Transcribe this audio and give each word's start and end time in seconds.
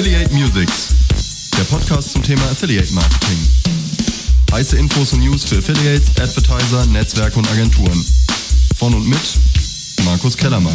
Affiliate 0.00 0.32
Musics, 0.32 0.94
der 1.58 1.64
Podcast 1.64 2.12
zum 2.12 2.22
Thema 2.22 2.40
Affiliate 2.44 2.90
Marketing. 2.94 3.36
Heiße 4.50 4.78
Infos 4.78 5.12
und 5.12 5.20
News 5.20 5.44
für 5.44 5.58
Affiliates, 5.58 6.08
Advertiser, 6.18 6.86
Netzwerke 6.86 7.38
und 7.38 7.46
Agenturen. 7.50 8.02
Von 8.78 8.94
und 8.94 9.06
mit 9.06 9.20
Markus 10.06 10.38
Kellermann. 10.38 10.72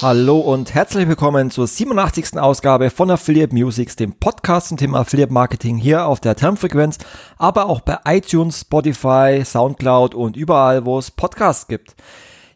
Hallo 0.00 0.38
und 0.38 0.72
herzlich 0.72 1.06
willkommen 1.06 1.50
zur 1.50 1.66
87. 1.66 2.38
Ausgabe 2.38 2.88
von 2.88 3.10
Affiliate 3.10 3.54
Musics, 3.54 3.96
dem 3.96 4.14
Podcast 4.14 4.68
zum 4.68 4.78
Thema 4.78 5.00
Affiliate 5.00 5.34
Marketing 5.34 5.76
hier 5.76 6.06
auf 6.06 6.20
der 6.20 6.34
Termfrequenz, 6.34 6.96
aber 7.36 7.66
auch 7.66 7.82
bei 7.82 7.98
iTunes, 8.06 8.62
Spotify, 8.62 9.42
Soundcloud 9.44 10.14
und 10.14 10.38
überall, 10.38 10.86
wo 10.86 10.98
es 10.98 11.10
Podcasts 11.10 11.66
gibt. 11.66 11.94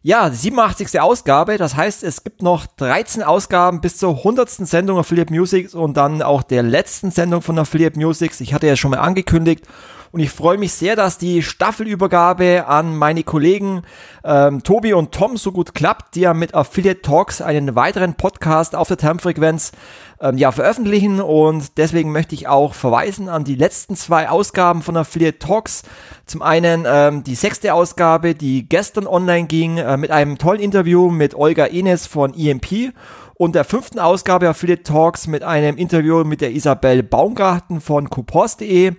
Ja, 0.09 0.31
die 0.31 0.37
87. 0.37 1.03
Ausgabe, 1.03 1.59
das 1.59 1.77
heißt, 1.77 2.03
es 2.03 2.25
gibt 2.25 2.41
noch 2.41 2.65
13 2.65 3.23
Ausgaben 3.23 3.83
bis 3.83 3.99
zur 3.99 4.17
100. 4.17 4.49
Sendung 4.49 4.97
Affiliate 4.97 5.31
Musics 5.31 5.75
und 5.75 5.99
dann 5.99 6.23
auch 6.23 6.43
der 6.43 6.63
letzten 6.63 7.11
Sendung 7.11 7.43
von 7.43 7.59
Affiliate 7.59 7.99
Musics. 7.99 8.41
Ich 8.41 8.55
hatte 8.55 8.67
ja 8.67 8.75
schon 8.75 8.93
mal 8.93 9.01
angekündigt 9.01 9.67
und 10.11 10.21
ich 10.21 10.31
freue 10.31 10.57
mich 10.57 10.73
sehr, 10.73 10.97
dass 10.97 11.19
die 11.19 11.43
Staffelübergabe 11.43 12.67
an 12.67 12.97
meine 12.97 13.23
Kollegen 13.23 13.83
ähm, 14.25 14.63
Tobi 14.63 14.95
und 14.95 15.13
Tom 15.13 15.37
so 15.37 15.53
gut 15.53 15.75
klappt, 15.75 16.15
die 16.15 16.21
ja 16.21 16.33
mit 16.33 16.55
Affiliate 16.55 17.03
Talks 17.03 17.43
einen 17.43 17.75
weiteren 17.75 18.15
Podcast 18.15 18.75
auf 18.75 18.89
der 18.89 18.97
Termfrequenz 18.97 19.73
ähm, 20.21 20.37
ja, 20.39 20.53
veröffentlichen. 20.53 21.21
Und 21.21 21.79
deswegen 21.79 22.13
möchte 22.13 22.35
ich 22.35 22.49
auch 22.49 22.75
verweisen 22.75 23.29
an 23.29 23.45
die 23.45 23.55
letzten 23.55 23.97
zwei 23.97 24.29
Ausgaben 24.29 24.83
von 24.83 24.97
Affiliate 24.97 25.39
Talks. 25.39 25.83
Zum 26.27 26.43
einen 26.43 26.85
ähm, 26.87 27.25
die 27.25 27.35
sechste 27.35 27.75
Ausgabe, 27.75 28.35
die 28.35 28.69
gestern 28.69 29.07
online 29.07 29.47
ging, 29.47 29.79
äh, 29.79 29.97
mit 29.97 30.11
einem 30.11 30.39
tollen 30.39 30.61
Interview 30.61 31.11
mit 31.11 31.35
Olga 31.35 31.67
Enes 31.67 32.07
von 32.07 32.35
EMP 32.35 32.93
und 33.35 33.55
der 33.55 33.65
fünften 33.65 34.01
Ausgabe 34.01 34.49
Affiliate 34.49 34.83
Talks 34.83 35.27
mit 35.29 35.45
einem 35.45 35.77
Interview 35.77 36.25
mit 36.25 36.41
der 36.41 36.53
Isabel 36.53 37.03
Baumgarten 37.03 37.81
von 37.81 38.11
coupons.de. 38.11 38.93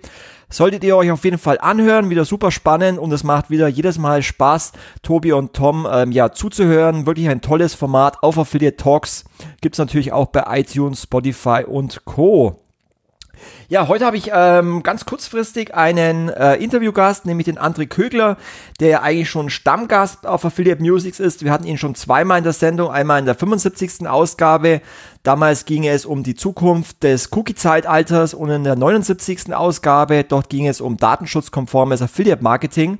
Solltet 0.52 0.82
ihr 0.82 0.96
euch 0.96 1.12
auf 1.12 1.24
jeden 1.24 1.38
Fall 1.38 1.58
anhören, 1.60 2.10
wieder 2.10 2.24
super 2.24 2.50
spannend 2.50 2.98
und 2.98 3.12
es 3.12 3.22
macht 3.22 3.50
wieder 3.50 3.68
jedes 3.68 3.98
Mal 3.98 4.22
Spaß, 4.22 4.72
Tobi 5.02 5.32
und 5.32 5.54
Tom 5.54 5.86
ähm, 5.90 6.10
ja 6.10 6.32
zuzuhören. 6.32 7.06
Wirklich 7.06 7.28
ein 7.28 7.40
tolles 7.40 7.74
Format 7.74 8.22
auf 8.22 8.36
Affiliate 8.36 8.76
Talks. 8.76 9.24
Gibt's 9.60 9.78
natürlich 9.78 10.12
auch 10.12 10.26
bei 10.26 10.44
iTunes, 10.58 11.04
Spotify 11.04 11.64
und 11.64 12.04
Co. 12.04 12.60
Ja, 13.68 13.86
heute 13.88 14.04
habe 14.04 14.16
ich 14.16 14.30
ähm, 14.34 14.82
ganz 14.82 15.06
kurzfristig 15.06 15.74
einen 15.74 16.28
äh, 16.28 16.56
Interviewgast, 16.56 17.24
nämlich 17.24 17.44
den 17.44 17.58
André 17.58 17.86
Kögler, 17.86 18.36
der 18.80 19.02
eigentlich 19.02 19.30
schon 19.30 19.48
Stammgast 19.48 20.26
auf 20.26 20.44
Affiliate 20.44 20.82
Musics 20.82 21.20
ist. 21.20 21.44
Wir 21.44 21.52
hatten 21.52 21.66
ihn 21.66 21.78
schon 21.78 21.94
zweimal 21.94 22.38
in 22.38 22.44
der 22.44 22.52
Sendung, 22.52 22.90
einmal 22.90 23.20
in 23.20 23.26
der 23.26 23.34
75. 23.34 24.08
Ausgabe. 24.08 24.80
Damals 25.22 25.66
ging 25.66 25.86
es 25.86 26.04
um 26.04 26.22
die 26.22 26.34
Zukunft 26.34 27.02
des 27.02 27.30
Cookie-Zeitalters 27.32 28.34
und 28.34 28.50
in 28.50 28.64
der 28.64 28.76
79. 28.76 29.54
Ausgabe, 29.54 30.24
dort 30.24 30.48
ging 30.48 30.66
es 30.66 30.80
um 30.80 30.96
datenschutzkonformes 30.96 32.02
Affiliate 32.02 32.42
Marketing. 32.42 32.98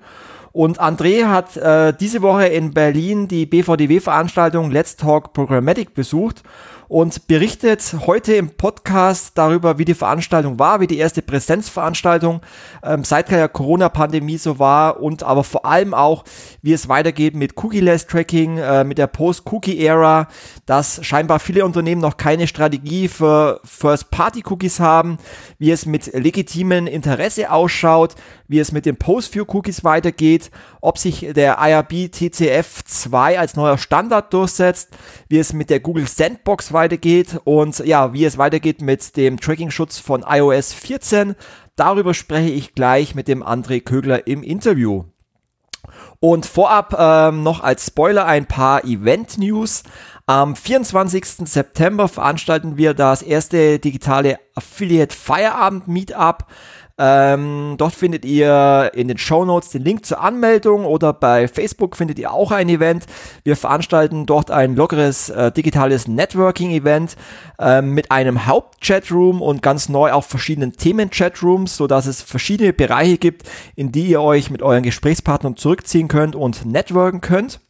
Und 0.52 0.80
André 0.80 1.26
hat 1.26 1.56
äh, 1.56 1.92
diese 1.98 2.22
Woche 2.22 2.46
in 2.46 2.72
Berlin 2.72 3.28
die 3.28 3.46
BVDW-Veranstaltung 3.46 4.70
Let's 4.70 4.96
Talk 4.96 5.32
Programmatic 5.32 5.94
besucht 5.94 6.42
und 6.90 7.28
berichtet 7.28 7.94
heute 8.04 8.34
im 8.34 8.50
Podcast 8.56 9.38
darüber, 9.38 9.78
wie 9.78 9.84
die 9.84 9.94
Veranstaltung 9.94 10.58
war, 10.58 10.80
wie 10.80 10.88
die 10.88 10.98
erste 10.98 11.22
Präsenzveranstaltung 11.22 12.40
ähm, 12.82 13.04
seit 13.04 13.30
der 13.30 13.48
Corona-Pandemie 13.48 14.38
so 14.38 14.58
war 14.58 15.00
und 15.00 15.22
aber 15.22 15.44
vor 15.44 15.64
allem 15.64 15.94
auch, 15.94 16.24
wie 16.62 16.72
es 16.72 16.88
weitergeht 16.88 17.36
mit 17.36 17.56
Cookie-less 17.56 18.08
Tracking, 18.08 18.58
äh, 18.58 18.82
mit 18.82 18.98
der 18.98 19.06
Post-Cookie-Ära, 19.06 20.26
dass 20.66 20.98
scheinbar 21.06 21.38
viele 21.38 21.64
Unternehmen 21.64 22.00
noch 22.00 22.16
keine 22.16 22.48
Strategie 22.48 23.06
für 23.06 23.60
First-Party-Cookies 23.62 24.80
haben, 24.80 25.18
wie 25.58 25.70
es 25.70 25.86
mit 25.86 26.12
legitimen 26.12 26.88
Interesse 26.88 27.52
ausschaut, 27.52 28.16
wie 28.50 28.58
es 28.58 28.72
mit 28.72 28.84
den 28.84 28.96
Post-View-Cookies 28.96 29.84
weitergeht, 29.84 30.50
ob 30.80 30.98
sich 30.98 31.20
der 31.20 31.58
IRB 31.60 32.10
TCF2 32.12 33.38
als 33.38 33.54
neuer 33.54 33.78
Standard 33.78 34.34
durchsetzt, 34.34 34.88
wie 35.28 35.38
es 35.38 35.52
mit 35.52 35.70
der 35.70 35.78
Google 35.78 36.08
Sandbox 36.08 36.72
weitergeht 36.72 37.40
und 37.44 37.78
ja, 37.78 38.12
wie 38.12 38.24
es 38.24 38.38
weitergeht 38.38 38.82
mit 38.82 39.16
dem 39.16 39.38
Tracking-Schutz 39.38 40.00
von 40.00 40.24
iOS 40.28 40.72
14. 40.72 41.36
Darüber 41.76 42.12
spreche 42.12 42.50
ich 42.50 42.74
gleich 42.74 43.14
mit 43.14 43.28
dem 43.28 43.44
André 43.44 43.80
Kögler 43.80 44.26
im 44.26 44.42
Interview. 44.42 45.04
Und 46.18 46.44
vorab 46.44 46.96
ähm, 46.98 47.44
noch 47.44 47.62
als 47.62 47.86
Spoiler 47.86 48.26
ein 48.26 48.46
paar 48.46 48.84
Event-News. 48.84 49.84
Am 50.26 50.54
24. 50.54 51.24
September 51.48 52.08
veranstalten 52.08 52.76
wir 52.76 52.94
das 52.94 53.22
erste 53.22 53.78
digitale 53.78 54.38
Affiliate 54.54 55.14
Feierabend 55.14 55.88
Meetup. 55.88 56.46
Ähm, 57.02 57.76
dort 57.78 57.94
findet 57.94 58.26
ihr 58.26 58.90
in 58.92 59.08
den 59.08 59.16
Show 59.16 59.46
Notes 59.46 59.70
den 59.70 59.82
Link 59.82 60.04
zur 60.04 60.20
Anmeldung 60.20 60.84
oder 60.84 61.14
bei 61.14 61.48
Facebook 61.48 61.96
findet 61.96 62.18
ihr 62.18 62.30
auch 62.30 62.52
ein 62.52 62.68
Event. 62.68 63.06
Wir 63.42 63.56
veranstalten 63.56 64.26
dort 64.26 64.50
ein 64.50 64.76
lockeres 64.76 65.30
äh, 65.30 65.50
digitales 65.50 66.08
Networking-Event 66.08 67.16
äh, 67.58 67.80
mit 67.80 68.10
einem 68.10 68.46
Haupt-Chatroom 68.46 69.40
und 69.40 69.62
ganz 69.62 69.88
neu 69.88 70.12
auch 70.12 70.24
verschiedenen 70.24 70.74
Themen-Chatrooms, 70.74 71.74
sodass 71.74 72.04
es 72.04 72.20
verschiedene 72.20 72.74
Bereiche 72.74 73.16
gibt, 73.16 73.48
in 73.76 73.92
die 73.92 74.08
ihr 74.08 74.20
euch 74.20 74.50
mit 74.50 74.60
euren 74.60 74.82
Gesprächspartnern 74.82 75.56
zurückziehen 75.56 76.08
könnt 76.08 76.36
und 76.36 76.66
networken 76.66 77.22
könnt. 77.22 77.60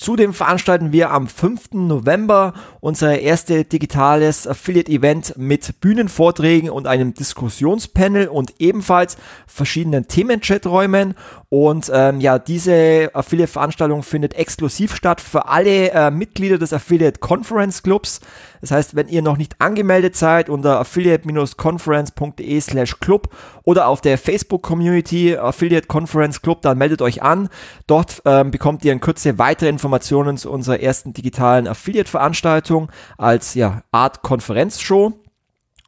Zudem 0.00 0.32
veranstalten 0.32 0.92
wir 0.92 1.10
am 1.10 1.28
5. 1.28 1.72
November 1.72 2.54
unser 2.80 3.18
erste 3.18 3.64
digitales 3.64 4.46
Affiliate-Event 4.46 5.34
mit 5.36 5.78
Bühnenvorträgen 5.82 6.70
und 6.70 6.86
einem 6.86 7.12
Diskussionspanel 7.12 8.28
und 8.28 8.54
ebenfalls 8.60 9.18
verschiedenen 9.46 10.08
Themen-Chaträumen. 10.08 11.16
Und 11.50 11.90
ähm, 11.92 12.18
ja, 12.22 12.38
diese 12.38 13.10
Affiliate-Veranstaltung 13.12 14.02
findet 14.02 14.32
exklusiv 14.32 14.96
statt 14.96 15.20
für 15.20 15.48
alle 15.48 15.90
äh, 15.90 16.10
Mitglieder 16.10 16.56
des 16.56 16.72
Affiliate 16.72 17.20
Conference 17.20 17.82
Clubs. 17.82 18.20
Das 18.60 18.70
heißt, 18.70 18.94
wenn 18.94 19.08
ihr 19.08 19.22
noch 19.22 19.36
nicht 19.36 19.60
angemeldet 19.60 20.16
seid 20.16 20.48
unter 20.48 20.78
affiliate-conference.de 20.80 22.60
slash 22.60 22.98
club 23.00 23.28
oder 23.64 23.88
auf 23.88 24.00
der 24.00 24.18
Facebook-Community 24.18 25.36
Affiliate 25.36 25.86
Conference 25.86 26.42
Club, 26.42 26.62
dann 26.62 26.78
meldet 26.78 27.02
euch 27.02 27.22
an. 27.22 27.48
Dort 27.86 28.22
ähm, 28.24 28.50
bekommt 28.50 28.84
ihr 28.84 28.92
in 28.92 29.00
Kürze 29.00 29.38
weitere 29.38 29.68
Informationen 29.68 30.36
zu 30.36 30.50
unserer 30.50 30.80
ersten 30.80 31.12
digitalen 31.12 31.66
Affiliate-Veranstaltung 31.66 32.90
als 33.16 33.54
ja, 33.54 33.82
Art 33.92 34.22
Konferenzshow. 34.22 35.14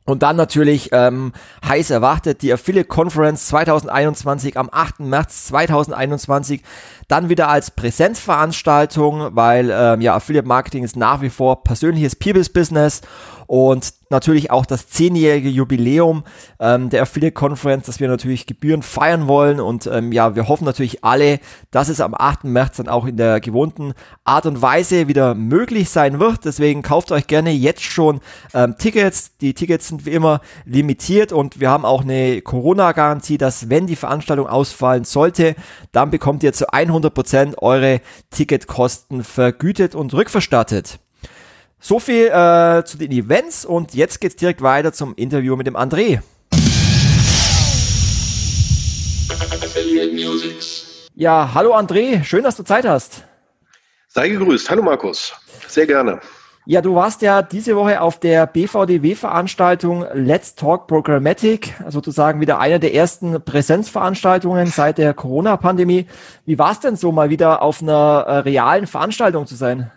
Und 0.04 0.25
dann 0.25 0.34
natürlich 0.34 0.89
ähm, 0.93 1.33
heiß 1.65 1.91
erwartet 1.91 2.43
die 2.43 2.53
Affiliate 2.53 2.89
Conference 2.89 3.47
2021 3.47 4.56
am 4.56 4.69
8. 4.72 5.00
März 5.00 5.47
2021 5.47 6.62
dann 7.09 7.29
wieder 7.29 7.49
als 7.49 7.71
Präsenzveranstaltung, 7.71 9.35
weil 9.35 9.71
ähm, 9.73 10.01
ja 10.01 10.15
Affiliate 10.15 10.47
Marketing 10.47 10.85
ist 10.85 10.97
nach 10.97 11.21
wie 11.21 11.31
vor 11.31 11.65
persönliches 11.65 12.17
People's 12.17 12.49
Business 12.49 13.03
und 13.53 13.93
natürlich 14.09 14.51
auch 14.51 14.65
das 14.65 14.89
zehnjährige 14.89 15.49
Jubiläum 15.49 16.23
ähm, 16.61 16.91
der 16.91 17.03
Affiliate 17.03 17.35
Conference, 17.35 17.87
das 17.87 17.99
wir 17.99 18.09
natürlich 18.09 18.47
gebührend 18.47 18.85
feiern 18.85 19.27
wollen. 19.27 19.59
Und 19.59 19.87
ähm, 19.87 20.13
ja, 20.13 20.37
wir 20.37 20.49
hoffen 20.49 20.65
natürlich 20.65 21.03
alle, 21.03 21.41
dass 21.71 21.89
es 21.89 22.01
am 22.01 22.15
8. 22.15 22.45
März 22.45 22.77
dann 22.77 22.89
auch 22.89 23.07
in 23.07 23.17
der 23.17 23.41
gewohnten 23.41 23.95
Art 24.25 24.47
und 24.47 24.63
Weise 24.63 25.09
wieder 25.09 25.34
möglich 25.34 25.91
sein 25.91 26.21
wird. 26.21 26.45
Deswegen 26.45 26.83
kauft 26.83 27.11
euch 27.11 27.27
gerne 27.27 27.51
jetzt 27.51 27.83
schon 27.83 28.21
ähm, 28.55 28.77
Tickets. 28.79 29.37
Die 29.39 29.55
Tickets 29.55 29.89
sind 29.89 30.07
wie 30.07 30.13
immer 30.13 30.41
limitiert 30.65 31.33
und 31.33 31.59
wir 31.59 31.71
haben 31.71 31.84
auch 31.84 32.03
eine 32.03 32.41
Corona-Garantie, 32.43 33.39
dass 33.39 33.69
wenn 33.69 33.87
die 33.87 33.97
Veranstaltung 33.97 34.47
ausfallen 34.47 35.05
sollte, 35.05 35.57
dann 35.91 36.10
bekommt 36.10 36.43
ihr 36.43 36.53
zu 36.53 36.69
100% 36.69 37.02
eure 37.59 38.01
Ticketkosten 38.31 39.25
vergütet 39.25 39.95
und 39.95 40.15
rückverstattet. 40.15 40.99
So 41.81 41.99
viel 41.99 42.27
äh, 42.27 42.84
zu 42.84 42.97
den 42.97 43.10
Events 43.10 43.65
und 43.65 43.95
jetzt 43.95 44.21
geht's 44.21 44.37
direkt 44.37 44.63
weiter 44.63 44.93
zum 44.93 45.15
Interview 45.16 45.57
mit 45.57 45.66
dem 45.66 45.77
André. 45.77 46.21
Ja, 51.15 51.51
hallo 51.54 51.75
André, 51.75 52.22
schön, 52.25 52.45
dass 52.45 52.57
du 52.57 52.63
Zeit 52.63 52.84
hast. 52.84 53.25
Sei 54.09 54.28
gegrüßt. 54.28 54.69
Hallo 54.71 54.83
Markus. 54.83 55.33
Sehr 55.69 55.87
gerne. 55.87 56.21
Ja, 56.64 56.80
du 56.80 56.94
warst 56.94 57.22
ja 57.22 57.42
diese 57.42 57.74
Woche 57.74 58.00
auf 58.00 58.20
der 58.20 58.47
BVDW-Veranstaltung 58.47 60.06
Let's 60.14 60.54
Talk 60.54 60.86
Programmatic, 60.86 61.74
sozusagen 61.88 62.41
wieder 62.41 62.60
eine 62.60 62.78
der 62.78 62.94
ersten 62.94 63.42
Präsenzveranstaltungen 63.42 64.68
seit 64.68 64.98
der 64.98 65.12
Corona-Pandemie. 65.12 66.06
Wie 66.47 66.59
war 66.60 66.70
es 66.70 66.78
denn 66.78 66.94
so, 66.94 67.10
mal 67.10 67.30
wieder 67.30 67.62
auf 67.62 67.82
einer 67.82 68.24
äh, 68.28 68.36
realen 68.38 68.86
Veranstaltung 68.86 69.48
zu 69.48 69.56
sein? 69.56 69.91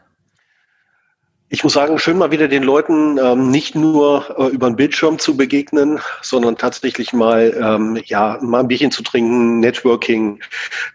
Ich 1.50 1.64
muss 1.64 1.74
sagen, 1.74 2.00
schön 2.00 2.18
mal 2.18 2.32
wieder 2.32 2.48
den 2.48 2.64
Leuten 2.64 3.20
ähm, 3.20 3.52
nicht 3.52 3.76
nur 3.76 4.36
äh, 4.40 4.48
über 4.48 4.68
den 4.68 4.76
Bildschirm 4.76 5.20
zu 5.20 5.38
begegnen, 5.38 6.00
sondern 6.24 6.58
tatsächlich 6.58 7.14
mal 7.14 7.56
ähm, 7.56 8.02
ja 8.06 8.40
mal 8.42 8.62
ein 8.62 8.68
Bierchen 8.68 8.90
zu 8.90 9.04
trinken, 9.04 9.60
Networking, 9.60 10.42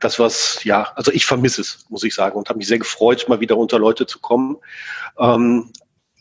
das 0.00 0.18
was 0.18 0.64
ja, 0.64 0.88
also 0.96 1.12
ich 1.12 1.24
vermisse 1.24 1.60
es, 1.60 1.86
muss 1.88 2.02
ich 2.02 2.14
sagen, 2.14 2.36
und 2.36 2.48
habe 2.48 2.58
mich 2.58 2.66
sehr 2.66 2.80
gefreut, 2.80 3.26
mal 3.28 3.38
wieder 3.38 3.56
unter 3.56 3.78
Leute 3.78 4.06
zu 4.06 4.18
kommen. 4.18 4.56
Ähm, 5.20 5.70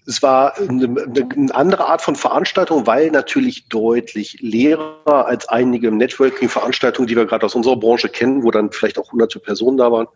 es 0.09 0.23
war 0.23 0.57
eine, 0.57 0.85
eine, 0.85 1.55
andere 1.55 1.85
Art 1.85 2.01
von 2.01 2.15
Veranstaltung, 2.15 2.87
weil 2.87 3.11
natürlich 3.11 3.67
deutlich 3.69 4.39
leerer 4.41 5.27
als 5.27 5.47
einige 5.47 5.91
Networking-Veranstaltungen, 5.91 7.07
die 7.07 7.15
wir 7.15 7.27
gerade 7.27 7.45
aus 7.45 7.53
unserer 7.53 7.77
Branche 7.77 8.09
kennen, 8.09 8.43
wo 8.43 8.49
dann 8.49 8.71
vielleicht 8.71 8.97
auch 8.97 9.11
hunderte 9.11 9.39
Personen 9.39 9.77
da 9.77 9.91
waren, 9.91 10.07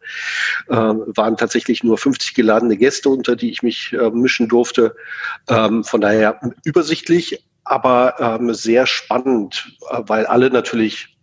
äh, 0.69 0.75
waren 0.75 1.38
tatsächlich 1.38 1.84
nur 1.84 2.00
50 2.00 2.34
geladene 2.34 2.75
Gäste, 2.75 3.10
unter 3.10 3.36
die 3.36 3.51
ich 3.51 3.62
mich 3.62 3.94
äh, 3.94 4.10
mischen 4.10 4.48
durfte. 4.48 4.95
Ähm, 5.48 5.84
von 5.84 6.01
daher 6.01 6.40
übersichtlich, 6.63 7.45
aber 7.63 8.16
ähm, 8.19 8.51
sehr 8.56 8.88
spannend, 8.88 9.78
äh, 9.92 10.01
weil 10.07 10.25
alle 10.25 10.50
natürlich 10.50 11.16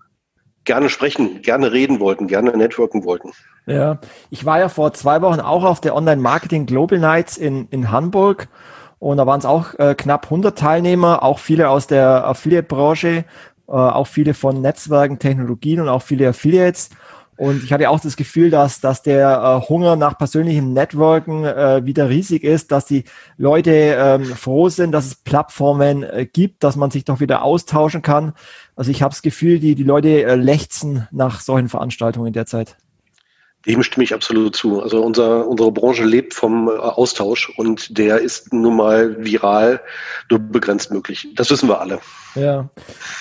gerne 0.71 0.89
sprechen, 0.89 1.43
gerne 1.43 1.73
reden 1.73 1.99
wollten, 1.99 2.29
gerne 2.29 2.57
networken 2.57 3.05
wollten. 3.05 3.33
Ja, 3.67 3.99
ich 4.31 4.45
war 4.45 4.61
ja 4.61 4.69
vor 4.69 4.93
zwei 4.93 5.21
Wochen 5.21 5.41
auch 5.41 5.65
auf 5.65 5.81
der 5.81 5.97
Online 5.97 6.23
Marketing 6.23 6.65
Global 6.65 7.01
Nights 7.01 7.37
in, 7.37 7.67
in 7.73 7.91
Hamburg 7.91 8.47
und 9.01 9.17
da 9.17 9.27
waren 9.27 9.41
es 9.41 9.47
auch 9.47 9.77
äh, 9.81 9.97
knapp 9.99 10.27
100 10.27 10.57
Teilnehmer, 10.57 11.25
auch 11.25 11.41
viele 11.41 11.71
aus 11.71 11.89
der 11.89 12.25
Affiliate-Branche, 12.25 13.25
äh, 13.67 13.73
auch 13.73 14.07
viele 14.07 14.33
von 14.33 14.61
Netzwerken, 14.61 15.19
Technologien 15.19 15.81
und 15.81 15.89
auch 15.89 16.03
viele 16.03 16.29
Affiliates. 16.29 16.91
Und 17.41 17.65
ich 17.65 17.73
hatte 17.73 17.89
auch 17.89 18.01
das 18.01 18.17
Gefühl, 18.17 18.51
dass, 18.51 18.83
dass 18.83 19.01
der 19.01 19.63
äh, 19.65 19.67
Hunger 19.67 19.97
nach 19.97 20.19
persönlichem 20.19 20.75
Networken 20.75 21.47
äh, 21.47 21.81
wieder 21.87 22.11
riesig 22.11 22.45
ist, 22.45 22.71
dass 22.71 22.85
die 22.85 23.05
Leute 23.39 23.71
ähm, 23.71 24.27
froh 24.27 24.69
sind, 24.69 24.93
dass 24.93 25.07
es 25.07 25.15
Plattformen 25.15 26.03
äh, 26.03 26.27
gibt, 26.31 26.63
dass 26.63 26.77
man 26.77 26.91
sich 26.91 27.07
doch 27.07 27.19
wieder 27.19 27.43
austauschen 27.43 28.03
kann. 28.03 28.35
Also 28.77 28.91
ich 28.91 29.01
habe 29.01 29.13
das 29.13 29.23
Gefühl, 29.23 29.59
die, 29.59 29.75
die 29.75 29.85
Leute 29.85 30.23
äh, 30.23 30.35
lechzen 30.35 31.09
nach 31.13 31.41
solchen 31.41 31.71
Veranstaltungen 31.71 32.35
derzeit. 32.35 32.77
Dem 33.65 33.83
stimme 33.83 34.05
ich 34.05 34.13
absolut 34.13 34.55
zu. 34.55 34.83
Also 34.83 35.03
unser, 35.03 35.49
unsere 35.49 35.73
Branche 35.73 36.05
lebt 36.05 36.35
vom 36.35 36.69
äh, 36.69 36.73
Austausch 36.73 37.51
und 37.57 37.97
der 37.97 38.21
ist 38.21 38.53
nun 38.53 38.77
mal 38.77 39.17
viral 39.25 39.81
nur 40.29 40.41
begrenzt 40.41 40.91
möglich. 40.91 41.27
Das 41.37 41.51
wissen 41.51 41.71
wir 41.71 41.81
alle. 41.81 42.01
Ja. 42.35 42.69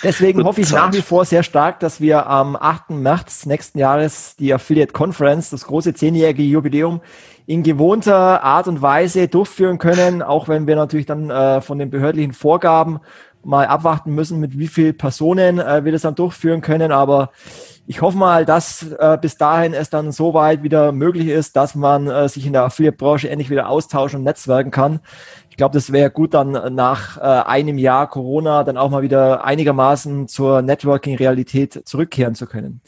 Deswegen 0.03 0.43
hoffe 0.43 0.61
ich 0.61 0.71
nach 0.71 0.93
wie 0.93 1.01
vor 1.01 1.25
sehr 1.25 1.43
stark, 1.43 1.79
dass 1.79 1.99
wir 1.99 2.27
am 2.27 2.55
8. 2.55 2.91
März 2.91 3.45
nächsten 3.45 3.79
Jahres 3.79 4.35
die 4.37 4.53
Affiliate 4.53 4.93
Conference, 4.93 5.49
das 5.49 5.65
große 5.65 5.93
zehnjährige 5.93 6.43
Jubiläum, 6.43 7.01
in 7.45 7.63
gewohnter 7.63 8.43
Art 8.43 8.67
und 8.67 8.83
Weise 8.83 9.27
durchführen 9.27 9.79
können, 9.79 10.21
auch 10.21 10.47
wenn 10.47 10.67
wir 10.67 10.75
natürlich 10.75 11.07
dann 11.07 11.31
äh, 11.31 11.61
von 11.61 11.79
den 11.79 11.89
behördlichen 11.89 12.33
Vorgaben 12.33 12.99
mal 13.43 13.67
abwarten 13.67 14.13
müssen, 14.13 14.39
mit 14.39 14.57
wie 14.57 14.67
vielen 14.67 14.97
Personen 14.97 15.59
äh, 15.59 15.85
wir 15.85 15.91
das 15.91 16.01
dann 16.01 16.15
durchführen 16.15 16.61
können. 16.61 16.91
Aber 16.91 17.31
ich 17.87 18.01
hoffe 18.01 18.17
mal, 18.17 18.45
dass 18.45 18.91
äh, 18.91 19.17
bis 19.19 19.37
dahin 19.37 19.73
es 19.73 19.89
dann 19.89 20.11
so 20.11 20.33
weit 20.33 20.63
wieder 20.63 20.91
möglich 20.91 21.27
ist, 21.27 21.55
dass 21.55 21.75
man 21.75 22.07
äh, 22.07 22.29
sich 22.29 22.45
in 22.45 22.53
der 22.53 22.63
Affiliate-Branche 22.63 23.29
endlich 23.29 23.49
wieder 23.49 23.69
austauschen 23.69 24.19
und 24.19 24.23
netzwerken 24.23 24.71
kann. 24.71 24.99
Ich 25.49 25.57
glaube, 25.57 25.73
das 25.73 25.91
wäre 25.91 26.11
gut, 26.11 26.33
dann 26.33 26.75
nach 26.75 27.17
äh, 27.17 27.21
einem 27.21 27.77
Jahr 27.77 28.09
Corona 28.09 28.63
dann 28.63 28.77
auch 28.77 28.89
mal 28.89 29.01
wieder 29.01 29.43
einigermaßen 29.43 30.27
zur 30.27 30.61
Networking-Realität 30.61 31.81
zurückkehren 31.85 32.35
zu 32.35 32.45
können. 32.45 32.81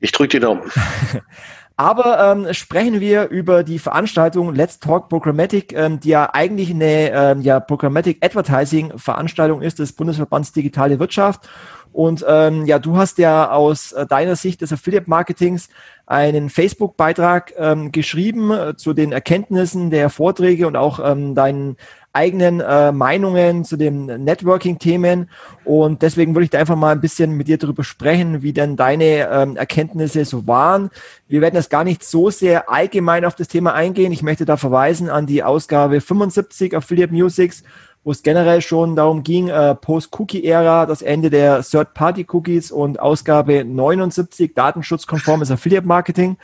Ich 0.00 0.12
drücke 0.12 0.28
die 0.28 0.40
Daumen. 0.40 0.62
Aber 1.78 2.18
ähm, 2.32 2.54
sprechen 2.54 3.00
wir 3.00 3.28
über 3.28 3.62
die 3.62 3.78
Veranstaltung 3.78 4.54
Let's 4.54 4.80
Talk 4.80 5.10
Programmatic, 5.10 5.74
ähm, 5.74 6.00
die 6.00 6.08
ja 6.08 6.30
eigentlich 6.32 6.70
eine 6.70 7.10
ähm, 7.10 7.42
ja, 7.42 7.60
Programmatic 7.60 8.24
Advertising 8.24 8.98
Veranstaltung 8.98 9.60
ist 9.60 9.78
des 9.78 9.92
Bundesverbands 9.92 10.52
Digitale 10.52 10.98
Wirtschaft. 10.98 11.46
Und 11.92 12.24
ähm, 12.28 12.66
ja, 12.66 12.78
du 12.78 12.96
hast 12.96 13.18
ja 13.18 13.50
aus 13.50 13.92
äh, 13.92 14.06
deiner 14.06 14.36
Sicht 14.36 14.62
des 14.62 14.72
Affiliate 14.72 15.08
Marketings 15.08 15.68
einen 16.06 16.50
Facebook-Beitrag 16.50 17.52
ähm, 17.58 17.92
geschrieben 17.92 18.50
äh, 18.50 18.76
zu 18.76 18.94
den 18.94 19.12
Erkenntnissen 19.12 19.90
der 19.90 20.08
Vorträge 20.08 20.66
und 20.66 20.76
auch 20.76 20.98
ähm, 21.02 21.34
deinen 21.34 21.76
eigenen 22.16 22.60
äh, 22.60 22.90
Meinungen 22.92 23.64
zu 23.64 23.76
den 23.76 24.06
Networking-Themen. 24.06 25.28
Und 25.64 26.02
deswegen 26.02 26.34
würde 26.34 26.44
ich 26.44 26.50
da 26.50 26.58
einfach 26.58 26.76
mal 26.76 26.92
ein 26.92 27.00
bisschen 27.00 27.32
mit 27.32 27.46
dir 27.46 27.58
darüber 27.58 27.84
sprechen, 27.84 28.42
wie 28.42 28.54
denn 28.54 28.76
deine 28.76 29.28
ähm, 29.30 29.56
Erkenntnisse 29.56 30.24
so 30.24 30.46
waren. 30.46 30.90
Wir 31.28 31.42
werden 31.42 31.56
jetzt 31.56 31.70
gar 31.70 31.84
nicht 31.84 32.02
so 32.02 32.30
sehr 32.30 32.70
allgemein 32.70 33.24
auf 33.24 33.34
das 33.34 33.48
Thema 33.48 33.74
eingehen. 33.74 34.12
Ich 34.12 34.22
möchte 34.22 34.46
da 34.46 34.56
verweisen 34.56 35.10
an 35.10 35.26
die 35.26 35.42
Ausgabe 35.44 36.00
75 36.00 36.74
Affiliate 36.74 37.12
Musics 37.12 37.62
wo 38.06 38.12
es 38.12 38.22
generell 38.22 38.62
schon 38.62 38.94
darum 38.94 39.24
ging, 39.24 39.48
äh, 39.48 39.74
Post-Cookie-Ära, 39.74 40.86
das 40.86 41.02
Ende 41.02 41.28
der 41.28 41.62
Third-Party-Cookies 41.62 42.70
und 42.70 43.00
Ausgabe 43.00 43.64
79, 43.64 44.54
datenschutzkonformes 44.54 45.50
Affiliate-Marketing. 45.50 46.36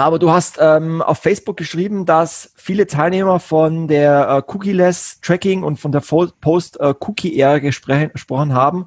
Aber 0.00 0.18
du 0.18 0.30
hast 0.30 0.56
ähm, 0.58 1.02
auf 1.02 1.18
Facebook 1.18 1.58
geschrieben, 1.58 2.06
dass 2.06 2.52
viele 2.56 2.86
Teilnehmer 2.86 3.38
von 3.38 3.86
der 3.86 4.28
äh, 4.28 4.50
Cookie-less 4.50 5.20
Tracking 5.20 5.62
und 5.62 5.78
von 5.78 5.92
der 5.92 6.00
Post-Cookie-Ära 6.00 7.58
gesprochen 7.58 8.54
haben, 8.54 8.86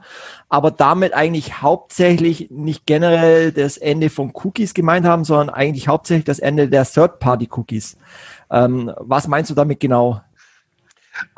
aber 0.49 0.71
damit 0.71 1.13
eigentlich 1.13 1.61
hauptsächlich 1.61 2.49
nicht 2.49 2.87
generell 2.87 3.51
das 3.51 3.77
Ende 3.77 4.09
von 4.09 4.31
Cookies 4.33 4.73
gemeint 4.73 5.05
haben, 5.05 5.23
sondern 5.23 5.51
eigentlich 5.51 5.87
hauptsächlich 5.87 6.25
das 6.25 6.39
Ende 6.39 6.67
der 6.67 6.83
Third-Party-Cookies. 6.83 7.95
Ähm, 8.49 8.91
was 8.97 9.27
meinst 9.27 9.51
du 9.51 9.55
damit 9.55 9.79
genau? 9.79 10.21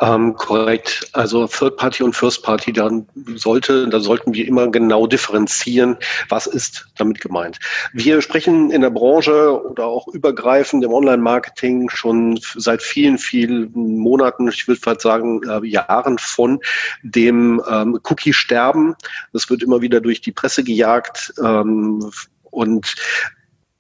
Ähm, 0.01 0.36
korrekt. 0.36 1.10
Also 1.13 1.48
Third 1.48 1.77
Party 1.77 2.04
und 2.04 2.16
First 2.16 2.44
Party, 2.44 2.72
da 2.72 2.89
sollte, 3.36 3.88
da 3.89 4.00
sollten 4.00 4.33
wir 4.33 4.48
immer 4.48 4.69
genau 4.69 5.07
differenzieren, 5.07 5.98
was 6.30 6.48
ist 6.48 6.88
damit 6.98 7.19
gemeint. 7.19 7.60
Wir 7.94 8.22
sprechen 8.22 8.72
in 8.72 8.81
der 8.81 8.89
Branche 8.89 9.62
oder 9.63 9.86
auch 9.86 10.07
übergreifend 10.07 10.83
im 10.83 10.94
Online-Marketing 10.94 11.89
schon 11.89 12.39
seit 12.56 12.81
vielen, 12.81 13.18
vielen 13.18 13.72
Monaten, 13.74 14.48
ich 14.48 14.68
würde 14.68 14.80
fast 14.80 15.01
sagen 15.01 15.42
äh, 15.44 15.66
Jahren 15.66 16.18
von 16.19 16.60
dem 17.04 17.62
ähm, 17.69 18.00
Cookie-Sterben. 18.04 18.95
Das 19.33 19.50
wird 19.50 19.63
immer 19.63 19.81
wieder 19.81 20.00
durch 20.00 20.21
die 20.21 20.31
Presse 20.31 20.63
gejagt. 20.63 21.33
Ähm, 21.44 22.12
und 22.51 22.95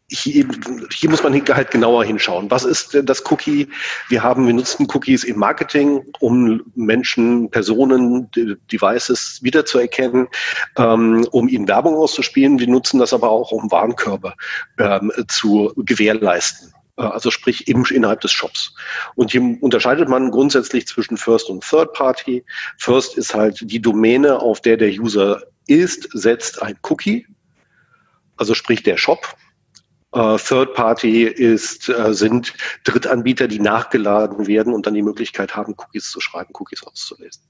hier, 0.09 0.47
hier 0.91 1.09
muss 1.09 1.23
man 1.23 1.33
halt 1.33 1.71
genauer 1.71 2.05
hinschauen. 2.05 2.51
Was 2.51 2.63
ist 2.63 2.97
das 3.03 3.23
Cookie? 3.31 3.67
Wir 4.09 4.21
haben, 4.21 4.45
wir 4.45 4.53
nutzen 4.53 4.87
Cookies 4.93 5.23
im 5.23 5.39
Marketing, 5.39 6.05
um 6.19 6.61
Menschen, 6.75 7.49
Personen, 7.49 8.29
Devices 8.71 9.39
wiederzuerkennen, 9.41 10.27
ähm, 10.77 11.27
um 11.31 11.47
ihnen 11.47 11.67
Werbung 11.67 11.95
auszuspielen. 11.95 12.59
Wir 12.59 12.67
nutzen 12.67 12.99
das 12.99 13.13
aber 13.13 13.29
auch, 13.29 13.51
um 13.51 13.71
Warenkörbe 13.71 14.33
ähm, 14.77 15.11
zu 15.27 15.73
gewährleisten 15.77 16.71
äh, 16.97 17.01
also 17.01 17.31
sprich 17.31 17.67
im, 17.67 17.83
innerhalb 17.85 18.21
des 18.21 18.31
Shops. 18.31 18.75
Und 19.15 19.31
hier 19.31 19.57
unterscheidet 19.61 20.07
man 20.07 20.29
grundsätzlich 20.29 20.85
zwischen 20.85 21.17
First 21.17 21.49
und 21.49 21.67
Third 21.67 21.93
Party. 21.93 22.45
First 22.77 23.17
ist 23.17 23.33
halt 23.33 23.59
die 23.59 23.81
Domäne, 23.81 24.39
auf 24.39 24.61
der 24.61 24.77
der 24.77 24.89
User 24.89 25.41
ist, 25.67 26.07
setzt 26.13 26.61
ein 26.61 26.77
Cookie, 26.83 27.25
also 28.37 28.53
sprich 28.53 28.83
der 28.83 28.97
Shop, 28.97 29.35
äh, 30.15 30.37
Third 30.37 30.73
Party 30.73 31.23
ist, 31.23 31.89
äh, 31.89 32.13
sind 32.13 32.53
Drittanbieter, 32.83 33.47
die 33.47 33.59
nachgeladen 33.59 34.47
werden 34.47 34.73
und 34.73 34.87
dann 34.87 34.93
die 34.93 35.01
Möglichkeit 35.01 35.55
haben, 35.55 35.75
Cookies 35.77 36.09
zu 36.09 36.21
schreiben, 36.21 36.53
Cookies 36.53 36.83
auszulesen. 36.83 37.43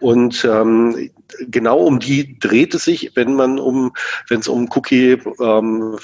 Und 0.00 0.44
ähm, 0.44 1.10
genau 1.48 1.78
um 1.78 1.98
die 1.98 2.38
dreht 2.38 2.74
es 2.74 2.84
sich, 2.84 3.12
wenn 3.14 3.34
man 3.34 3.58
um, 3.58 3.92
wenn 4.28 4.40
es 4.40 4.48
um 4.48 4.68
Cookie 4.74 5.18
ähm, 5.40 5.98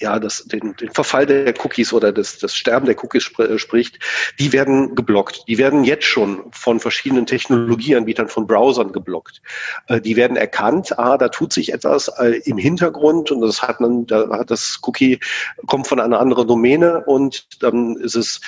ja, 0.00 0.18
das, 0.18 0.44
den, 0.44 0.74
den 0.76 0.90
Verfall 0.90 1.26
der 1.26 1.54
Cookies 1.64 1.92
oder 1.92 2.12
das, 2.12 2.38
das 2.38 2.54
Sterben 2.54 2.86
der 2.86 3.02
Cookies 3.02 3.24
sp 3.26 3.42
äh, 3.42 3.58
spricht, 3.58 3.98
die 4.38 4.52
werden 4.52 4.94
geblockt. 4.94 5.44
Die 5.48 5.58
werden 5.58 5.84
jetzt 5.84 6.04
schon 6.04 6.44
von 6.52 6.80
verschiedenen 6.80 7.26
Technologieanbietern, 7.26 8.28
von 8.28 8.46
Browsern 8.46 8.92
geblockt. 8.92 9.42
Äh, 9.88 10.00
die 10.00 10.16
werden 10.16 10.36
erkannt, 10.36 10.98
ah, 10.98 11.16
da 11.18 11.28
tut 11.28 11.52
sich 11.52 11.72
etwas 11.72 12.08
äh, 12.18 12.40
im 12.44 12.58
Hintergrund 12.58 13.30
und 13.30 13.40
das 13.40 13.62
hat 13.62 13.80
man, 13.80 14.06
da 14.06 14.28
hat 14.30 14.50
das 14.50 14.80
Cookie 14.82 15.20
kommt 15.66 15.86
von 15.86 16.00
einer 16.00 16.20
anderen 16.20 16.46
Domäne 16.46 17.04
und 17.04 17.62
dann 17.62 17.96
ist 17.96 18.16
es 18.16 18.40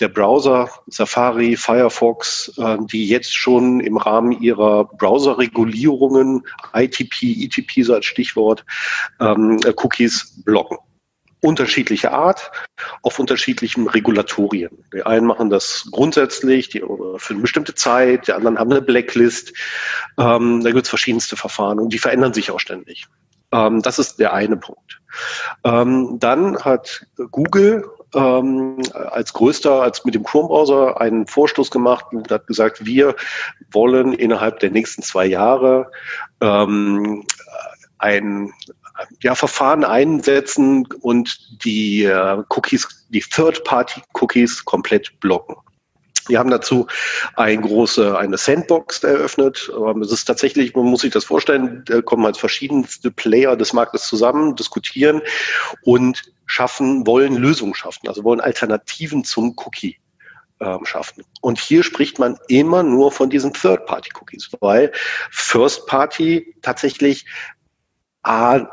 der 0.00 0.08
Browser, 0.08 0.68
Safari, 0.88 1.56
Firefox, 1.56 2.52
äh, 2.58 2.78
die 2.90 3.08
jetzt 3.08 3.34
schon 3.36 3.80
im 3.80 3.96
Rahmen 3.96 4.32
ihrer 4.32 4.84
Browserregulierungen, 4.84 6.42
ITP, 6.74 7.44
ETP 7.44 7.82
so 7.82 7.94
als 7.94 8.06
Stichwort, 8.06 8.64
ähm, 9.20 9.60
Cookies 9.76 10.42
blocken 10.44 10.78
unterschiedliche 11.40 12.10
Art 12.10 12.50
auf 13.02 13.18
unterschiedlichen 13.18 13.86
Regulatorien. 13.86 14.82
Die 14.94 15.02
einen 15.02 15.26
machen 15.26 15.50
das 15.50 15.86
grundsätzlich 15.92 16.70
die, 16.70 16.80
für 16.80 17.34
eine 17.34 17.42
bestimmte 17.42 17.74
Zeit, 17.74 18.28
die 18.28 18.32
anderen 18.32 18.58
haben 18.58 18.70
eine 18.70 18.80
Blacklist. 18.80 19.52
Ähm, 20.18 20.64
da 20.64 20.70
gibt 20.70 20.84
es 20.84 20.88
verschiedenste 20.88 21.36
Verfahren 21.36 21.78
und 21.78 21.92
die 21.92 21.98
verändern 21.98 22.32
sich 22.32 22.50
auch 22.50 22.60
ständig. 22.60 23.06
Ähm, 23.52 23.82
das 23.82 23.98
ist 23.98 24.18
der 24.18 24.32
eine 24.32 24.56
Punkt. 24.56 25.00
Dann 25.62 26.58
hat 26.58 27.06
Google 27.30 27.88
ähm, 28.14 28.80
als 28.92 29.32
größter, 29.32 29.82
als 29.82 30.04
mit 30.04 30.14
dem 30.14 30.24
Chrome-Browser 30.24 31.00
einen 31.00 31.26
Vorstoß 31.26 31.70
gemacht 31.70 32.06
und 32.12 32.30
hat 32.30 32.46
gesagt, 32.46 32.84
wir 32.84 33.14
wollen 33.72 34.12
innerhalb 34.12 34.60
der 34.60 34.70
nächsten 34.70 35.02
zwei 35.02 35.26
Jahre 35.26 35.90
ähm, 36.40 37.24
ein 37.98 38.52
ja, 39.20 39.34
Verfahren 39.34 39.84
einsetzen 39.84 40.86
und 41.00 41.64
die 41.64 42.04
äh, 42.04 42.42
Cookies, 42.48 43.06
die 43.08 43.20
Third-Party-Cookies 43.20 44.64
komplett 44.64 45.18
blocken. 45.20 45.56
Wir 46.28 46.38
haben 46.38 46.50
dazu 46.50 46.86
ein 47.36 47.62
große, 47.62 48.16
eine 48.16 48.38
Sandbox 48.38 49.04
eröffnet. 49.04 49.70
Es 50.02 50.12
ist 50.12 50.24
tatsächlich, 50.24 50.74
man 50.74 50.86
muss 50.86 51.02
sich 51.02 51.12
das 51.12 51.24
vorstellen, 51.24 51.82
da 51.86 52.00
kommen 52.00 52.24
als 52.24 52.38
verschiedenste 52.38 53.10
Player 53.10 53.56
des 53.56 53.72
Marktes 53.72 54.06
zusammen, 54.06 54.56
diskutieren 54.56 55.20
und 55.82 56.22
schaffen, 56.46 57.06
wollen 57.06 57.36
Lösungen 57.36 57.74
schaffen, 57.74 58.08
also 58.08 58.24
wollen 58.24 58.40
Alternativen 58.40 59.24
zum 59.24 59.54
Cookie 59.56 59.98
ähm, 60.60 60.84
schaffen. 60.84 61.24
Und 61.40 61.58
hier 61.58 61.82
spricht 61.82 62.18
man 62.18 62.38
immer 62.48 62.82
nur 62.82 63.12
von 63.12 63.28
diesen 63.28 63.52
Third-Party-Cookies, 63.52 64.50
weil 64.60 64.92
First-Party 65.30 66.54
tatsächlich 66.62 67.26
A, 68.22 68.66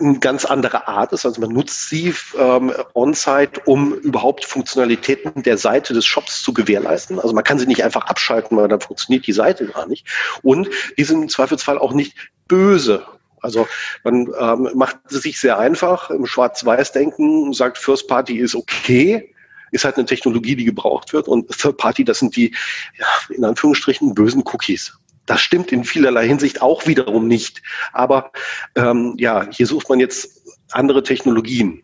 eine 0.00 0.18
ganz 0.18 0.44
andere 0.44 0.88
Art 0.88 1.12
ist. 1.12 1.26
Also 1.26 1.40
man 1.40 1.50
nutzt 1.50 1.88
sie 1.88 2.14
ähm, 2.38 2.72
on-site, 2.94 3.60
um 3.64 3.94
überhaupt 3.94 4.44
Funktionalitäten 4.44 5.42
der 5.42 5.58
Seite 5.58 5.94
des 5.94 6.06
Shops 6.06 6.42
zu 6.42 6.52
gewährleisten. 6.52 7.18
Also 7.18 7.34
man 7.34 7.44
kann 7.44 7.58
sie 7.58 7.66
nicht 7.66 7.84
einfach 7.84 8.06
abschalten, 8.06 8.56
weil 8.56 8.68
dann 8.68 8.80
funktioniert 8.80 9.26
die 9.26 9.32
Seite 9.32 9.66
gar 9.66 9.86
nicht. 9.86 10.06
Und 10.42 10.68
die 10.96 11.04
sind 11.04 11.22
im 11.22 11.28
Zweifelsfall 11.28 11.78
auch 11.78 11.92
nicht 11.92 12.14
böse. 12.46 13.04
Also 13.40 13.68
man 14.04 14.28
ähm, 14.38 14.70
macht 14.74 14.96
es 15.10 15.22
sich 15.22 15.40
sehr 15.40 15.58
einfach 15.58 16.10
im 16.10 16.26
Schwarz-Weiß-Denken, 16.26 17.52
sagt 17.52 17.78
First 17.78 18.08
Party 18.08 18.38
ist 18.38 18.54
okay, 18.54 19.32
ist 19.70 19.84
halt 19.84 19.96
eine 19.96 20.06
Technologie, 20.06 20.56
die 20.56 20.64
gebraucht 20.64 21.12
wird 21.12 21.28
und 21.28 21.48
Third 21.50 21.76
Party, 21.76 22.04
das 22.04 22.18
sind 22.18 22.36
die, 22.36 22.54
ja, 22.98 23.06
in 23.34 23.44
Anführungsstrichen, 23.44 24.14
bösen 24.14 24.42
Cookies. 24.46 24.98
Das 25.28 25.42
stimmt 25.42 25.72
in 25.72 25.84
vielerlei 25.84 26.26
Hinsicht 26.26 26.62
auch 26.62 26.86
wiederum 26.86 27.28
nicht. 27.28 27.62
Aber 27.92 28.32
ähm, 28.74 29.14
ja, 29.18 29.46
hier 29.50 29.66
sucht 29.66 29.88
man 29.90 30.00
jetzt 30.00 30.42
andere 30.72 31.02
Technologien, 31.02 31.82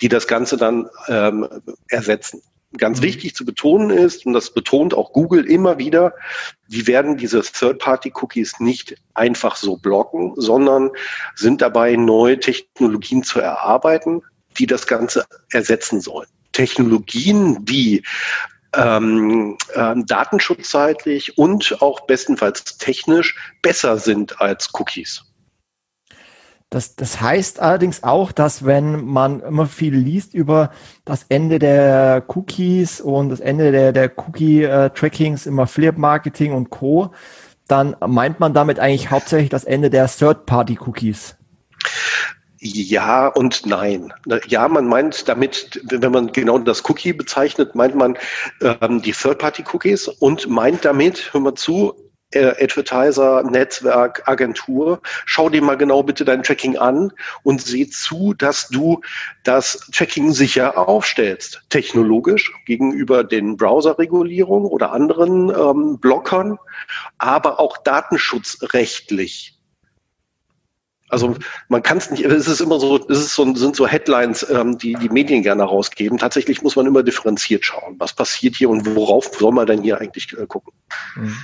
die 0.00 0.08
das 0.08 0.26
Ganze 0.26 0.56
dann 0.56 0.90
ähm, 1.08 1.48
ersetzen. 1.88 2.42
Ganz 2.76 2.98
mhm. 2.98 3.04
wichtig 3.04 3.36
zu 3.36 3.44
betonen 3.44 3.90
ist, 3.90 4.26
und 4.26 4.32
das 4.32 4.52
betont 4.52 4.92
auch 4.92 5.12
Google 5.12 5.48
immer 5.48 5.78
wieder, 5.78 6.14
die 6.66 6.88
werden 6.88 7.16
diese 7.16 7.42
Third-Party-Cookies 7.42 8.58
nicht 8.58 8.96
einfach 9.14 9.54
so 9.54 9.76
blocken, 9.76 10.32
sondern 10.34 10.90
sind 11.36 11.62
dabei, 11.62 11.94
neue 11.94 12.40
Technologien 12.40 13.22
zu 13.22 13.38
erarbeiten, 13.38 14.22
die 14.58 14.66
das 14.66 14.88
Ganze 14.88 15.26
ersetzen 15.52 16.00
sollen. 16.00 16.28
Technologien, 16.50 17.64
die 17.64 18.02
ähm, 18.76 19.56
ähm, 19.74 20.06
datenschutzseitig 20.06 21.38
und 21.38 21.80
auch 21.80 22.00
bestenfalls 22.02 22.78
technisch 22.78 23.36
besser 23.62 23.98
sind 23.98 24.40
als 24.40 24.70
Cookies. 24.74 25.24
Das, 26.70 26.96
das 26.96 27.20
heißt 27.20 27.60
allerdings 27.60 28.02
auch, 28.02 28.32
dass 28.32 28.64
wenn 28.64 29.04
man 29.04 29.40
immer 29.40 29.66
viel 29.66 29.94
liest 29.94 30.34
über 30.34 30.72
das 31.04 31.24
Ende 31.28 31.60
der 31.60 32.24
Cookies 32.26 33.00
und 33.00 33.28
das 33.28 33.38
Ende 33.38 33.70
der, 33.70 33.92
der 33.92 34.10
Cookie-Trackings 34.18 35.46
im 35.46 35.60
Affiliate-Marketing 35.60 36.52
und 36.52 36.70
Co., 36.70 37.12
dann 37.68 37.94
meint 38.04 38.40
man 38.40 38.54
damit 38.54 38.80
eigentlich 38.80 39.10
hauptsächlich 39.10 39.50
das 39.50 39.62
Ende 39.62 39.88
der 39.88 40.08
Third-Party-Cookies. 40.08 41.36
Ja 42.66 43.26
und 43.26 43.66
nein. 43.66 44.10
Ja, 44.46 44.68
man 44.68 44.86
meint 44.86 45.28
damit, 45.28 45.82
wenn 45.84 46.12
man 46.12 46.32
genau 46.32 46.56
das 46.58 46.88
Cookie 46.88 47.12
bezeichnet, 47.12 47.74
meint 47.74 47.94
man 47.94 48.16
ähm, 48.62 49.02
die 49.02 49.12
Third-Party-Cookies 49.12 50.08
und 50.08 50.48
meint 50.48 50.82
damit, 50.82 51.34
hör 51.34 51.42
mal 51.42 51.54
zu, 51.54 51.94
äh, 52.30 52.54
Advertiser, 52.64 53.42
Netzwerk, 53.42 54.26
Agentur, 54.26 55.02
schau 55.26 55.50
dir 55.50 55.60
mal 55.60 55.76
genau 55.76 56.02
bitte 56.02 56.24
dein 56.24 56.42
Tracking 56.42 56.78
an 56.78 57.12
und 57.42 57.60
seh 57.60 57.86
zu, 57.88 58.32
dass 58.32 58.68
du 58.68 59.02
das 59.44 59.86
Tracking 59.92 60.32
sicher 60.32 60.88
aufstellst, 60.88 61.60
technologisch 61.68 62.50
gegenüber 62.64 63.24
den 63.24 63.58
Browserregulierungen 63.58 64.70
oder 64.70 64.92
anderen 64.92 65.50
ähm, 65.50 65.98
Blockern, 66.00 66.58
aber 67.18 67.60
auch 67.60 67.76
datenschutzrechtlich. 67.76 69.53
Also 71.14 71.36
man 71.68 71.82
kann 71.82 71.98
es 71.98 72.10
nicht, 72.10 72.24
es 72.24 72.48
ist 72.48 72.60
immer 72.60 72.80
so, 72.80 72.96
es 73.08 73.18
ist 73.20 73.34
so, 73.34 73.54
sind 73.54 73.76
so 73.76 73.86
Headlines, 73.86 74.44
ähm, 74.50 74.76
die 74.78 74.94
die 74.94 75.08
Medien 75.08 75.42
gerne 75.42 75.62
rausgeben. 75.62 76.18
Tatsächlich 76.18 76.62
muss 76.62 76.74
man 76.74 76.86
immer 76.86 77.04
differenziert 77.04 77.64
schauen, 77.64 77.94
was 77.98 78.12
passiert 78.12 78.56
hier 78.56 78.68
und 78.68 78.96
worauf 78.96 79.26
soll 79.26 79.52
man 79.52 79.66
denn 79.66 79.82
hier 79.82 80.00
eigentlich 80.00 80.36
äh, 80.36 80.46
gucken. 80.46 80.72
Mhm. 81.14 81.36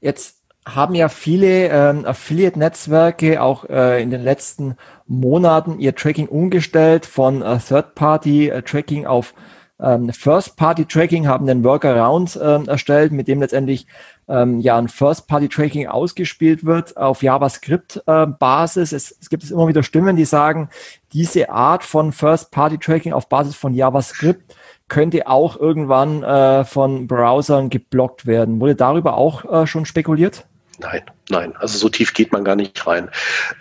Jetzt 0.00 0.36
haben 0.64 0.94
ja 0.94 1.08
viele 1.08 1.68
ähm, 1.68 2.04
Affiliate-Netzwerke 2.04 3.42
auch 3.42 3.64
äh, 3.68 4.00
in 4.00 4.10
den 4.10 4.22
letzten 4.22 4.76
Monaten 5.06 5.80
ihr 5.80 5.94
Tracking 5.94 6.28
umgestellt 6.28 7.04
von 7.04 7.42
äh, 7.42 7.58
Third-Party-Tracking 7.58 9.06
auf 9.06 9.34
ähm, 9.80 10.12
First-Party-Tracking, 10.12 11.26
haben 11.26 11.46
den 11.46 11.64
Workaround 11.64 12.36
äh, 12.36 12.64
erstellt, 12.66 13.12
mit 13.12 13.28
dem 13.28 13.40
letztendlich 13.40 13.86
ähm, 14.28 14.60
ja 14.60 14.76
ein 14.76 14.88
First-Party-Tracking 14.88 15.86
ausgespielt 15.86 16.64
wird 16.64 16.96
auf 16.96 17.22
JavaScript-Basis. 17.22 18.92
Äh, 18.92 18.96
es, 18.96 19.16
es 19.20 19.30
gibt 19.30 19.44
es 19.44 19.50
immer 19.50 19.68
wieder 19.68 19.82
Stimmen, 19.82 20.16
die 20.16 20.24
sagen, 20.24 20.68
diese 21.12 21.50
Art 21.50 21.84
von 21.84 22.12
First-Party-Tracking 22.12 23.12
auf 23.12 23.28
Basis 23.28 23.54
von 23.54 23.74
JavaScript 23.74 24.56
könnte 24.88 25.26
auch 25.26 25.56
irgendwann 25.56 26.22
äh, 26.22 26.64
von 26.64 27.06
Browsern 27.06 27.70
geblockt 27.70 28.26
werden. 28.26 28.60
Wurde 28.60 28.74
darüber 28.74 29.16
auch 29.16 29.44
äh, 29.44 29.66
schon 29.66 29.84
spekuliert? 29.84 30.47
Nein, 30.80 31.02
nein. 31.28 31.56
Also 31.56 31.76
so 31.76 31.88
tief 31.88 32.14
geht 32.14 32.30
man 32.32 32.44
gar 32.44 32.54
nicht 32.54 32.86
rein. 32.86 33.10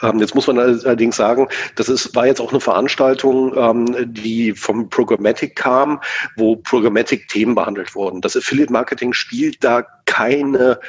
Ähm, 0.03 0.19
jetzt 0.19 0.35
muss 0.35 0.45
man 0.45 0.59
allerdings 0.59 1.15
sagen, 1.15 1.47
das 1.75 1.89
ist, 1.89 2.15
war 2.15 2.27
jetzt 2.27 2.39
auch 2.39 2.51
eine 2.51 2.59
Veranstaltung, 2.59 3.55
ähm, 3.57 4.13
die 4.13 4.53
vom 4.53 4.87
Programmatic 4.89 5.55
kam, 5.55 5.99
wo 6.35 6.55
Programmatic 6.57 7.27
Themen 7.27 7.55
behandelt 7.55 7.95
wurden. 7.95 8.21
Das 8.21 8.37
Affiliate 8.37 8.71
Marketing 8.71 9.13
spielt 9.13 9.63
da 9.63 9.83
keine 10.05 10.79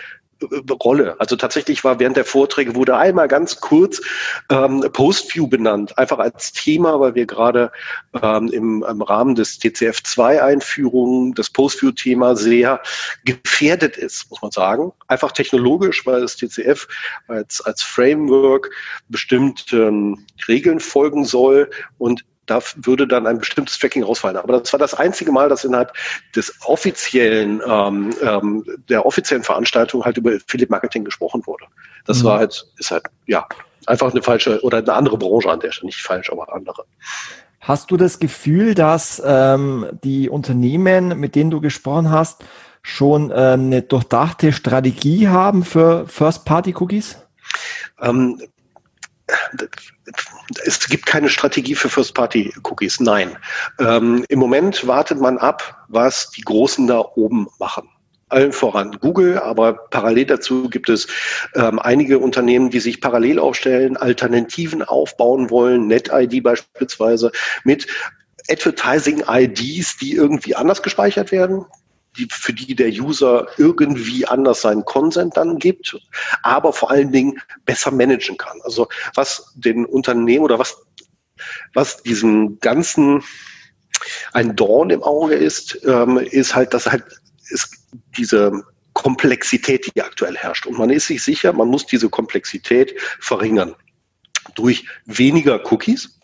Rolle. 0.85 1.17
Also 1.19 1.37
tatsächlich 1.37 1.85
war 1.85 1.99
während 1.99 2.17
der 2.17 2.25
Vorträge 2.25 2.75
wurde 2.75 2.97
einmal 2.97 3.29
ganz 3.29 3.61
kurz 3.61 4.01
ähm, 4.51 4.85
Postview 4.93 5.49
benannt, 5.49 5.99
einfach 5.99 6.19
als 6.19 6.53
Thema, 6.53 7.01
weil 7.01 7.15
wir 7.15 7.27
gerade 7.27 7.73
ähm, 8.23 8.49
im, 8.49 8.85
im 8.89 9.03
Rahmen 9.03 9.35
des 9.35 9.61
TCF2-Einführung 9.61 11.35
das 11.35 11.51
Postview-Thema 11.51 12.37
sehr 12.37 12.81
gefährdet 13.25 13.97
ist, 13.97 14.31
muss 14.31 14.43
man 14.43 14.51
sagen. 14.51 14.93
Einfach 15.09 15.33
technologisch, 15.33 16.07
weil 16.07 16.21
das 16.21 16.37
TCF 16.37 16.87
als, 17.27 17.61
als 17.61 17.83
Framework 17.83 18.71
bestimmten 19.09 20.27
Regeln 20.47 20.81
folgen 20.81 21.25
soll 21.25 21.71
und 21.99 22.25
da 22.51 22.61
würde 22.77 23.07
dann 23.07 23.27
ein 23.27 23.39
bestimmtes 23.39 23.79
Tracking 23.79 24.03
rausfallen. 24.03 24.37
Aber 24.37 24.59
das 24.59 24.73
war 24.73 24.79
das 24.79 24.95
einzige 24.95 25.33
Mal, 25.33 25.49
dass 25.49 25.65
innerhalb 25.65 25.93
des 26.35 26.55
offiziellen, 26.65 27.61
ähm, 27.67 28.15
ähm, 28.23 28.65
der 28.89 29.07
offiziellen 29.07 29.45
Veranstaltung 29.45 30.05
halt 30.05 30.17
über 30.17 30.33
Philipp 30.47 30.71
Marketing 30.71 31.05
gesprochen 31.05 31.47
wurde. 31.47 31.65
Das 32.05 32.21
mhm. 32.21 32.25
war 32.25 32.39
halt, 32.39 32.67
ist 32.79 32.91
halt, 32.91 33.05
ja, 33.27 33.47
einfach 33.87 34.11
eine 34.11 34.23
falsche 34.23 34.61
oder 34.63 34.79
eine 34.79 34.93
andere 34.93 35.19
Branche 35.19 35.51
an 35.51 35.61
der 35.61 35.73
Stelle, 35.73 35.87
nicht 35.87 36.03
falsch, 36.03 36.31
aber 36.31 36.53
andere. 36.53 36.85
Hast 37.61 37.91
du 37.91 37.97
das 37.97 38.19
Gefühl, 38.19 38.75
dass 38.75 39.23
ähm, 39.25 39.87
die 40.05 40.29
Unternehmen, 40.29 41.19
mit 41.19 41.35
denen 41.35 41.51
du 41.51 41.61
gesprochen 41.61 42.11
hast, 42.11 42.45
schon 42.83 43.31
ähm, 43.35 43.67
eine 43.67 43.83
durchdachte 43.83 44.53
Strategie 44.53 45.29
haben 45.29 45.65
für 45.65 46.07
First-Party-Cookies? 46.07 47.19
Ähm, 48.01 48.41
es 50.65 50.89
gibt 50.89 51.07
keine 51.07 51.29
Strategie 51.29 51.75
für 51.75 51.89
First-Party-Cookies. 51.89 53.01
Nein. 53.01 53.37
Ähm, 53.79 54.25
Im 54.29 54.39
Moment 54.39 54.87
wartet 54.87 55.21
man 55.21 55.39
ab, 55.39 55.87
was 55.89 56.31
die 56.31 56.43
Großen 56.43 56.87
da 56.87 57.05
oben 57.17 57.49
machen. 57.59 57.89
Allen 58.31 58.53
voran 58.53 58.99
Google, 59.01 59.39
aber 59.39 59.73
parallel 59.89 60.27
dazu 60.27 60.69
gibt 60.69 60.91
es 60.91 61.07
ähm, 61.55 61.79
einige 61.79 62.19
Unternehmen, 62.19 62.69
die 62.69 62.81
sich 62.81 63.01
parallel 63.01 63.39
aufstellen, 63.39 63.97
Alternativen 63.97 64.83
aufbauen 64.83 65.49
wollen, 65.49 65.87
NetID 65.87 66.43
beispielsweise, 66.43 67.33
mit 67.65 67.87
Advertising-IDs, 68.51 69.97
die 69.97 70.13
irgendwie 70.13 70.55
anders 70.55 70.83
gespeichert 70.83 71.33
werden 71.33 71.65
die, 72.19 72.29
für 72.31 72.53
die 72.53 72.75
der 72.75 72.91
User 72.91 73.47
irgendwie 73.57 74.27
anders 74.27 74.63
seinen 74.63 74.85
Consent 74.85 75.37
dann 75.37 75.59
gibt, 75.59 75.97
aber 76.43 76.73
vor 76.73 76.91
allen 76.91 77.13
Dingen 77.13 77.41
besser 77.65 77.91
managen 77.91 78.37
kann. 78.37 78.59
Also 78.65 78.89
was 79.15 79.53
den 79.55 79.85
Unternehmen 79.87 80.45
oder 80.45 80.59
was, 80.59 80.77
was 81.75 82.03
diesen 82.03 82.59
ganzen 82.61 83.23
ein 84.33 84.55
Dorn 84.55 84.91
im 84.91 85.03
Auge 85.03 85.35
ist, 85.35 85.79
ähm, 85.85 86.19
ist 86.19 86.55
halt, 86.55 86.75
dass 86.75 86.87
halt 86.87 87.05
ist 87.51 87.77
diese 88.17 88.65
Komplexität, 88.93 89.91
die 89.95 90.03
aktuell 90.03 90.37
herrscht. 90.37 90.67
Und 90.67 90.79
man 90.79 90.91
ist 90.91 91.07
sich 91.07 91.23
sicher, 91.23 91.53
man 91.53 91.69
muss 91.69 91.87
diese 91.87 92.09
Komplexität 92.09 92.95
verringern 93.21 93.75
durch 94.55 94.87
weniger 95.05 95.61
Cookies, 95.71 96.19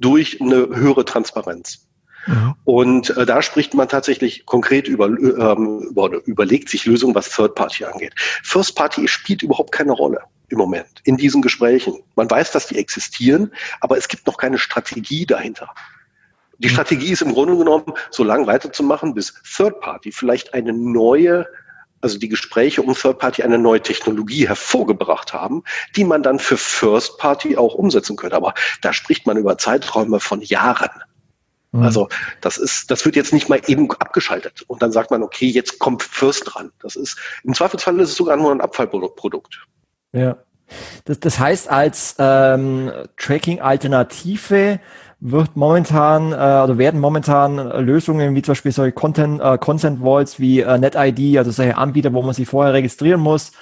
durch 0.00 0.40
eine 0.40 0.68
höhere 0.68 1.04
Transparenz. 1.04 1.86
Mhm. 2.26 2.54
Und 2.64 3.16
äh, 3.16 3.26
da 3.26 3.42
spricht 3.42 3.74
man 3.74 3.88
tatsächlich 3.88 4.46
konkret 4.46 4.88
über, 4.88 5.06
ähm, 5.06 5.80
über, 5.90 6.10
überlegt 6.26 6.68
sich 6.68 6.86
Lösungen, 6.86 7.14
was 7.14 7.30
Third 7.30 7.54
Party 7.54 7.84
angeht. 7.84 8.14
First 8.42 8.76
Party 8.76 9.08
spielt 9.08 9.42
überhaupt 9.42 9.72
keine 9.72 9.92
Rolle 9.92 10.20
im 10.48 10.58
Moment 10.58 11.00
in 11.04 11.16
diesen 11.16 11.42
Gesprächen. 11.42 12.00
Man 12.14 12.30
weiß, 12.30 12.52
dass 12.52 12.66
die 12.66 12.78
existieren, 12.78 13.52
aber 13.80 13.96
es 13.96 14.08
gibt 14.08 14.26
noch 14.26 14.36
keine 14.36 14.58
Strategie 14.58 15.26
dahinter. 15.26 15.70
Die 16.58 16.68
mhm. 16.68 16.72
Strategie 16.72 17.12
ist 17.12 17.22
im 17.22 17.32
Grunde 17.32 17.56
genommen, 17.56 17.92
so 18.10 18.22
lange 18.22 18.46
weiterzumachen, 18.46 19.14
bis 19.14 19.34
Third 19.56 19.80
Party 19.80 20.12
vielleicht 20.12 20.54
eine 20.54 20.72
neue 20.72 21.46
also 22.02 22.18
die 22.18 22.28
Gespräche 22.28 22.82
um 22.82 22.94
Third 22.94 23.20
Party 23.20 23.42
eine 23.42 23.58
neue 23.58 23.80
Technologie 23.80 24.46
hervorgebracht 24.46 25.32
haben, 25.32 25.62
die 25.94 26.04
man 26.04 26.22
dann 26.22 26.38
für 26.38 26.56
First 26.56 27.16
Party 27.18 27.56
auch 27.56 27.74
umsetzen 27.74 28.16
könnte. 28.16 28.36
Aber 28.36 28.54
da 28.82 28.92
spricht 28.92 29.24
man 29.26 29.36
über 29.36 29.56
Zeiträume 29.56 30.18
von 30.18 30.42
Jahren. 30.42 30.90
Mhm. 31.72 31.82
Also 31.82 32.08
das 32.40 32.58
ist, 32.58 32.90
das 32.90 33.04
wird 33.04 33.16
jetzt 33.16 33.32
nicht 33.32 33.48
mal 33.48 33.60
eben 33.66 33.90
abgeschaltet 33.90 34.62
und 34.68 34.82
dann 34.82 34.92
sagt 34.92 35.10
man, 35.10 35.22
okay, 35.22 35.46
jetzt 35.46 35.78
kommt 35.78 36.02
First 36.02 36.54
dran. 36.54 36.70
Das 36.80 36.96
ist 36.96 37.18
im 37.44 37.54
Zweifelsfall 37.54 37.98
ist 38.00 38.10
es 38.10 38.16
sogar 38.16 38.36
nur 38.36 38.52
ein 38.52 38.60
Abfallprodukt. 38.60 39.66
Ja. 40.12 40.36
Das, 41.04 41.20
das 41.20 41.38
heißt, 41.38 41.70
als 41.70 42.14
ähm, 42.18 42.90
Tracking-Alternative 43.18 44.80
wird 45.20 45.54
momentan 45.54 46.32
äh, 46.32 46.34
oder 46.34 46.78
werden 46.78 47.00
momentan 47.00 47.56
Lösungen 47.84 48.34
wie 48.34 48.42
zum 48.42 48.52
Beispiel 48.52 48.72
solche 48.72 48.92
Content, 48.92 49.40
äh, 49.40 49.56
Consent 49.58 50.00
Vaults 50.00 50.40
wie 50.40 50.60
äh, 50.60 50.78
NetID, 50.78 51.38
also 51.38 51.50
solche 51.50 51.76
Anbieter, 51.76 52.12
wo 52.12 52.22
man 52.22 52.34
sich 52.34 52.48
vorher 52.48 52.72
registrieren 52.72 53.20
muss, 53.20 53.52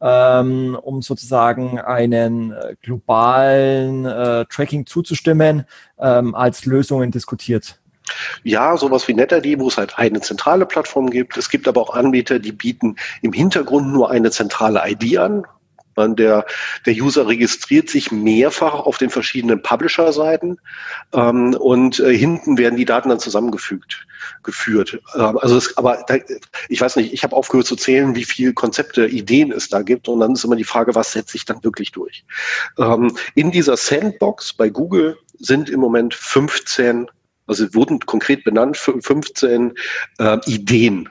ähm, 0.00 0.76
um 0.80 1.02
sozusagen 1.02 1.78
einen 1.78 2.52
äh, 2.52 2.76
globalen 2.82 4.04
äh, 4.04 4.44
Tracking 4.46 4.86
zuzustimmen, 4.86 5.64
ähm, 5.98 6.34
als 6.34 6.66
Lösungen 6.66 7.10
diskutiert. 7.10 7.80
Ja, 8.44 8.76
sowas 8.76 9.08
wie 9.08 9.14
NetID, 9.14 9.58
wo 9.58 9.68
es 9.68 9.78
halt 9.78 9.98
eine 9.98 10.20
zentrale 10.20 10.66
Plattform 10.66 11.10
gibt. 11.10 11.36
Es 11.36 11.50
gibt 11.50 11.66
aber 11.66 11.80
auch 11.80 11.94
Anbieter, 11.94 12.38
die 12.38 12.52
bieten 12.52 12.96
im 13.22 13.32
Hintergrund 13.32 13.92
nur 13.92 14.10
eine 14.10 14.30
zentrale 14.30 14.82
ID 14.86 15.18
an, 15.18 15.44
der, 15.96 16.44
der 16.84 16.94
User 16.94 17.26
registriert 17.26 17.88
sich 17.88 18.12
mehrfach 18.12 18.74
auf 18.74 18.98
den 18.98 19.10
verschiedenen 19.10 19.62
Publisher-Seiten 19.62 20.58
ähm, 21.12 21.54
und 21.54 22.00
äh, 22.00 22.16
hinten 22.16 22.58
werden 22.58 22.76
die 22.76 22.84
Daten 22.84 23.08
dann 23.08 23.18
zusammengefügt, 23.18 24.06
geführt. 24.42 25.00
Ähm, 25.14 25.38
also 25.38 25.56
es, 25.56 25.76
aber 25.78 26.04
da, 26.06 26.16
ich 26.68 26.80
weiß 26.80 26.96
nicht, 26.96 27.12
ich 27.12 27.22
habe 27.22 27.34
aufgehört 27.34 27.66
zu 27.66 27.76
zählen, 27.76 28.14
wie 28.14 28.24
viele 28.24 28.52
Konzepte, 28.52 29.06
Ideen 29.06 29.52
es 29.52 29.68
da 29.68 29.82
gibt 29.82 30.08
und 30.08 30.20
dann 30.20 30.32
ist 30.32 30.44
immer 30.44 30.56
die 30.56 30.64
Frage, 30.64 30.94
was 30.94 31.12
setzt 31.12 31.30
sich 31.30 31.44
dann 31.44 31.64
wirklich 31.64 31.92
durch. 31.92 32.24
Ähm, 32.78 33.16
in 33.34 33.50
dieser 33.50 33.76
Sandbox 33.76 34.52
bei 34.52 34.68
Google 34.68 35.16
sind 35.38 35.70
im 35.70 35.80
Moment 35.80 36.14
15 36.14 37.08
also 37.48 37.72
wurden 37.74 38.00
konkret 38.00 38.42
benannt 38.42 38.76
15 38.76 39.72
äh, 40.18 40.38
Ideen 40.46 41.08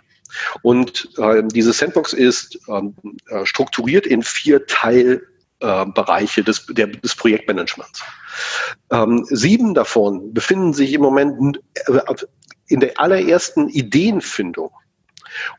und 0.61 1.09
äh, 1.17 1.43
diese 1.45 1.73
Sandbox 1.73 2.13
ist 2.13 2.59
ähm, 2.67 2.95
äh, 3.29 3.45
strukturiert 3.45 4.05
in 4.05 4.23
vier 4.23 4.65
Teilbereiche 4.65 6.41
äh, 6.41 6.43
des, 6.43 6.65
der, 6.67 6.87
des 6.87 7.15
Projektmanagements. 7.15 8.03
Ähm, 8.91 9.25
sieben 9.29 9.73
davon 9.73 10.33
befinden 10.33 10.73
sich 10.73 10.93
im 10.93 11.01
Moment 11.01 11.59
äh, 11.87 11.99
in 12.67 12.79
der 12.79 12.99
allerersten 12.99 13.69
Ideenfindung. 13.69 14.71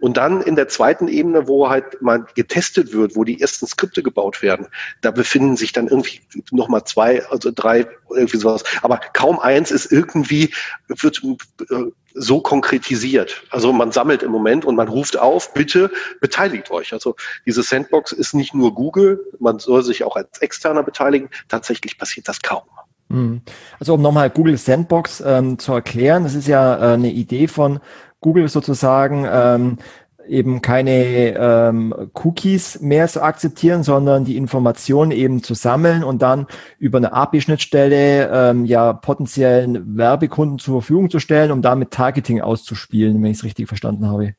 Und 0.01 0.17
dann 0.17 0.41
in 0.41 0.57
der 0.57 0.69
zweiten 0.69 1.09
Ebene, 1.09 1.49
wo 1.49 1.69
halt 1.69 2.01
mal 2.03 2.27
getestet 2.35 2.93
wird, 2.93 3.17
wo 3.17 3.25
die 3.25 3.41
ersten 3.41 3.67
Skripte 3.67 4.03
gebaut 4.03 4.43
werden, 4.43 4.67
da 5.01 5.11
befinden 5.11 5.57
sich 5.57 5.73
dann 5.73 5.89
irgendwie 5.89 6.21
nochmal 6.51 6.85
zwei, 6.85 7.25
also 7.27 7.51
drei, 7.55 7.87
irgendwie 8.11 8.39
sowas. 8.39 8.65
Aber 8.83 9.01
kaum 9.13 9.39
eins 9.39 9.71
ist 9.71 9.93
irgendwie, 9.93 10.53
wird 10.89 11.23
äh, 11.71 11.91
so 12.15 12.41
konkretisiert. 12.41 13.45
Also 13.51 13.73
man 13.73 13.93
sammelt 13.93 14.23
im 14.23 14.33
Moment 14.33 14.65
und 14.65 14.75
man 14.75 14.89
ruft 14.89 15.19
auf, 15.19 15.53
bitte 15.53 15.91
beteiligt 16.21 16.71
euch. 16.71 16.93
Also 16.93 17.15
diese 17.45 17.63
Sandbox 17.63 18.13
ist 18.13 18.35
nicht 18.35 18.55
nur 18.55 18.75
Google, 18.75 19.21
man 19.39 19.59
soll 19.59 19.83
sich 19.83 20.03
auch 20.03 20.17
als 20.17 20.39
Externer 20.39 20.83
beteiligen. 20.83 21.29
Tatsächlich 21.49 21.99
passiert 21.99 22.29
das 22.29 22.41
kaum. 22.41 22.63
Hm. 23.09 23.43
Also 23.79 23.95
um 23.95 24.03
nochmal 24.03 24.31
Google 24.31 24.57
Sandbox 24.57 25.23
ähm, 25.25 25.59
zu 25.59 25.73
erklären, 25.73 26.25
das 26.25 26.35
ist 26.35 26.49
ja 26.49 26.77
äh, 26.77 26.95
eine 26.95 27.11
Idee 27.11 27.47
von 27.47 27.81
Google 28.27 28.49
sozusagen 28.49 29.25
ähm, 29.31 29.79
eben 30.29 30.61
keine 30.61 31.37
ähm, 31.39 31.95
Cookies 32.13 32.81
mehr 32.81 33.07
zu 33.07 33.23
akzeptieren, 33.23 33.85
sondern 33.85 34.25
die 34.25 34.37
Informationen 34.37 35.13
eben 35.13 35.45
zu 35.45 35.55
sammeln 35.55 36.03
und 36.03 36.23
dann 36.23 36.49
über 36.81 36.99
eine 36.99 37.13
API-Schnittstelle 37.13 38.29
ähm, 38.33 38.65
ja 38.65 38.95
potenziellen 38.95 39.97
Werbekunden 39.97 40.59
zur 40.59 40.81
Verfügung 40.81 41.09
zu 41.09 41.21
stellen, 41.21 41.53
um 41.53 41.63
damit 41.63 41.93
Targeting 41.93 42.41
auszuspielen, 42.41 43.23
wenn 43.23 43.31
ich 43.31 43.39
es 43.39 43.45
richtig 43.45 43.69
verstanden 43.69 44.09
habe. 44.09 44.35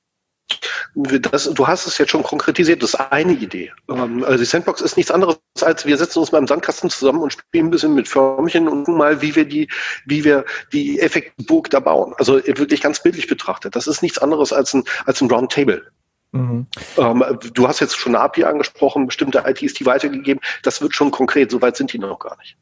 Das, 0.95 1.45
du 1.53 1.67
hast 1.67 1.85
es 1.85 1.97
jetzt 1.97 2.11
schon 2.11 2.23
konkretisiert, 2.23 2.81
das 2.81 2.93
ist 2.93 2.99
eine 3.11 3.33
Idee. 3.33 3.71
Ähm, 3.89 4.23
also 4.23 4.37
die 4.39 4.45
Sandbox 4.45 4.81
ist 4.81 4.97
nichts 4.97 5.11
anderes 5.11 5.37
als 5.63 5.85
wir 5.85 5.97
setzen 5.97 6.19
uns 6.19 6.31
mal 6.31 6.39
im 6.39 6.47
Sandkasten 6.47 6.89
zusammen 6.89 7.19
und 7.19 7.33
spielen 7.33 7.67
ein 7.67 7.71
bisschen 7.71 7.93
mit 7.93 8.07
Förmchen 8.07 8.67
und 8.67 8.85
gucken 8.85 8.97
mal, 8.97 9.21
wie 9.21 9.35
wir 9.35 9.45
die, 9.45 9.69
wie 10.05 10.23
wir 10.23 10.45
die 10.71 10.99
Effektburg 10.99 11.69
da 11.69 11.79
bauen. 11.79 12.13
Also 12.17 12.35
wirklich 12.45 12.81
ganz 12.81 13.01
bildlich 13.01 13.27
betrachtet. 13.27 13.75
Das 13.75 13.87
ist 13.87 14.01
nichts 14.01 14.17
anderes 14.17 14.53
als 14.53 14.73
ein, 14.73 14.83
als 15.05 15.21
ein 15.21 15.29
Roundtable. 15.29 15.83
Mhm. 16.31 16.67
Ähm, 16.97 17.23
du 17.53 17.67
hast 17.67 17.79
jetzt 17.79 17.97
schon 17.97 18.15
eine 18.15 18.23
API 18.23 18.43
angesprochen, 18.43 19.07
bestimmte 19.07 19.43
ITs 19.45 19.73
die 19.73 19.85
weitergegeben. 19.85 20.41
Das 20.63 20.81
wird 20.81 20.93
schon 20.93 21.11
konkret, 21.11 21.51
soweit 21.51 21.77
sind 21.77 21.93
die 21.93 21.99
noch 21.99 22.19
gar 22.19 22.37
nicht. 22.37 22.57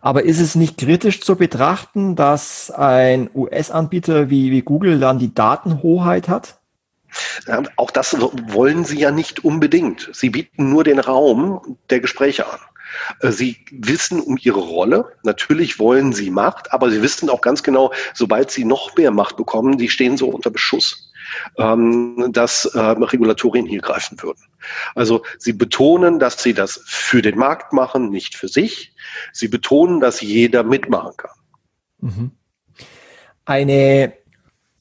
Aber 0.00 0.24
ist 0.24 0.40
es 0.40 0.54
nicht 0.54 0.78
kritisch 0.78 1.20
zu 1.20 1.36
betrachten, 1.36 2.16
dass 2.16 2.70
ein 2.70 3.30
US-Anbieter 3.34 4.28
wie, 4.28 4.50
wie 4.50 4.62
Google 4.62 4.98
dann 4.98 5.18
die 5.18 5.34
Datenhoheit 5.34 6.28
hat? 6.28 6.58
Auch 7.76 7.90
das 7.90 8.16
wollen 8.18 8.84
sie 8.84 9.00
ja 9.00 9.10
nicht 9.10 9.44
unbedingt. 9.44 10.10
Sie 10.12 10.30
bieten 10.30 10.70
nur 10.70 10.84
den 10.84 10.98
Raum 10.98 11.78
der 11.90 12.00
Gespräche 12.00 12.50
an. 12.50 12.58
Äh, 13.20 13.30
sie 13.30 13.58
wissen 13.70 14.20
um 14.20 14.38
ihre 14.40 14.60
Rolle. 14.60 15.16
Natürlich 15.24 15.78
wollen 15.78 16.12
sie 16.12 16.30
Macht, 16.30 16.72
aber 16.72 16.90
sie 16.90 17.02
wissen 17.02 17.30
auch 17.30 17.40
ganz 17.40 17.62
genau, 17.62 17.92
sobald 18.14 18.50
sie 18.50 18.64
noch 18.64 18.96
mehr 18.96 19.10
Macht 19.10 19.36
bekommen, 19.36 19.78
die 19.78 19.88
stehen 19.88 20.16
so 20.16 20.28
unter 20.28 20.50
Beschuss, 20.50 21.12
ähm, 21.58 22.28
dass 22.30 22.64
äh, 22.66 22.78
Regulatorien 22.78 23.66
hier 23.66 23.80
greifen 23.80 24.22
würden. 24.22 24.42
Also 24.94 25.22
sie 25.38 25.52
betonen, 25.52 26.18
dass 26.18 26.42
sie 26.42 26.54
das 26.54 26.82
für 26.84 27.22
den 27.22 27.38
Markt 27.38 27.72
machen, 27.72 28.10
nicht 28.10 28.36
für 28.36 28.48
sich. 28.48 28.94
Sie 29.32 29.48
betonen, 29.48 30.00
dass 30.00 30.20
jeder 30.20 30.62
mitmachen 30.62 31.16
kann. 31.16 31.30
Mhm. 32.00 32.30
Eine 33.44 34.12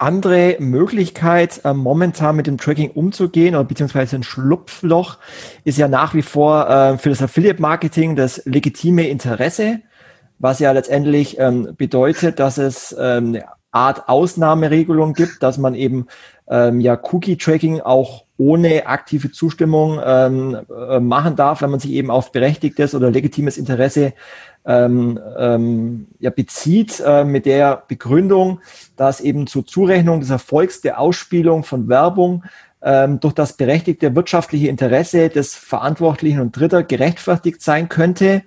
andere 0.01 0.57
Möglichkeit, 0.59 1.61
äh, 1.63 1.73
momentan 1.73 2.35
mit 2.35 2.47
dem 2.47 2.57
Tracking 2.57 2.91
umzugehen 2.91 3.55
oder 3.55 3.63
beziehungsweise 3.63 4.15
ein 4.15 4.23
Schlupfloch 4.23 5.17
ist 5.63 5.77
ja 5.77 5.87
nach 5.87 6.13
wie 6.13 6.21
vor 6.21 6.69
äh, 6.69 6.97
für 6.97 7.09
das 7.09 7.21
Affiliate-Marketing 7.21 8.15
das 8.15 8.41
legitime 8.45 9.07
Interesse, 9.07 9.81
was 10.39 10.59
ja 10.59 10.71
letztendlich 10.71 11.37
ähm, 11.39 11.75
bedeutet, 11.77 12.39
dass 12.39 12.57
es 12.57 12.95
ähm, 12.99 13.27
eine 13.27 13.43
Art 13.71 14.09
Ausnahmeregelung 14.09 15.13
gibt, 15.13 15.43
dass 15.43 15.57
man 15.57 15.75
eben 15.75 16.07
ähm, 16.49 16.81
ja 16.81 16.99
Cookie-Tracking 17.01 17.81
auch 17.81 18.25
ohne 18.37 18.87
aktive 18.87 19.31
Zustimmung 19.31 20.01
ähm, 20.03 20.57
äh, 20.89 20.99
machen 20.99 21.35
darf, 21.35 21.61
wenn 21.61 21.69
man 21.69 21.79
sich 21.79 21.91
eben 21.91 22.09
auf 22.09 22.31
berechtigtes 22.31 22.95
oder 22.95 23.11
legitimes 23.11 23.57
Interesse 23.57 24.13
ähm, 24.65 25.19
ähm, 25.37 26.07
ja, 26.19 26.29
bezieht 26.29 27.01
äh, 27.05 27.23
mit 27.23 27.45
der 27.45 27.83
Begründung, 27.87 28.59
dass 28.95 29.21
eben 29.21 29.47
zur 29.47 29.65
Zurechnung 29.65 30.19
des 30.19 30.29
Erfolgs 30.29 30.81
der 30.81 30.99
Ausspielung 30.99 31.63
von 31.63 31.87
Werbung 31.87 32.43
ähm, 32.83 33.19
durch 33.19 33.33
das 33.33 33.53
berechtigte 33.53 34.15
wirtschaftliche 34.15 34.67
Interesse 34.67 35.29
des 35.29 35.55
Verantwortlichen 35.55 36.39
und 36.39 36.55
Dritter 36.55 36.83
gerechtfertigt 36.83 37.61
sein 37.61 37.89
könnte. 37.89 38.43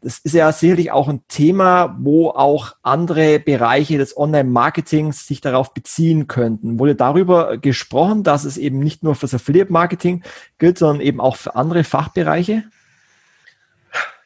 Das 0.00 0.18
ist 0.18 0.34
ja 0.34 0.52
sicherlich 0.52 0.92
auch 0.92 1.08
ein 1.08 1.22
Thema, 1.28 1.96
wo 1.98 2.28
auch 2.28 2.76
andere 2.82 3.38
Bereiche 3.38 3.96
des 3.96 4.14
Online-Marketings 4.18 5.26
sich 5.26 5.40
darauf 5.40 5.72
beziehen 5.72 6.26
könnten. 6.28 6.78
Wurde 6.78 6.94
darüber 6.94 7.56
gesprochen, 7.56 8.22
dass 8.22 8.44
es 8.44 8.58
eben 8.58 8.80
nicht 8.80 9.02
nur 9.02 9.14
für 9.14 9.22
das 9.22 9.34
Affiliate-Marketing 9.34 10.22
gilt, 10.58 10.76
sondern 10.76 11.00
eben 11.00 11.22
auch 11.22 11.36
für 11.36 11.56
andere 11.56 11.84
Fachbereiche? 11.84 12.64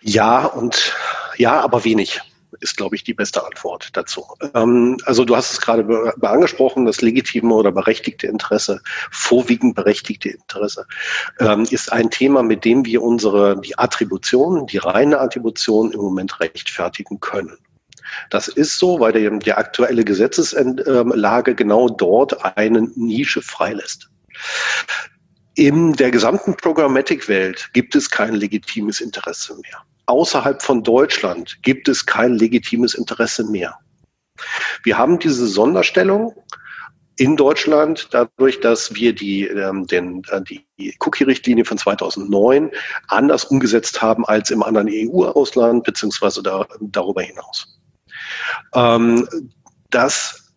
Ja 0.00 0.46
und 0.46 0.94
ja, 1.36 1.60
aber 1.60 1.84
wenig 1.84 2.20
ist, 2.60 2.76
glaube 2.76 2.96
ich, 2.96 3.04
die 3.04 3.14
beste 3.14 3.44
Antwort 3.44 3.90
dazu. 3.92 4.26
Ähm, 4.54 4.96
also 5.04 5.24
du 5.24 5.36
hast 5.36 5.52
es 5.52 5.60
gerade 5.60 5.84
be 5.84 6.28
angesprochen, 6.28 6.86
das 6.86 7.00
legitime 7.00 7.54
oder 7.54 7.72
berechtigte 7.72 8.26
Interesse, 8.26 8.80
vorwiegend 9.10 9.74
berechtigte 9.74 10.30
Interesse, 10.30 10.86
ähm, 11.40 11.66
ist 11.70 11.92
ein 11.92 12.10
Thema, 12.10 12.42
mit 12.42 12.64
dem 12.64 12.84
wir 12.84 13.02
unsere, 13.02 13.60
die 13.60 13.78
Attribution, 13.78 14.66
die 14.66 14.78
reine 14.78 15.20
Attribution 15.20 15.92
im 15.92 16.00
Moment 16.00 16.40
rechtfertigen 16.40 17.20
können. 17.20 17.56
Das 18.30 18.48
ist 18.48 18.78
so, 18.78 19.00
weil 19.00 19.12
der, 19.12 19.30
die 19.30 19.52
aktuelle 19.52 20.04
Gesetzeslage 20.04 21.54
genau 21.54 21.88
dort 21.88 22.56
eine 22.56 22.82
Nische 22.96 23.42
freilässt. 23.42 24.08
In 25.54 25.92
der 25.94 26.10
gesamten 26.10 26.56
Programmatic-Welt 26.56 27.70
gibt 27.72 27.96
es 27.96 28.08
kein 28.08 28.34
legitimes 28.34 29.00
Interesse 29.00 29.56
mehr. 29.56 29.84
Außerhalb 30.08 30.62
von 30.62 30.82
Deutschland 30.82 31.62
gibt 31.62 31.88
es 31.88 32.06
kein 32.06 32.34
legitimes 32.34 32.94
Interesse 32.94 33.44
mehr. 33.44 33.78
Wir 34.82 34.96
haben 34.96 35.18
diese 35.18 35.46
Sonderstellung 35.46 36.34
in 37.16 37.36
Deutschland 37.36 38.08
dadurch, 38.12 38.60
dass 38.60 38.94
wir 38.94 39.12
die, 39.12 39.46
ähm, 39.46 39.86
den, 39.86 40.22
äh, 40.30 40.40
die 40.42 40.94
Cookie-Richtlinie 41.00 41.64
von 41.64 41.76
2009 41.76 42.70
anders 43.08 43.44
umgesetzt 43.44 44.00
haben 44.00 44.24
als 44.24 44.50
im 44.50 44.62
anderen 44.62 44.88
EU-Ausland 44.88 45.82
beziehungsweise 45.84 46.42
da, 46.42 46.66
darüber 46.80 47.22
hinaus. 47.22 47.80
Ähm, 48.74 49.28
das 49.90 50.47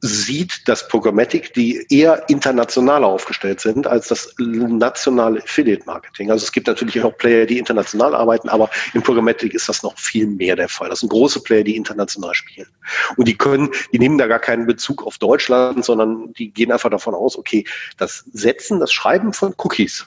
sieht, 0.00 0.68
dass 0.68 0.88
Programmatic, 0.88 1.54
die 1.54 1.86
eher 1.90 2.28
international 2.28 3.04
aufgestellt 3.04 3.60
sind 3.60 3.86
als 3.86 4.08
das 4.08 4.34
nationale 4.38 5.42
Affiliate-Marketing. 5.42 6.30
Also 6.30 6.44
es 6.44 6.52
gibt 6.52 6.66
natürlich 6.66 7.02
auch 7.02 7.16
Player, 7.16 7.46
die 7.46 7.58
international 7.58 8.14
arbeiten, 8.14 8.48
aber 8.48 8.70
im 8.94 9.02
Programmatic 9.02 9.54
ist 9.54 9.68
das 9.68 9.82
noch 9.82 9.98
viel 9.98 10.26
mehr 10.26 10.56
der 10.56 10.68
Fall. 10.68 10.88
Das 10.90 11.00
sind 11.00 11.08
große 11.08 11.42
Player, 11.42 11.64
die 11.64 11.76
international 11.76 12.34
spielen. 12.34 12.68
Und 13.16 13.26
die 13.26 13.36
können, 13.36 13.70
die 13.92 13.98
nehmen 13.98 14.18
da 14.18 14.26
gar 14.26 14.38
keinen 14.38 14.66
Bezug 14.66 15.06
auf 15.06 15.18
Deutschland, 15.18 15.84
sondern 15.84 16.32
die 16.34 16.52
gehen 16.52 16.72
einfach 16.72 16.90
davon 16.90 17.14
aus, 17.14 17.36
okay, 17.36 17.64
das 17.96 18.24
Setzen, 18.32 18.80
das 18.80 18.92
Schreiben 18.92 19.32
von 19.32 19.54
Cookies 19.58 20.06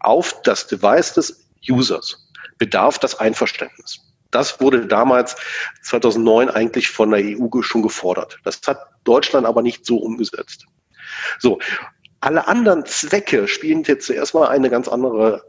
auf 0.00 0.40
das 0.42 0.66
Device 0.66 1.14
des 1.14 1.46
Users 1.68 2.28
bedarf 2.58 2.98
das 2.98 3.18
Einverständnis. 3.18 4.00
Das 4.34 4.60
wurde 4.60 4.86
damals 4.86 5.36
2009 5.82 6.50
eigentlich 6.50 6.88
von 6.88 7.10
der 7.10 7.20
EU 7.22 7.62
schon 7.62 7.82
gefordert. 7.82 8.38
Das 8.44 8.60
hat 8.66 8.78
Deutschland 9.04 9.46
aber 9.46 9.62
nicht 9.62 9.86
so 9.86 9.98
umgesetzt. 9.98 10.66
So, 11.38 11.58
alle 12.24 12.48
anderen 12.48 12.86
Zwecke 12.86 13.46
spielen 13.46 13.82
jetzt 13.82 14.06
zuerst 14.06 14.34
mal 14.34 14.48
eine 14.48 14.70
ganz 14.70 14.88
andere, 14.88 15.44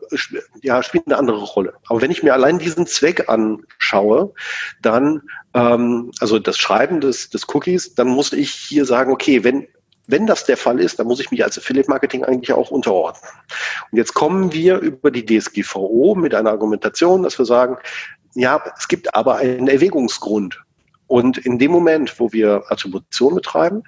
ja, 0.61 0.83
spielen 0.83 1.05
eine 1.07 1.17
andere 1.17 1.41
Rolle. 1.41 1.73
Aber 1.87 2.01
wenn 2.01 2.11
ich 2.11 2.21
mir 2.21 2.33
allein 2.33 2.59
diesen 2.59 2.85
Zweck 2.85 3.29
anschaue, 3.29 4.33
dann, 4.81 5.21
ähm, 5.53 6.11
also 6.19 6.37
das 6.37 6.57
Schreiben 6.57 6.99
des, 6.99 7.29
des 7.29 7.47
Cookies, 7.55 7.95
dann 7.95 8.07
muss 8.07 8.33
ich 8.33 8.51
hier 8.51 8.85
sagen, 8.85 9.13
okay, 9.13 9.45
wenn 9.45 9.67
wenn 10.07 10.27
das 10.27 10.45
der 10.45 10.57
Fall 10.57 10.79
ist, 10.79 10.99
dann 10.99 11.07
muss 11.07 11.19
ich 11.19 11.31
mich 11.31 11.43
als 11.43 11.57
Affiliate 11.57 11.89
Marketing 11.89 12.23
eigentlich 12.23 12.53
auch 12.53 12.71
unterordnen. 12.71 13.31
Und 13.91 13.97
jetzt 13.97 14.13
kommen 14.13 14.53
wir 14.53 14.79
über 14.79 15.11
die 15.11 15.25
DSGVO 15.25 16.15
mit 16.15 16.33
einer 16.33 16.51
Argumentation, 16.51 17.23
dass 17.23 17.37
wir 17.37 17.45
sagen, 17.45 17.77
ja, 18.35 18.61
es 18.77 18.87
gibt 18.87 19.15
aber 19.15 19.37
einen 19.37 19.67
Erwägungsgrund. 19.67 20.61
Und 21.07 21.37
in 21.39 21.59
dem 21.59 21.71
Moment, 21.71 22.19
wo 22.19 22.31
wir 22.33 22.63
Attribution 22.69 23.35
betreiben 23.35 23.83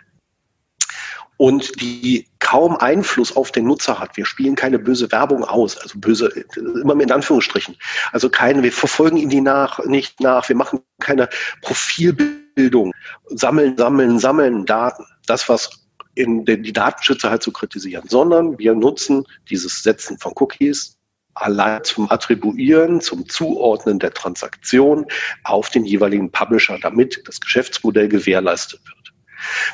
und 1.37 1.81
die 1.81 2.27
kaum 2.39 2.77
Einfluss 2.77 3.35
auf 3.35 3.51
den 3.51 3.65
Nutzer 3.65 3.99
hat, 3.99 4.17
wir 4.17 4.25
spielen 4.25 4.55
keine 4.55 4.79
böse 4.79 5.11
Werbung 5.11 5.43
aus, 5.43 5.77
also 5.77 5.99
böse, 5.99 6.27
immer 6.55 6.95
mit 6.95 7.11
Anführungsstrichen, 7.11 7.75
also 8.11 8.29
keine, 8.29 8.63
wir 8.63 8.71
verfolgen 8.71 9.17
ihn 9.17 9.29
die 9.29 9.41
nach, 9.41 9.83
nicht 9.85 10.19
nach, 10.21 10.47
wir 10.47 10.55
machen 10.55 10.79
keine 10.99 11.27
Profilbildung, 11.61 12.93
sammeln, 13.27 13.77
sammeln, 13.77 14.19
sammeln 14.19 14.65
Daten. 14.65 15.05
Das, 15.25 15.49
was 15.49 15.86
in 16.17 16.45
den, 16.45 16.63
die 16.63 16.73
Datenschützer 16.73 17.29
halt 17.29 17.43
zu 17.43 17.51
kritisieren, 17.51 18.07
sondern 18.07 18.57
wir 18.57 18.73
nutzen 18.73 19.25
dieses 19.49 19.83
Setzen 19.83 20.17
von 20.17 20.33
Cookies, 20.35 20.97
allein 21.35 21.83
zum 21.83 22.09
Attribuieren, 22.11 22.99
zum 23.01 23.27
Zuordnen 23.29 23.99
der 23.99 24.13
Transaktion 24.13 25.05
auf 25.43 25.69
den 25.69 25.85
jeweiligen 25.85 26.31
Publisher, 26.31 26.79
damit 26.81 27.21
das 27.25 27.39
Geschäftsmodell 27.39 28.07
gewährleistet 28.07 28.81
wird. 28.85 29.13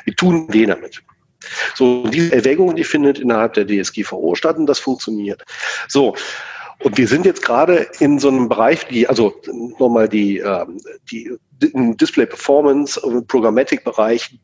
Wir 0.04 0.14
tun 0.14 0.46
weh 0.52 0.66
damit. 0.66 1.02
So, 1.74 2.06
diese 2.08 2.34
Erwägung, 2.34 2.74
die 2.74 2.84
findet 2.84 3.18
innerhalb 3.18 3.54
der 3.54 3.66
DSGVO 3.66 4.34
statt 4.34 4.56
und 4.56 4.66
das 4.66 4.78
funktioniert. 4.78 5.42
So. 5.88 6.14
Und 6.80 6.98
wir 6.98 7.08
sind 7.08 7.24
jetzt 7.24 7.42
gerade 7.42 7.88
in 8.00 8.18
so 8.18 8.28
einem 8.28 8.48
Bereich, 8.48 8.86
die, 8.88 9.06
also 9.06 9.34
nochmal 9.78 10.08
die, 10.08 10.38
ähm, 10.38 10.80
die 11.10 11.32
Display 11.60 12.26
Performance 12.26 13.00
und 13.00 13.26
Programmatic 13.28 13.84
Bereich, 13.84 14.38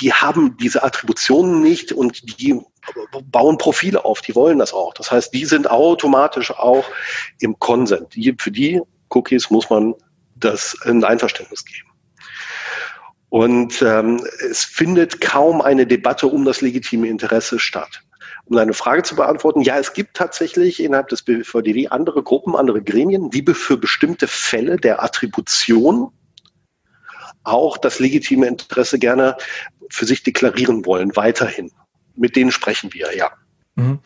die 0.00 0.12
haben 0.12 0.56
diese 0.58 0.82
Attributionen 0.82 1.62
nicht 1.62 1.92
und 1.92 2.40
die 2.40 2.60
bauen 3.26 3.58
Profile 3.58 4.04
auf, 4.04 4.20
die 4.20 4.34
wollen 4.34 4.58
das 4.58 4.72
auch. 4.72 4.94
Das 4.94 5.10
heißt, 5.10 5.32
die 5.34 5.44
sind 5.44 5.70
automatisch 5.70 6.50
auch 6.50 6.84
im 7.40 7.58
Consent. 7.58 8.14
Die, 8.14 8.34
für 8.38 8.50
die 8.50 8.80
Cookies 9.10 9.50
muss 9.50 9.68
man 9.70 9.94
das 10.36 10.76
ein 10.84 11.02
Einverständnis 11.02 11.64
geben. 11.64 11.88
Und 13.30 13.82
ähm, 13.82 14.24
es 14.50 14.64
findet 14.64 15.20
kaum 15.20 15.60
eine 15.60 15.86
Debatte 15.86 16.26
um 16.28 16.44
das 16.44 16.60
legitime 16.60 17.08
Interesse 17.08 17.58
statt. 17.58 18.02
Um 18.48 18.56
deine 18.56 18.72
Frage 18.72 19.02
zu 19.02 19.14
beantworten, 19.14 19.60
ja, 19.60 19.78
es 19.78 19.92
gibt 19.92 20.14
tatsächlich 20.14 20.82
innerhalb 20.82 21.08
des 21.08 21.22
BVDW 21.22 21.88
andere 21.88 22.22
Gruppen, 22.22 22.56
andere 22.56 22.82
Gremien, 22.82 23.30
die 23.30 23.44
für 23.52 23.76
bestimmte 23.76 24.26
Fälle 24.26 24.76
der 24.76 25.02
Attribution 25.02 26.10
auch 27.44 27.76
das 27.76 27.98
legitime 27.98 28.46
Interesse 28.46 28.98
gerne 28.98 29.36
für 29.90 30.06
sich 30.06 30.22
deklarieren 30.22 30.84
wollen, 30.86 31.14
weiterhin 31.16 31.70
mit 32.18 32.36
denen 32.36 32.50
sprechen 32.50 32.92
wir, 32.92 33.16
ja. 33.16 33.30
Mhm. 33.76 34.00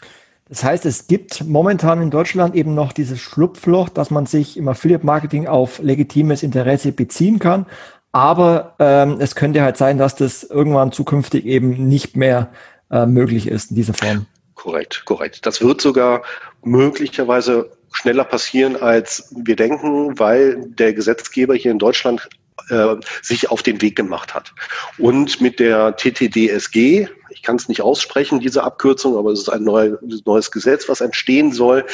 Das 0.49 0.65
heißt, 0.65 0.85
es 0.85 1.07
gibt 1.07 1.45
momentan 1.47 2.03
in 2.03 2.11
Deutschland 2.11 2.55
eben 2.55 2.75
noch 2.75 2.93
dieses 2.93 3.19
Schlupfloch, 3.21 3.89
dass 3.89 4.11
man 4.11 4.27
sich 4.27 4.59
im 4.59 4.69
Affiliate-Marketing 4.69 5.47
auf 5.47 5.79
legitimes 5.79 6.43
Interesse 6.43 6.93
beziehen 6.93 7.39
kann. 7.39 7.65
Aber 8.13 8.75
ähm, 8.79 9.17
es 9.19 9.35
könnte 9.35 9.63
halt 9.63 9.79
sein, 9.79 9.97
dass 9.97 10.15
das 10.15 10.43
irgendwann 10.43 10.93
zukünftig 10.93 11.47
eben 11.47 11.89
nicht 11.89 12.19
mehr 12.19 12.51
äh, 12.91 13.07
möglich 13.07 13.47
ist 13.47 13.71
in 13.71 13.77
dieser 13.77 13.95
Form. 13.95 14.27
Korrekt, 14.63 15.03
korrekt. 15.07 15.45
Das 15.45 15.61
wird 15.61 15.81
sogar 15.81 16.23
möglicherweise 16.63 17.77
schneller 17.91 18.23
passieren, 18.23 18.77
als 18.77 19.35
wir 19.35 19.57
denken, 19.57 20.17
weil 20.21 20.69
der 20.69 20.93
Gesetzgeber 20.93 21.57
hier 21.57 21.73
in 21.73 21.81
Deutschland 21.81 22.29
äh, 22.69 22.95
sich 23.23 23.51
auf 23.51 23.65
den 23.65 23.83
Weg 23.83 23.97
gemacht 23.97 24.37
hat. 24.37 24.55
Und 24.99 25.41
mit 25.41 25.59
der 25.59 25.97
TTDSG, 25.97 27.09
ich 27.31 27.43
kann 27.43 27.57
es 27.57 27.69
nicht 27.69 27.83
aussprechen, 27.83 28.39
diese 28.39 28.63
Abkürzung, 28.63 29.17
aber 29.17 29.33
es 29.33 29.41
ist 29.41 29.49
ein 29.49 29.65
neu, 29.65 29.97
neues 30.27 30.53
Gesetz, 30.53 30.89
was 30.89 31.01
entstehen 31.01 31.51
soll, 31.51 31.85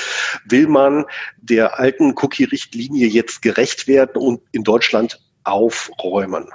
will 0.45 0.67
man 0.67 1.07
der 1.39 1.79
alten 1.79 2.13
Cookie-Richtlinie 2.17 3.07
jetzt 3.07 3.41
gerecht 3.41 3.89
werden 3.89 4.21
und 4.21 4.43
in 4.53 4.63
Deutschland 4.63 5.19
aufräumen. 5.45 6.51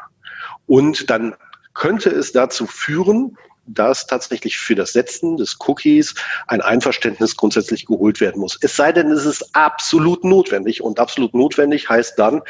Und 0.67 1.10
dann 1.10 1.34
könnte 1.73 2.12
es 2.12 2.34
dazu 2.34 2.67
führen, 2.67 3.36
dass 3.65 4.08
tatsächlich 4.08 4.58
für 4.58 4.76
das 4.76 4.93
Setzen 4.93 5.38
des 5.38 5.58
Cookies 5.67 6.15
ein 6.47 6.62
Einverständnis 6.62 7.36
grundsätzlich 7.36 7.86
geholt 7.86 8.19
werden 8.19 8.41
muss. 8.41 8.58
Es 8.62 8.76
sei 8.76 8.91
denn, 8.91 9.12
es 9.12 9.26
ist 9.26 9.56
absolut 9.56 10.23
notwendig. 10.23 10.82
Und 10.82 10.99
absolut 10.99 11.34
notwendig 11.34 11.89
heißt 11.89 12.17
dann 12.19 12.41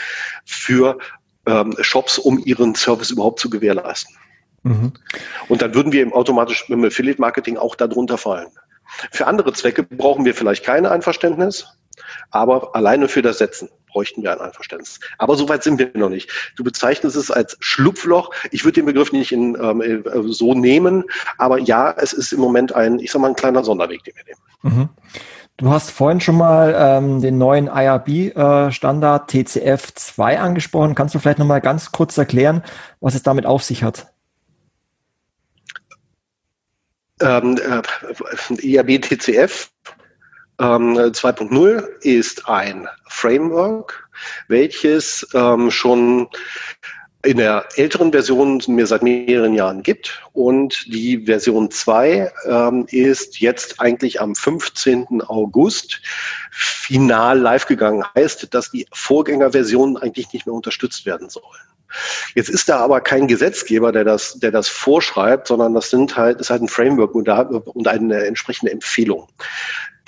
für 0.45 0.97
ähm, 1.45 1.75
Shops, 1.81 2.17
um 2.17 2.39
ihren 2.39 2.75
Service 2.75 3.11
überhaupt 3.11 3.39
zu 3.39 3.49
gewährleisten. 3.49 4.15
Mhm. 4.63 4.93
Und 5.49 5.61
dann 5.61 5.75
würden 5.75 5.91
wir 5.91 6.01
im 6.01 6.13
automatisch 6.13 6.69
im 6.69 6.83
Affiliate 6.85 7.21
Marketing 7.21 7.57
auch 7.57 7.75
darunter 7.75 8.17
fallen. 8.17 8.49
Für 9.11 9.27
andere 9.27 9.53
Zwecke 9.53 9.83
brauchen 9.83 10.25
wir 10.25 10.33
vielleicht 10.33 10.63
kein 10.63 10.85
Einverständnis, 10.85 11.65
aber 12.31 12.75
alleine 12.75 13.07
für 13.07 13.21
das 13.21 13.37
Setzen 13.37 13.69
bräuchten 13.93 14.23
wir 14.23 14.33
ein 14.33 14.41
Einverständnis. 14.41 14.99
Aber 15.17 15.35
so 15.35 15.47
weit 15.47 15.63
sind 15.63 15.79
wir 15.79 15.91
noch 15.93 16.09
nicht. 16.09 16.29
Du 16.57 16.63
bezeichnest 16.63 17.15
es 17.15 17.31
als 17.31 17.55
Schlupfloch. 17.59 18.31
Ich 18.51 18.65
würde 18.65 18.75
den 18.75 18.85
Begriff 18.85 19.11
nicht 19.11 19.31
in, 19.31 19.55
ähm, 19.61 19.81
äh, 19.81 20.01
so 20.25 20.53
nehmen, 20.53 21.05
aber 21.37 21.59
ja, 21.59 21.91
es 21.97 22.11
ist 22.11 22.33
im 22.33 22.39
Moment 22.39 22.75
ein, 22.75 22.99
ich 22.99 23.11
sag 23.11 23.21
mal, 23.21 23.29
ein 23.29 23.35
kleiner 23.35 23.63
Sonderweg, 23.63 24.03
den 24.03 24.15
wir 24.15 24.23
nehmen. 24.25 24.41
Mhm. 24.77 24.89
Du 25.57 25.69
hast 25.69 25.91
vorhin 25.91 26.19
schon 26.19 26.37
mal 26.37 26.73
ähm, 26.75 27.21
den 27.21 27.37
neuen 27.37 27.67
IRB-Standard 27.67 29.33
äh, 29.33 29.37
TCF2 29.37 30.37
angesprochen. 30.37 30.95
Kannst 30.95 31.13
du 31.13 31.19
vielleicht 31.19 31.37
noch 31.37 31.45
mal 31.45 31.61
ganz 31.61 31.91
kurz 31.91 32.17
erklären, 32.17 32.63
was 32.99 33.13
es 33.13 33.21
damit 33.21 33.45
auf 33.45 33.63
sich 33.63 33.83
hat? 33.83 34.07
Ähm, 37.21 37.57
äh, 37.57 38.65
IRB 38.65 39.01
TCF 39.01 39.69
ähm, 40.63 40.95
2.0 40.97 41.83
ist 42.01 42.47
ein 42.47 42.87
Framework, 43.07 44.07
welches 44.47 45.27
ähm, 45.33 45.69
schon 45.69 46.29
in 47.25 47.37
der 47.37 47.65
älteren 47.75 48.11
Version 48.11 48.61
mir 48.67 48.85
seit 48.85 49.01
mehreren 49.01 49.53
Jahren 49.53 49.81
gibt. 49.81 50.21
Und 50.33 50.85
die 50.87 51.25
Version 51.25 51.71
2 51.71 52.31
ähm, 52.47 52.85
ist 52.89 53.39
jetzt 53.39 53.79
eigentlich 53.79 54.19
am 54.19 54.35
15. 54.35 55.21
August 55.21 56.01
final 56.51 57.39
live 57.39 57.65
gegangen. 57.65 58.03
Heißt, 58.15 58.53
dass 58.53 58.71
die 58.71 58.85
Vorgängerversionen 58.91 59.97
eigentlich 59.97 60.31
nicht 60.33 60.45
mehr 60.45 60.55
unterstützt 60.55 61.05
werden 61.05 61.29
sollen. 61.29 61.45
Jetzt 62.35 62.49
ist 62.49 62.67
da 62.67 62.79
aber 62.79 63.01
kein 63.01 63.27
Gesetzgeber, 63.27 63.91
der 63.91 64.03
das, 64.03 64.39
der 64.39 64.51
das 64.51 64.67
vorschreibt, 64.67 65.47
sondern 65.47 65.75
das 65.75 65.91
sind 65.91 66.17
halt, 66.17 66.41
ist 66.41 66.49
halt 66.49 66.63
ein 66.63 66.67
Framework 66.67 67.13
und, 67.15 67.27
da, 67.27 67.41
und 67.41 67.87
eine 67.87 68.25
entsprechende 68.25 68.71
Empfehlung 68.71 69.27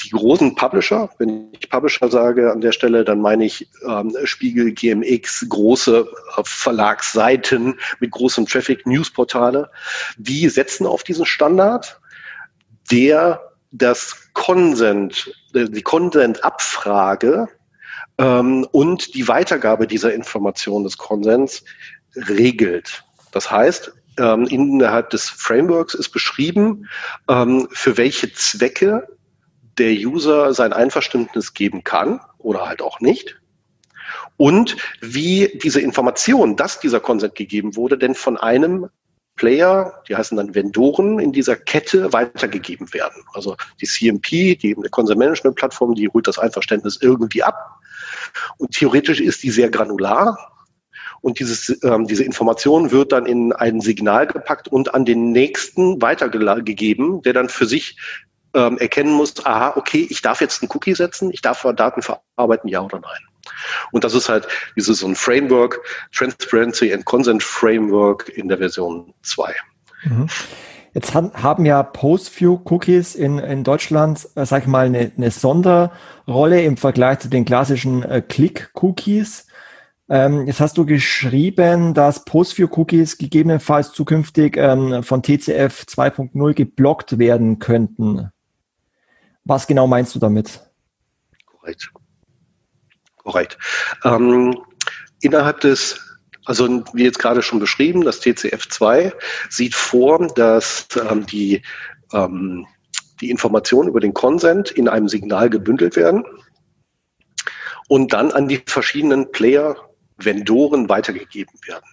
die 0.04 0.10
großen 0.10 0.56
Publisher, 0.56 1.10
wenn 1.18 1.52
ich 1.54 1.70
Publisher 1.70 2.10
sage 2.10 2.52
an 2.52 2.62
der 2.62 2.72
Stelle, 2.72 3.04
dann 3.04 3.22
meine 3.22 3.46
ich 3.46 3.68
ähm, 3.88 4.16
Spiegel, 4.26 4.72
GMX, 4.74 5.46
große 5.50 6.06
äh, 6.38 6.42
Verlagsseiten 6.44 7.80
mit 8.00 8.12
großem 8.12 8.46
Traffic, 8.46 8.86
Newsportale, 8.86 9.70
die 10.18 10.50
setzen 10.50 10.86
auf 10.86 11.04
diesen 11.04 11.26
Standard, 11.26 12.00
der 12.92 13.42
das 13.72 14.30
Consent, 14.34 15.32
äh, 15.54 15.66
die 15.66 15.82
Consent-Abfrage 15.82 17.48
ähm, 18.18 18.68
und 18.72 19.16
die 19.16 19.28
Weitergabe 19.28 19.88
dieser 19.88 20.14
Information 20.14 20.84
des 20.84 20.98
Konsens 20.98 21.64
regelt. 22.16 23.04
Das 23.32 23.50
heißt, 23.50 23.92
ähm, 24.18 24.46
innerhalb 24.46 25.10
des 25.10 25.30
Frameworks 25.30 25.94
ist 25.94 26.10
beschrieben, 26.10 26.88
ähm, 27.28 27.68
für 27.72 27.98
welche 27.98 28.32
Zwecke 28.34 29.08
der 29.78 29.94
User 29.94 30.54
sein 30.54 30.74
Einverständnis 30.74 31.54
geben 31.54 31.84
kann 31.84 32.22
oder 32.38 32.68
halt 32.68 32.82
auch 32.82 33.00
nicht. 33.00 33.40
Und 34.38 34.78
wie 35.02 35.60
diese 35.64 35.82
Information, 35.82 36.56
dass 36.56 36.80
dieser 36.80 37.00
Consent 37.00 37.36
gegeben 37.36 37.76
wurde, 37.76 37.98
denn 37.98 38.16
von 38.16 38.38
einem 38.38 38.90
Player, 39.36 40.02
die 40.08 40.16
heißen 40.16 40.38
dann 40.38 40.56
Vendoren, 40.56 41.20
in 41.20 41.32
dieser 41.32 41.56
Kette 41.56 42.14
weitergegeben 42.14 42.94
werden. 42.94 43.22
Also 43.34 43.56
die 43.82 43.86
CMP, 43.86 44.56
die 44.56 44.76
Consent 44.92 45.20
Management 45.20 45.58
Plattform, 45.58 45.94
die 45.94 46.08
holt 46.08 46.28
das 46.28 46.40
Einverständnis 46.40 47.00
irgendwie 47.02 47.44
ab. 47.44 47.80
Und 48.58 48.72
theoretisch 48.72 49.20
ist 49.20 49.44
die 49.44 49.52
sehr 49.52 49.70
granular. 49.70 50.52
Und 51.22 51.40
dieses, 51.40 51.84
ähm, 51.84 52.08
diese 52.08 52.24
Information 52.24 52.92
wird 52.92 53.12
dann 53.12 53.26
in 53.26 53.52
ein 53.52 53.82
Signal 53.82 54.28
gepackt 54.28 54.68
und 54.68 54.94
an 54.94 55.06
den 55.06 55.32
nächsten 55.32 56.02
weitergegeben, 56.02 57.22
der 57.24 57.34
dann 57.34 57.50
für 57.50 57.66
sich 57.66 57.98
ähm, 58.56 58.78
erkennen 58.78 59.14
muss, 59.14 59.46
aha, 59.46 59.74
okay, 59.76 60.08
ich 60.10 60.22
darf 60.22 60.42
jetzt 60.42 60.62
einen 60.62 60.72
Cookie 60.74 60.96
setzen, 60.96 61.30
ich 61.32 61.42
darf 61.42 61.66
Daten 61.76 62.02
verarbeiten, 62.02 62.70
ja 62.70 62.82
oder 62.82 63.00
nein. 63.00 63.20
Und 63.92 64.04
das 64.04 64.14
ist 64.14 64.30
halt 64.30 64.48
dieses 64.76 65.00
so 65.00 65.08
ein 65.08 65.16
Framework, 65.16 65.80
Transparency 66.14 66.92
and 66.94 67.06
Consent 67.06 67.44
Framework 67.44 68.30
in 68.30 68.48
der 68.48 68.58
Version 68.58 69.14
2. 69.22 69.54
Mhm. 70.06 70.28
Jetzt 70.94 71.14
haben 71.14 71.66
ja 71.66 71.84
Post-View-Cookies 71.84 73.16
in, 73.16 73.38
in 73.38 73.66
Deutschland, 73.66 74.30
äh, 74.36 74.46
sag 74.46 74.62
ich 74.62 74.68
mal, 74.68 74.86
eine, 74.86 75.12
eine 75.18 75.30
Sonderrolle 75.30 76.64
im 76.64 76.78
Vergleich 76.78 77.20
zu 77.20 77.28
den 77.28 77.44
klassischen 77.44 78.02
äh, 78.04 78.22
Click-Cookies. 78.22 79.46
Ähm, 80.08 80.48
jetzt 80.48 80.62
hast 80.62 80.78
du 80.78 80.86
geschrieben, 80.86 81.94
dass 81.94 82.24
Post-View-Cookies 82.24 83.18
gegebenenfalls 83.18 83.92
zukünftig 83.92 84.56
ähm, 84.56 85.04
von 85.04 85.22
TCF 85.22 85.84
2.0 85.86 86.54
geblockt 86.54 87.20
werden 87.20 87.60
könnten. 87.60 88.30
Was 89.46 89.68
genau 89.68 89.88
meinst 89.88 90.14
du 90.16 90.20
damit? 90.20 90.62
Korrekt. 91.46 91.92
Korrekt. 93.18 93.58
Ähm, 94.04 94.56
innerhalb 95.22 95.62
des 95.62 96.00
also 96.46 96.84
wie 96.94 97.04
jetzt 97.04 97.20
gerade 97.20 97.42
schon 97.42 97.60
beschrieben, 97.60 98.04
das 98.04 98.22
TCF2 98.22 99.14
sieht 99.50 99.76
vor, 99.76 100.28
dass 100.28 100.88
ähm, 101.10 101.26
die, 101.26 101.62
ähm, 102.14 102.68
die 103.20 103.32
Informationen 103.32 103.90
über 103.90 104.00
den 104.00 104.14
Consent 104.14 104.72
in 104.72 104.88
einem 104.88 105.10
Signal 105.10 105.50
gebündelt 105.50 105.96
werden 105.96 106.24
und 107.88 108.14
dann 108.14 108.32
an 108.32 108.48
die 108.48 108.62
verschiedenen 108.66 109.32
Player, 109.32 109.76
Vendoren 110.18 110.88
weitergegeben 110.88 111.60
werden. 111.68 111.84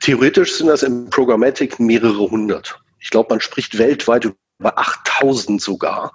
Theoretisch 0.00 0.56
sind 0.56 0.66
das 0.66 0.82
im 0.82 1.08
Programmatic 1.08 1.80
mehrere 1.80 2.30
hundert. 2.30 2.78
Ich 2.98 3.08
glaube, 3.08 3.30
man 3.30 3.40
spricht 3.40 3.78
weltweit 3.78 4.30
über 4.58 4.78
8000 4.78 5.60
sogar, 5.60 6.12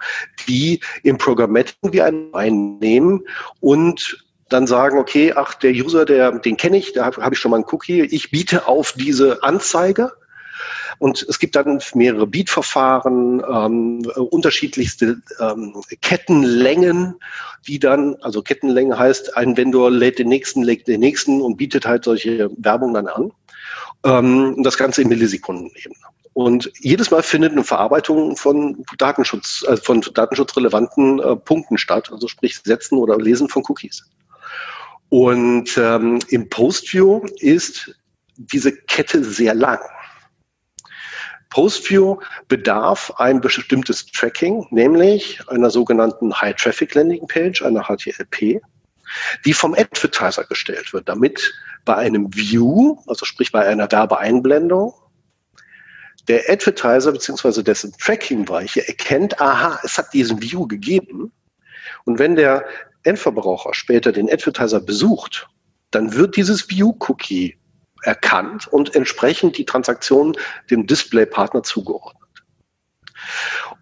die 0.47 0.79
im 1.03 1.17
Programmatic 1.17 1.75
wie 1.83 2.01
einnehmen 2.01 3.25
und 3.59 4.23
dann 4.49 4.67
sagen, 4.67 4.97
okay, 4.97 5.33
ach, 5.35 5.53
der 5.53 5.71
User, 5.71 6.05
der, 6.05 6.31
den 6.39 6.57
kenne 6.57 6.77
ich, 6.77 6.93
da 6.93 7.05
habe 7.05 7.23
hab 7.23 7.31
ich 7.31 7.39
schon 7.39 7.51
mal 7.51 7.57
einen 7.57 7.65
Cookie, 7.71 8.01
ich 8.01 8.31
biete 8.31 8.67
auf 8.67 8.93
diese 8.93 9.43
Anzeige. 9.43 10.11
Und 10.99 11.25
es 11.27 11.39
gibt 11.39 11.55
dann 11.55 11.81
mehrere 11.95 12.27
Beat-Verfahren, 12.27 13.41
ähm, 13.49 14.05
unterschiedlichste 14.15 15.19
ähm, 15.39 15.73
Kettenlängen, 16.01 17.15
die 17.67 17.79
dann, 17.79 18.17
also 18.21 18.43
Kettenlänge 18.43 18.99
heißt, 18.99 19.35
ein 19.35 19.57
Vendor 19.57 19.89
lädt 19.89 20.19
den 20.19 20.27
nächsten, 20.27 20.61
lädt 20.61 20.87
den 20.87 20.99
nächsten 20.99 21.41
und 21.41 21.57
bietet 21.57 21.87
halt 21.87 22.03
solche 22.03 22.51
Werbung 22.57 22.93
dann 22.93 23.07
an. 23.07 23.31
Ähm, 24.03 24.61
das 24.61 24.77
Ganze 24.77 25.01
in 25.01 25.07
Millisekunden-Ebene. 25.07 25.95
Und 26.33 26.71
jedes 26.79 27.11
Mal 27.11 27.23
findet 27.23 27.51
eine 27.51 27.63
Verarbeitung 27.63 28.37
von 28.37 28.85
Datenschutz, 28.97 29.65
äh, 29.67 29.75
von 29.75 30.01
datenschutzrelevanten 30.01 31.19
äh, 31.19 31.35
Punkten 31.35 31.77
statt, 31.77 32.09
also 32.11 32.27
sprich 32.27 32.57
Setzen 32.59 32.97
oder 32.97 33.17
Lesen 33.17 33.49
von 33.49 33.63
Cookies. 33.67 34.03
Und 35.09 35.77
ähm, 35.77 36.19
im 36.29 36.47
Postview 36.49 37.25
ist 37.39 37.93
diese 38.37 38.71
Kette 38.71 39.23
sehr 39.25 39.53
lang. 39.53 39.79
Postview 41.49 42.17
bedarf 42.47 43.11
ein 43.17 43.41
bestimmtes 43.41 44.05
Tracking, 44.05 44.65
nämlich 44.71 45.41
einer 45.49 45.69
sogenannten 45.69 46.33
High 46.39 46.55
Traffic 46.55 46.95
Landing 46.95 47.27
Page, 47.27 47.61
einer 47.61 47.83
HTLP, 47.83 48.61
die 49.43 49.53
vom 49.53 49.73
Advertiser 49.73 50.45
gestellt 50.45 50.93
wird, 50.93 51.09
damit 51.09 51.53
bei 51.83 51.95
einem 51.95 52.33
View, 52.33 52.97
also 53.05 53.25
sprich 53.25 53.51
bei 53.51 53.67
einer 53.67 53.91
Werbeeinblendung, 53.91 54.93
der 56.27 56.49
Advertiser 56.49 57.11
bzw. 57.11 57.63
dessen 57.63 57.93
Tracking-Weiche 57.99 58.87
erkennt, 58.87 59.39
aha, 59.41 59.79
es 59.83 59.97
hat 59.97 60.13
diesen 60.13 60.41
View 60.41 60.67
gegeben. 60.67 61.31
Und 62.05 62.19
wenn 62.19 62.35
der 62.35 62.65
Endverbraucher 63.03 63.73
später 63.73 64.11
den 64.11 64.31
Advertiser 64.31 64.79
besucht, 64.79 65.47
dann 65.91 66.13
wird 66.13 66.35
dieses 66.35 66.69
View-Cookie 66.69 67.57
erkannt 68.03 68.67
und 68.67 68.95
entsprechend 68.95 69.57
die 69.57 69.65
Transaktion 69.65 70.35
dem 70.69 70.87
Display-Partner 70.87 71.63
zugeordnet. 71.63 72.21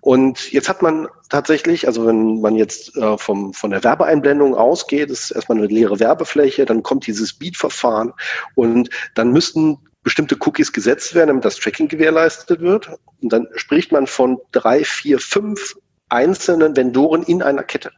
Und 0.02 0.52
jetzt 0.52 0.69
hat 0.69 0.82
man 0.82 1.08
tatsächlich, 1.30 1.88
also 1.88 2.06
wenn 2.06 2.41
man 2.41 2.56
jetzt 2.56 2.95
äh, 2.97 3.17
vom, 3.17 3.54
von 3.54 3.71
der 3.71 3.84
Werbeeinblendung 3.84 4.56
ausgeht, 4.56 5.10
ist 5.10 5.32
erstmal 5.32 5.58
eine 5.58 5.67
leere 5.67 5.99
Werbefläche, 5.99 6.65
dann 6.65 6.84
kommt 6.84 7.08
dieses 7.08 7.34
Beat-Verfahren 7.34 8.13
und 8.56 8.89
dann 9.15 9.32
müssten 9.32 9.78
bestimmte 10.10 10.38
Cookies 10.39 10.74
gesetzt 10.74 11.13
werden, 11.13 11.28
damit 11.28 11.45
das 11.45 11.58
Tracking 11.58 11.88
gewährleistet 11.88 12.62
wird. 12.62 12.89
Und 13.22 13.32
dann 13.32 13.48
spricht 13.54 13.91
man 13.91 14.08
von 14.08 14.39
drei, 14.52 14.84
vier, 14.84 15.19
fünf 15.19 15.76
einzelnen 16.10 16.76
Vendoren 16.76 17.22
in 17.22 17.43
einer 17.43 17.62
Kette 17.62 17.91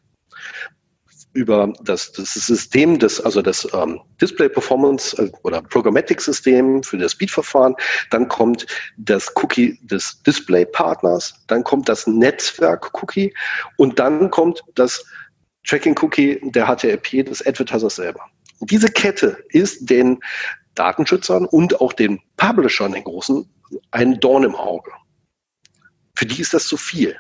über 1.32 1.72
das, 1.82 2.12
das 2.12 2.34
System 2.34 3.00
des, 3.00 3.22
also 3.22 3.42
das 3.42 3.66
ähm, 3.74 4.02
Display 4.20 4.50
Performance 4.50 5.16
äh, 5.24 5.32
oder 5.44 5.62
Programmatic 5.62 6.20
System 6.20 6.84
für 6.84 6.98
das 6.98 7.14
Speed-Verfahren, 7.14 7.74
dann 8.10 8.28
kommt 8.28 8.68
das 8.98 9.32
Cookie 9.38 9.80
des 9.84 10.22
Display 10.24 10.66
Partners, 10.66 11.34
dann 11.48 11.64
kommt 11.64 11.88
das 11.88 12.06
Netzwerk 12.08 12.92
Cookie 13.02 13.34
und 13.78 13.98
dann 14.00 14.30
kommt 14.30 14.62
das 14.76 15.02
Tracking 15.66 15.98
Cookie 16.02 16.42
der 16.44 16.66
HTTP 16.66 17.24
des 17.24 17.48
Advertisers 17.48 17.96
selber. 17.96 18.26
Und 18.60 18.70
diese 18.70 18.90
Kette 18.90 19.38
ist 19.52 19.90
den 19.90 20.20
Datenschützern 20.76 21.46
und 21.46 21.82
auch 21.82 21.94
den 21.94 22.22
Publishern, 22.38 22.94
den 22.94 23.04
großen, 23.04 23.50
ein 23.92 24.20
Dorn 24.20 24.44
im 24.44 24.56
Auge. 24.56 24.92
Für 26.16 26.26
die 26.26 26.42
ist 26.42 26.54
das 26.54 26.66
zu 26.66 26.78
viel. 26.78 27.18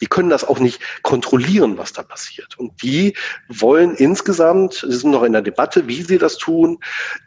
Die 0.00 0.06
können 0.06 0.28
das 0.28 0.44
auch 0.44 0.58
nicht 0.58 0.80
kontrollieren, 1.02 1.78
was 1.78 1.92
da 1.92 2.02
passiert. 2.02 2.58
Und 2.58 2.82
die 2.82 3.16
wollen 3.48 3.94
insgesamt, 3.94 4.84
sie 4.86 4.96
sind 4.96 5.10
noch 5.10 5.22
in 5.22 5.32
der 5.32 5.42
Debatte, 5.42 5.88
wie 5.88 6.02
sie 6.02 6.18
das 6.18 6.36
tun, 6.36 6.78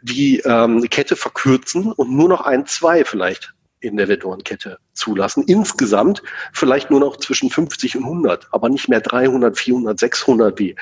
die 0.02 0.38
ähm, 0.40 0.82
Kette 0.88 1.16
verkürzen 1.16 1.90
und 1.92 2.12
nur 2.12 2.28
noch 2.28 2.42
ein, 2.42 2.66
zwei 2.66 3.04
vielleicht 3.04 3.54
in 3.80 3.96
der 3.96 4.08
Vendorenkette 4.08 4.78
zulassen. 4.92 5.44
Insgesamt 5.46 6.22
vielleicht 6.52 6.90
nur 6.90 7.00
noch 7.00 7.16
zwischen 7.16 7.50
50 7.50 7.96
und 7.96 8.04
100, 8.04 8.48
aber 8.52 8.68
nicht 8.68 8.88
mehr 8.88 9.00
300, 9.00 9.58
400, 9.58 9.98
600, 9.98 10.58
wie 10.58 10.76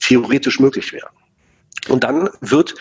theoretisch 0.00 0.60
möglich 0.60 0.92
wäre. 0.92 1.08
Und 1.88 2.04
dann 2.04 2.30
wird 2.40 2.74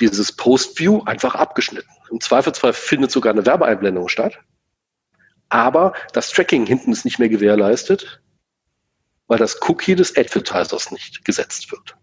dieses 0.00 0.32
Post-View 0.32 1.02
einfach 1.04 1.34
abgeschnitten. 1.34 1.90
Im 2.10 2.20
Zweifelsfall 2.20 2.72
findet 2.72 3.10
sogar 3.10 3.32
eine 3.32 3.46
Werbeeinblendung 3.46 4.08
statt 4.08 4.38
aber 5.54 5.92
das 6.12 6.30
Tracking 6.30 6.66
hinten 6.66 6.90
ist 6.92 7.04
nicht 7.04 7.20
mehr 7.20 7.28
gewährleistet, 7.28 8.20
weil 9.28 9.38
das 9.38 9.60
Cookie 9.68 9.94
des 9.94 10.16
Advertisers 10.16 10.90
nicht 10.90 11.24
gesetzt 11.24 11.70
wird. 11.70 11.96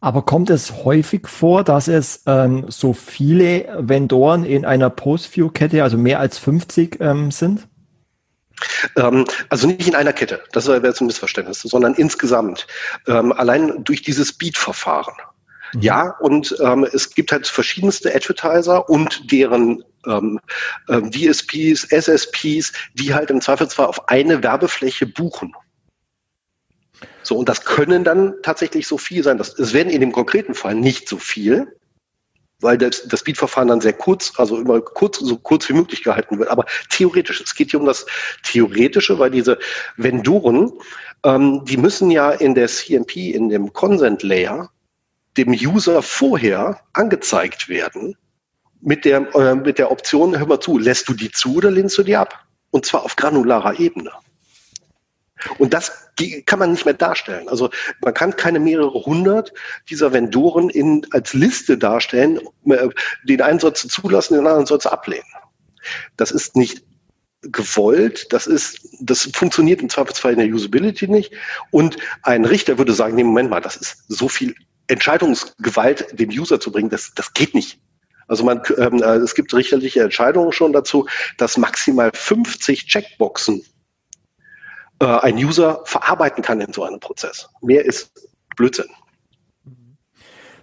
Aber 0.00 0.24
kommt 0.24 0.48
es 0.48 0.84
häufig 0.84 1.26
vor, 1.26 1.62
dass 1.62 1.88
es 1.88 2.22
ähm, 2.26 2.66
so 2.68 2.94
viele 2.94 3.76
Vendoren 3.80 4.44
in 4.44 4.64
einer 4.64 4.88
Post-View-Kette, 4.88 5.82
also 5.82 5.98
mehr 5.98 6.20
als 6.20 6.38
50 6.38 7.00
ähm, 7.00 7.30
sind? 7.32 7.68
Ähm, 8.96 9.26
also 9.50 9.66
nicht 9.66 9.88
in 9.88 9.94
einer 9.94 10.14
Kette, 10.14 10.40
das 10.52 10.68
wäre 10.68 10.86
jetzt 10.86 11.02
ein 11.02 11.06
Missverständnis, 11.06 11.60
sondern 11.60 11.94
insgesamt. 11.94 12.66
Ähm, 13.08 13.32
allein 13.32 13.84
durch 13.84 14.00
dieses 14.02 14.32
Beat-Verfahren. 14.32 15.14
Mhm. 15.74 15.82
Ja, 15.82 16.16
und 16.20 16.56
ähm, 16.60 16.86
es 16.92 17.14
gibt 17.14 17.32
halt 17.32 17.46
verschiedenste 17.46 18.14
Advertiser 18.14 18.88
und 18.88 19.30
deren 19.30 19.84
ähm, 20.06 20.40
äh, 20.88 21.00
DSPs, 21.02 21.84
SSPs, 21.84 22.72
die 22.94 23.14
halt 23.14 23.30
im 23.30 23.40
Zweifelsfall 23.40 23.86
auf 23.86 24.08
eine 24.08 24.42
Werbefläche 24.42 25.06
buchen. 25.06 25.54
So, 27.22 27.36
und 27.36 27.48
das 27.48 27.64
können 27.64 28.04
dann 28.04 28.34
tatsächlich 28.42 28.86
so 28.86 28.98
viel 28.98 29.22
sein. 29.22 29.38
Das, 29.38 29.58
es 29.58 29.72
werden 29.72 29.90
in 29.90 30.00
dem 30.00 30.12
konkreten 30.12 30.54
Fall 30.54 30.74
nicht 30.74 31.08
so 31.08 31.18
viel, 31.18 31.76
weil 32.60 32.78
das, 32.78 33.06
das 33.08 33.22
Beat-Verfahren 33.22 33.68
dann 33.68 33.80
sehr 33.80 33.92
kurz, 33.92 34.32
also 34.36 34.58
immer 34.58 34.80
kurz, 34.80 35.18
so 35.18 35.36
kurz 35.36 35.68
wie 35.68 35.74
möglich 35.74 36.02
gehalten 36.02 36.38
wird. 36.38 36.48
Aber 36.48 36.66
theoretisch, 36.88 37.40
es 37.40 37.54
geht 37.54 37.70
hier 37.70 37.80
um 37.80 37.86
das 37.86 38.06
Theoretische, 38.42 39.18
weil 39.18 39.30
diese 39.30 39.58
Vendoren, 39.96 40.72
ähm, 41.24 41.64
die 41.64 41.76
müssen 41.76 42.10
ja 42.10 42.30
in 42.30 42.54
der 42.54 42.68
CMP, 42.68 43.30
in 43.30 43.48
dem 43.48 43.72
Consent 43.72 44.22
Layer, 44.22 44.70
dem 45.36 45.50
User 45.50 46.02
vorher 46.02 46.80
angezeigt 46.92 47.68
werden 47.68 48.16
mit 48.80 49.04
der, 49.04 49.34
äh, 49.34 49.54
mit 49.54 49.78
der 49.78 49.90
Option, 49.90 50.38
hör 50.38 50.46
mal 50.46 50.60
zu, 50.60 50.78
lässt 50.78 51.08
du 51.08 51.14
die 51.14 51.30
zu 51.30 51.56
oder 51.56 51.70
lehnst 51.70 51.98
du 51.98 52.02
die 52.02 52.16
ab? 52.16 52.46
Und 52.70 52.86
zwar 52.86 53.02
auf 53.04 53.16
granularer 53.16 53.78
Ebene. 53.78 54.12
Und 55.58 55.72
das 55.74 56.10
kann 56.46 56.58
man 56.58 56.72
nicht 56.72 56.84
mehr 56.84 56.94
darstellen. 56.94 57.48
Also 57.48 57.70
man 58.02 58.12
kann 58.12 58.36
keine 58.36 58.60
mehrere 58.60 59.06
hundert 59.06 59.52
dieser 59.88 60.12
Vendoren 60.12 60.68
in, 60.68 61.06
als 61.12 61.32
Liste 61.32 61.78
darstellen. 61.78 62.40
Äh, 62.66 62.88
den 63.24 63.40
einen 63.40 63.58
soll 63.58 63.74
zulassen, 63.74 64.34
den 64.34 64.46
anderen 64.46 64.66
soll 64.66 64.80
ablehnen. 64.84 65.24
Das 66.16 66.30
ist 66.30 66.56
nicht 66.56 66.84
gewollt, 67.42 68.30
das 68.34 68.46
ist, 68.46 68.86
das 69.00 69.30
funktioniert 69.32 69.80
im 69.80 69.88
Zweifelsfall 69.88 70.32
in 70.32 70.40
der 70.40 70.48
Usability 70.48 71.08
nicht. 71.08 71.32
Und 71.70 71.96
ein 72.22 72.44
Richter 72.44 72.76
würde 72.76 72.92
sagen, 72.92 73.14
nee, 73.14 73.24
Moment 73.24 73.48
mal, 73.48 73.60
das 73.60 73.76
ist 73.76 74.04
so 74.08 74.28
viel 74.28 74.54
Entscheidungsgewalt 74.90 76.18
dem 76.18 76.30
User 76.30 76.60
zu 76.60 76.72
bringen, 76.72 76.90
das, 76.90 77.12
das 77.14 77.32
geht 77.32 77.54
nicht. 77.54 77.80
Also 78.28 78.44
man, 78.44 78.62
ähm, 78.78 79.02
äh, 79.02 79.16
es 79.16 79.34
gibt 79.34 79.52
richterliche 79.54 80.02
Entscheidungen 80.02 80.52
schon 80.52 80.72
dazu, 80.72 81.06
dass 81.36 81.56
maximal 81.56 82.10
50 82.14 82.86
Checkboxen 82.86 83.62
äh, 85.00 85.06
ein 85.06 85.36
User 85.36 85.80
verarbeiten 85.84 86.42
kann 86.42 86.60
in 86.60 86.72
so 86.72 86.84
einem 86.84 87.00
Prozess. 87.00 87.48
Mehr 87.60 87.84
ist 87.84 88.12
Blödsinn. 88.56 88.88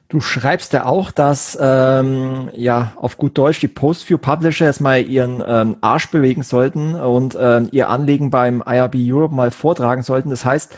Du 0.09 0.21
schreibst 0.21 0.71
ja 0.71 0.85
auch, 0.85 1.11
dass 1.11 1.57
ähm, 1.59 2.49
ja 2.53 2.93
auf 2.95 3.17
gut 3.17 3.37
Deutsch 3.37 3.59
die 3.59 3.67
Postview 3.67 4.17
Publisher 4.17 4.65
jetzt 4.65 4.79
mal 4.79 5.05
ihren 5.05 5.43
ähm, 5.45 5.75
Arsch 5.81 6.09
bewegen 6.09 6.43
sollten 6.43 6.95
und 6.95 7.37
ähm, 7.37 7.67
ihr 7.73 7.89
Anliegen 7.89 8.29
beim 8.29 8.63
IRB 8.65 8.95
Europe 8.99 9.35
mal 9.35 9.51
vortragen 9.51 10.03
sollten. 10.03 10.29
Das 10.29 10.45
heißt, 10.45 10.73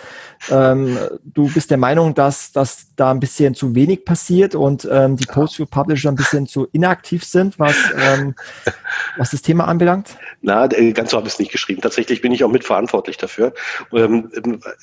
ähm, 0.50 0.98
du 1.24 1.52
bist 1.52 1.70
der 1.72 1.78
Meinung, 1.78 2.16
dass, 2.16 2.52
dass 2.52 2.88
da 2.96 3.12
ein 3.12 3.20
bisschen 3.20 3.56
zu 3.56 3.76
wenig 3.76 4.06
passiert 4.06 4.56
und 4.56 4.88
ähm, 4.90 5.18
die 5.18 5.26
Post-View-Publisher 5.26 6.10
ein 6.10 6.16
bisschen 6.16 6.48
zu 6.48 6.68
inaktiv 6.72 7.24
sind, 7.24 7.60
was, 7.60 7.76
ähm, 7.98 8.36
was 9.18 9.32
das 9.32 9.42
Thema 9.42 9.68
anbelangt? 9.68 10.18
Na, 10.42 10.68
ganz 10.68 11.12
so 11.12 11.18
habe 11.18 11.28
ich 11.28 11.34
es 11.34 11.40
nicht 11.40 11.52
geschrieben. 11.52 11.82
Tatsächlich 11.82 12.22
bin 12.22 12.32
ich 12.32 12.44
auch 12.44 12.52
mitverantwortlich 12.52 13.18
dafür. 13.18 13.54
Ähm, 13.94 14.32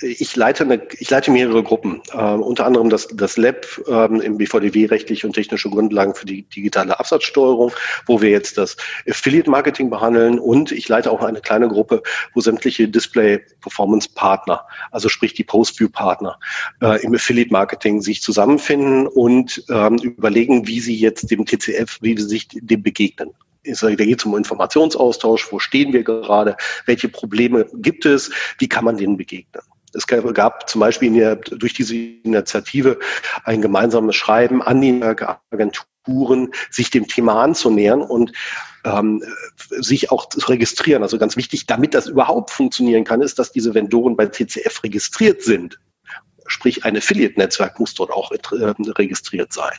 ich, 0.02 0.36
leite 0.36 0.64
eine, 0.64 0.82
ich 0.98 1.08
leite 1.08 1.30
mehrere 1.30 1.62
Gruppen, 1.62 2.02
äh, 2.12 2.16
unter 2.18 2.66
anderem 2.66 2.90
das, 2.90 3.08
das 3.08 3.36
Lab 3.36 3.66
ähm, 3.88 4.20
im 4.20 4.36
BVDW 4.36 4.86
rechtliche 4.86 5.26
und 5.26 5.32
technische 5.32 5.70
Grundlagen 5.70 6.14
für 6.14 6.26
die 6.26 6.42
digitale 6.42 6.98
Absatzsteuerung, 6.98 7.72
wo 8.06 8.20
wir 8.20 8.30
jetzt 8.30 8.58
das 8.58 8.76
Affiliate-Marketing 9.08 9.88
behandeln 9.88 10.38
und 10.38 10.72
ich 10.72 10.88
leite 10.88 11.10
auch 11.10 11.22
eine 11.22 11.40
kleine 11.40 11.68
Gruppe, 11.68 12.02
wo 12.34 12.40
sämtliche 12.40 12.88
Display-Performance-Partner, 12.88 14.66
also 14.90 15.08
sprich 15.08 15.34
die 15.34 15.44
Postview-Partner 15.46 16.38
äh, 16.82 17.02
im 17.02 17.14
Affiliate-Marketing 17.14 18.02
sich 18.02 18.22
zusammenfinden 18.22 19.06
und 19.06 19.64
ähm, 19.70 19.96
überlegen, 19.96 20.66
wie 20.66 20.80
sie 20.80 20.96
jetzt 20.96 21.30
dem 21.30 21.46
TCF, 21.46 21.98
wie 22.00 22.16
sie 22.16 22.28
sich 22.28 22.48
dem 22.48 22.82
begegnen. 22.82 23.30
Da 23.64 23.88
geht 23.90 24.20
es 24.20 24.24
um 24.24 24.36
Informationsaustausch, 24.36 25.50
wo 25.50 25.58
stehen 25.58 25.92
wir 25.92 26.04
gerade, 26.04 26.56
welche 26.84 27.08
Probleme 27.08 27.66
gibt 27.74 28.06
es, 28.06 28.30
wie 28.58 28.68
kann 28.68 28.84
man 28.84 28.96
denen 28.96 29.16
begegnen. 29.16 29.62
Es 29.92 30.06
gab 30.06 30.68
zum 30.68 30.80
Beispiel 30.80 31.12
der, 31.12 31.36
durch 31.36 31.72
diese 31.72 31.96
Initiative 31.96 32.98
ein 33.44 33.62
gemeinsames 33.62 34.14
Schreiben 34.14 34.62
an 34.62 34.80
die 34.80 35.02
Agenturen, 35.50 36.52
sich 36.70 36.90
dem 36.90 37.06
Thema 37.06 37.42
anzunähern 37.42 38.02
und 38.02 38.32
ähm, 38.86 39.22
sich 39.70 40.10
auch 40.10 40.28
zu 40.28 40.38
registrieren. 40.48 41.02
Also 41.02 41.18
ganz 41.18 41.36
wichtig, 41.36 41.66
damit 41.66 41.92
das 41.94 42.06
überhaupt 42.06 42.50
funktionieren 42.50 43.04
kann, 43.04 43.20
ist, 43.20 43.38
dass 43.38 43.52
diese 43.52 43.74
Vendoren 43.74 44.16
bei 44.16 44.26
TCF 44.26 44.82
registriert 44.84 45.42
sind. 45.42 45.78
Sprich, 46.46 46.84
ein 46.84 46.96
Affiliate-Netzwerk 46.96 47.80
muss 47.80 47.94
dort 47.94 48.10
auch 48.10 48.30
äh, 48.30 48.38
registriert 48.52 49.52
sein. 49.52 49.76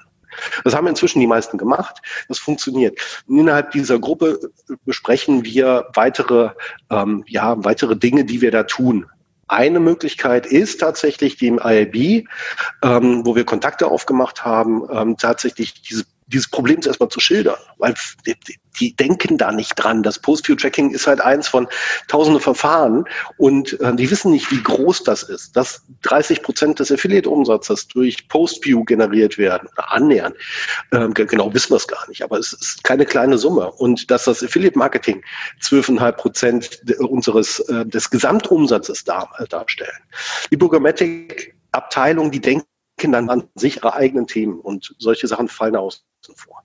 Das 0.63 0.75
haben 0.75 0.85
inzwischen 0.85 1.19
die 1.19 1.27
meisten 1.27 1.57
gemacht. 1.57 2.01
Das 2.27 2.37
funktioniert. 2.37 2.99
Innerhalb 3.27 3.71
dieser 3.71 3.97
Gruppe 3.97 4.39
besprechen 4.85 5.45
wir 5.45 5.87
weitere, 5.95 6.51
ähm, 6.91 7.23
ja, 7.27 7.63
weitere 7.63 7.95
Dinge, 7.95 8.25
die 8.25 8.41
wir 8.41 8.51
da 8.51 8.63
tun. 8.63 9.07
Eine 9.47 9.79
Möglichkeit 9.79 10.45
ist 10.45 10.79
tatsächlich 10.79 11.37
die 11.37 11.47
im 11.47 11.59
IAB, 11.63 12.27
ähm, 12.83 13.25
wo 13.25 13.35
wir 13.35 13.45
Kontakte 13.45 13.87
aufgemacht 13.87 14.43
haben, 14.43 14.83
ähm, 14.91 15.17
tatsächlich 15.17 15.81
diese 15.81 16.03
dieses 16.27 16.49
Problems 16.49 16.85
erstmal 16.85 17.09
zu 17.09 17.19
schildern, 17.19 17.57
weil 17.77 17.93
die, 18.25 18.35
die 18.79 18.95
denken 18.95 19.37
da 19.37 19.51
nicht 19.51 19.75
dran. 19.75 20.03
Das 20.03 20.19
Post-View-Tracking 20.19 20.91
ist 20.91 21.07
halt 21.07 21.21
eins 21.21 21.47
von 21.47 21.67
tausende 22.07 22.39
Verfahren 22.39 23.05
und 23.37 23.79
äh, 23.79 23.95
die 23.95 24.09
wissen 24.09 24.31
nicht, 24.31 24.51
wie 24.51 24.61
groß 24.61 25.03
das 25.03 25.23
ist. 25.23 25.55
Dass 25.55 25.83
30 26.03 26.43
Prozent 26.43 26.79
des 26.79 26.91
Affiliate-Umsatzes 26.91 27.87
durch 27.87 28.27
Post-View 28.27 28.83
generiert 28.83 29.37
werden 29.37 29.69
oder 29.71 29.91
annähern, 29.91 30.33
äh, 30.91 31.07
genau 31.09 31.53
wissen 31.53 31.71
wir 31.71 31.77
es 31.77 31.87
gar 31.87 32.07
nicht, 32.09 32.21
aber 32.21 32.37
es 32.37 32.53
ist 32.53 32.83
keine 32.83 33.05
kleine 33.05 33.37
Summe. 33.37 33.71
Und 33.71 34.11
dass 34.11 34.25
das 34.25 34.43
Affiliate-Marketing 34.43 35.23
12,5 35.61 36.11
Prozent 36.13 36.81
unseres 36.99 37.59
äh, 37.61 37.85
des 37.85 38.09
Gesamtumsatzes 38.09 39.03
dar, 39.03 39.29
äh, 39.37 39.47
darstellen. 39.47 39.89
Die 40.51 40.57
Programmatic-Abteilung, 40.57 42.31
die 42.31 42.41
denkt 42.41 42.67
dann 43.03 43.29
an 43.29 43.47
sich 43.53 43.77
ihre 43.77 43.93
eigenen 43.93 44.25
Themen 44.25 44.59
und 44.59 44.95
solche 44.97 45.27
Sachen 45.27 45.47
fallen 45.47 45.75
aus 45.75 46.06
vor. 46.35 46.63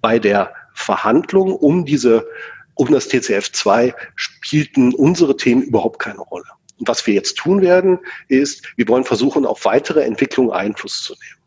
Bei 0.00 0.18
der 0.18 0.54
Verhandlung 0.72 1.54
um 1.54 1.84
diese, 1.84 2.26
um 2.74 2.90
das 2.90 3.08
TCF2 3.08 3.94
spielten 4.14 4.94
unsere 4.94 5.36
Themen 5.36 5.62
überhaupt 5.62 5.98
keine 5.98 6.20
Rolle. 6.20 6.46
Und 6.78 6.88
was 6.88 7.06
wir 7.06 7.14
jetzt 7.14 7.36
tun 7.36 7.62
werden, 7.62 8.00
ist, 8.28 8.66
wir 8.76 8.88
wollen 8.88 9.04
versuchen, 9.04 9.46
auf 9.46 9.64
weitere 9.64 10.02
Entwicklungen 10.02 10.50
Einfluss 10.50 11.02
zu 11.02 11.14
nehmen. 11.14 11.40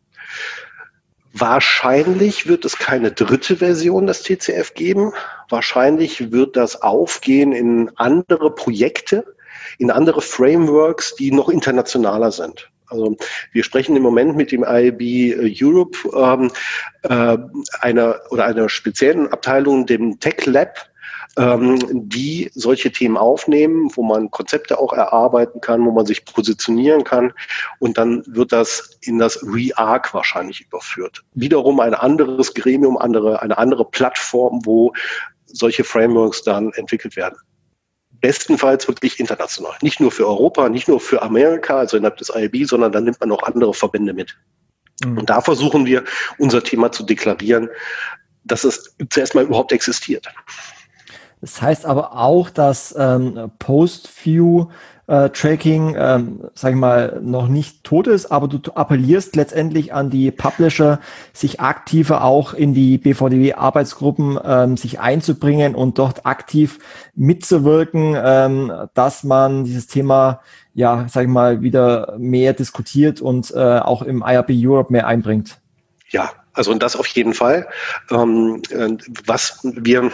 Wahrscheinlich 1.34 2.48
wird 2.48 2.65
es 2.65 2.78
keine 2.78 3.12
dritte 3.12 3.58
Version 3.58 4.08
des 4.08 4.24
TCF 4.24 4.74
geben. 4.74 5.13
Wahrscheinlich 5.50 6.32
wird 6.32 6.56
das 6.56 6.82
aufgehen 6.82 7.52
in 7.52 7.91
andere 7.98 8.56
Projekte, 8.56 9.36
in 9.78 9.91
andere 9.91 10.22
Frameworks, 10.22 11.15
die 11.15 11.32
noch 11.32 11.50
internationaler 11.50 12.32
sind. 12.32 12.72
Also 12.88 13.17
wir 13.52 13.63
sprechen 13.63 13.95
im 13.95 14.04
Moment 14.04 14.36
mit 14.36 14.52
dem 14.52 14.63
IAB 14.63 15.02
äh, 15.02 15.56
Europe 15.62 15.97
ähm, 16.15 16.52
äh, 17.04 17.38
einer 17.82 18.19
oder 18.30 18.45
einer 18.45 18.69
speziellen 18.69 19.28
Abteilung, 19.28 19.86
dem 19.86 20.19
Tech 20.19 20.45
Lab, 20.45 20.89
ähm, 21.38 21.78
die 22.10 22.50
solche 22.54 22.91
Themen 22.91 23.17
aufnehmen, 23.17 23.91
wo 23.93 24.04
man 24.04 24.32
Konzepte 24.32 24.80
auch 24.80 24.93
erarbeiten 24.93 25.62
kann, 25.62 25.86
wo 25.86 25.91
man 25.91 26.06
sich 26.06 26.26
positionieren 26.26 27.04
kann 27.04 27.34
und 27.80 27.97
dann 27.97 28.23
wird 28.26 28.52
das 28.52 28.97
in 29.02 29.19
das 29.19 29.43
ReArc 29.43 30.13
wahrscheinlich 30.13 30.62
überführt. 30.62 31.23
Wiederum 31.34 31.80
ein 31.80 31.93
anderes 31.93 32.54
Gremium, 32.54 32.97
andere, 32.97 33.41
eine 33.41 33.58
andere 33.58 33.86
Plattform, 33.86 34.62
wo 34.65 34.93
solche 35.45 35.84
Frameworks 35.84 36.43
dann 36.43 36.71
entwickelt 36.73 37.15
werden 37.15 37.38
bestenfalls 38.21 38.88
wirklich 38.88 39.19
international. 39.19 39.73
Nicht 39.82 39.99
nur 39.99 40.12
für 40.12 40.27
Europa, 40.27 40.69
nicht 40.69 40.88
nur 40.88 40.99
für 40.99 41.21
Amerika, 41.21 41.77
also 41.77 41.97
innerhalb 41.97 42.17
des 42.17 42.30
IAB, 42.30 42.67
sondern 42.67 42.91
dann 42.91 43.03
nimmt 43.03 43.19
man 43.19 43.32
auch 43.32 43.43
andere 43.43 43.73
Verbände 43.73 44.13
mit. 44.13 44.38
Mhm. 45.03 45.19
Und 45.19 45.30
da 45.30 45.41
versuchen 45.41 45.86
wir, 45.86 46.03
unser 46.38 46.63
Thema 46.63 46.91
zu 46.91 47.03
deklarieren, 47.03 47.69
dass 48.43 48.63
es 48.63 48.95
zuerst 49.10 49.36
mal 49.36 49.43
überhaupt 49.43 49.71
existiert. 49.71 50.27
Das 51.41 51.62
heißt 51.62 51.86
aber 51.86 52.13
auch, 52.13 52.49
dass 52.49 52.95
ähm, 52.97 53.51
Post-View 53.60 54.67
äh, 55.08 55.30
Tracking, 55.30 55.96
ähm, 55.98 56.50
sag 56.54 56.72
ich 56.72 56.78
mal, 56.78 57.20
noch 57.24 57.48
nicht 57.48 57.84
tot 57.84 58.08
ist, 58.08 58.28
aber 58.28 58.48
du 58.48 58.60
appellierst 58.74 59.36
letztendlich 59.36 59.93
an 59.93 60.10
die 60.10 60.32
Publisher, 60.32 61.00
sich 61.34 61.60
aktiver 61.62 62.24
auch 62.24 62.54
in 62.54 62.74
die 62.74 62.98
BVDW-Arbeitsgruppen 62.98 64.39
ähm, 64.43 64.78
sich 64.78 65.00
einzubringen 65.00 65.76
und 65.76 65.98
dort 65.98 66.26
aktiv 66.26 66.80
mitzuwirken, 67.15 68.15
ähm, 68.22 68.72
dass 68.93 69.24
man 69.24 69.63
dieses 69.63 69.88
Thema, 69.88 70.41
ja, 70.74 71.06
sag 71.10 71.24
ich 71.24 71.30
mal, 71.30 71.62
wieder 71.62 72.15
mehr 72.17 72.54
diskutiert 72.54 73.22
und 73.22 73.52
äh, 73.52 73.80
auch 73.80 74.02
im 74.02 74.24
IRB 74.26 74.52
Europe 74.52 74.91
mehr 74.91 75.08
einbringt. 75.08 75.60
Ja, 76.10 76.32
also 76.54 76.74
das 76.74 76.96
auf 76.96 77.08
jeden 77.08 77.34
Fall. 77.34 77.67
Ähm, 78.10 78.62
äh, 78.72 78.98
was 79.26 79.60
wir 79.63 80.12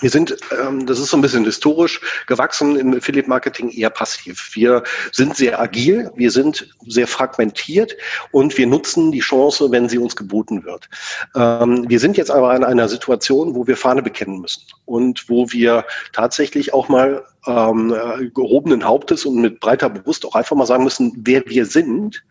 wir 0.00 0.10
sind, 0.10 0.36
ähm, 0.58 0.86
das 0.86 0.98
ist 0.98 1.10
so 1.10 1.16
ein 1.16 1.20
bisschen 1.20 1.44
historisch 1.44 2.00
gewachsen 2.26 2.76
im 2.76 2.94
Affiliate-Marketing 2.94 3.70
eher 3.70 3.90
passiv. 3.90 4.50
Wir 4.54 4.82
sind 5.12 5.36
sehr 5.36 5.60
agil, 5.60 6.10
wir 6.14 6.30
sind 6.30 6.68
sehr 6.86 7.06
fragmentiert 7.06 7.96
und 8.30 8.56
wir 8.56 8.66
nutzen 8.66 9.12
die 9.12 9.20
Chance, 9.20 9.70
wenn 9.70 9.88
sie 9.88 9.98
uns 9.98 10.14
geboten 10.14 10.64
wird. 10.64 10.88
Ähm, 11.34 11.84
wir 11.88 11.98
sind 11.98 12.16
jetzt 12.16 12.30
aber 12.30 12.54
in 12.54 12.64
einer 12.64 12.88
Situation, 12.88 13.54
wo 13.54 13.66
wir 13.66 13.76
Fahne 13.76 14.02
bekennen 14.02 14.40
müssen 14.40 14.62
und 14.84 15.28
wo 15.28 15.50
wir 15.50 15.84
tatsächlich 16.12 16.72
auch 16.72 16.88
mal 16.88 17.24
ähm, 17.46 17.94
gehobenen 18.34 18.84
Hauptes 18.84 19.24
und 19.24 19.40
mit 19.40 19.60
breiter 19.60 19.88
Brust 19.88 20.26
auch 20.26 20.34
einfach 20.34 20.56
mal 20.56 20.66
sagen 20.66 20.84
müssen, 20.84 21.12
wer 21.16 21.42
wir 21.46 21.66
sind, 21.66 22.22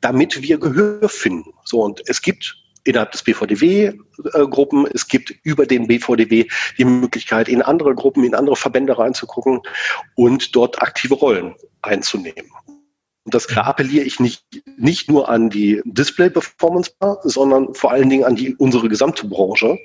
damit 0.00 0.42
wir 0.42 0.58
Gehör 0.58 1.08
finden. 1.08 1.52
So 1.64 1.82
und 1.82 2.02
es 2.06 2.20
gibt 2.20 2.63
innerhalb 2.84 3.12
des 3.12 3.22
BVDW-Gruppen. 3.22 4.86
Es 4.92 5.08
gibt 5.08 5.34
über 5.42 5.66
den 5.66 5.86
BVDW 5.86 6.46
die 6.78 6.84
Möglichkeit, 6.84 7.48
in 7.48 7.62
andere 7.62 7.94
Gruppen, 7.94 8.24
in 8.24 8.34
andere 8.34 8.56
Verbände 8.56 8.98
reinzugucken 8.98 9.60
und 10.14 10.54
dort 10.54 10.80
aktive 10.80 11.14
Rollen 11.14 11.54
einzunehmen. 11.82 12.50
Und 13.24 13.32
das 13.32 13.46
da 13.46 13.62
appelliere 13.62 14.04
ich 14.04 14.20
nicht, 14.20 14.44
nicht 14.76 15.10
nur 15.10 15.30
an 15.30 15.48
die 15.48 15.80
Display 15.84 16.28
Performance 16.28 16.92
Bar, 16.98 17.18
sondern 17.22 17.74
vor 17.74 17.90
allen 17.90 18.10
Dingen 18.10 18.24
an 18.24 18.36
die, 18.36 18.54
unsere 18.56 18.88
gesamte 18.88 19.26
Branche, 19.26 19.78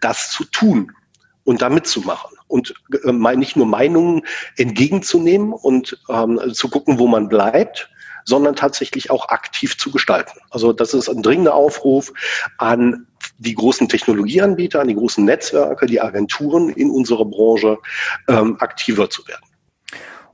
das 0.00 0.30
zu 0.30 0.44
tun 0.44 0.92
und 1.42 1.60
da 1.60 1.68
mitzumachen 1.68 2.36
und 2.46 2.72
äh, 3.04 3.36
nicht 3.36 3.56
nur 3.56 3.66
Meinungen 3.66 4.22
entgegenzunehmen 4.56 5.52
und 5.52 5.98
ähm, 6.08 6.40
zu 6.52 6.68
gucken, 6.68 7.00
wo 7.00 7.08
man 7.08 7.28
bleibt, 7.28 7.90
sondern 8.24 8.56
tatsächlich 8.56 9.10
auch 9.10 9.28
aktiv 9.28 9.76
zu 9.78 9.90
gestalten. 9.90 10.38
Also 10.50 10.72
das 10.72 10.94
ist 10.94 11.08
ein 11.08 11.22
dringender 11.22 11.54
Aufruf 11.54 12.12
an 12.58 13.06
die 13.38 13.54
großen 13.54 13.88
Technologieanbieter, 13.88 14.80
an 14.80 14.88
die 14.88 14.94
großen 14.94 15.24
Netzwerke, 15.24 15.86
die 15.86 16.00
Agenturen 16.00 16.68
in 16.70 16.90
unserer 16.90 17.24
Branche 17.24 17.78
ähm, 18.28 18.56
aktiver 18.60 19.08
zu 19.10 19.26
werden. 19.26 19.44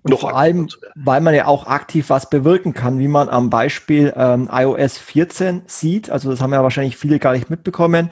Und 0.03 0.19
vor 0.19 0.35
allem, 0.35 0.69
weil 0.95 1.21
man 1.21 1.35
ja 1.35 1.47
auch 1.47 1.67
aktiv 1.67 2.09
was 2.09 2.31
bewirken 2.31 2.73
kann, 2.73 2.99
wie 2.99 3.09
man 3.09 3.29
am 3.29 3.51
Beispiel 3.51 4.13
ähm, 4.17 4.49
iOS 4.51 4.97
14 4.97 5.63
sieht. 5.67 6.11
Also 6.11 6.31
das 6.31 6.41
haben 6.41 6.55
ja 6.55 6.63
wahrscheinlich 6.63 6.97
viele 6.97 7.19
gar 7.19 7.33
nicht 7.33 7.51
mitbekommen. 7.51 8.11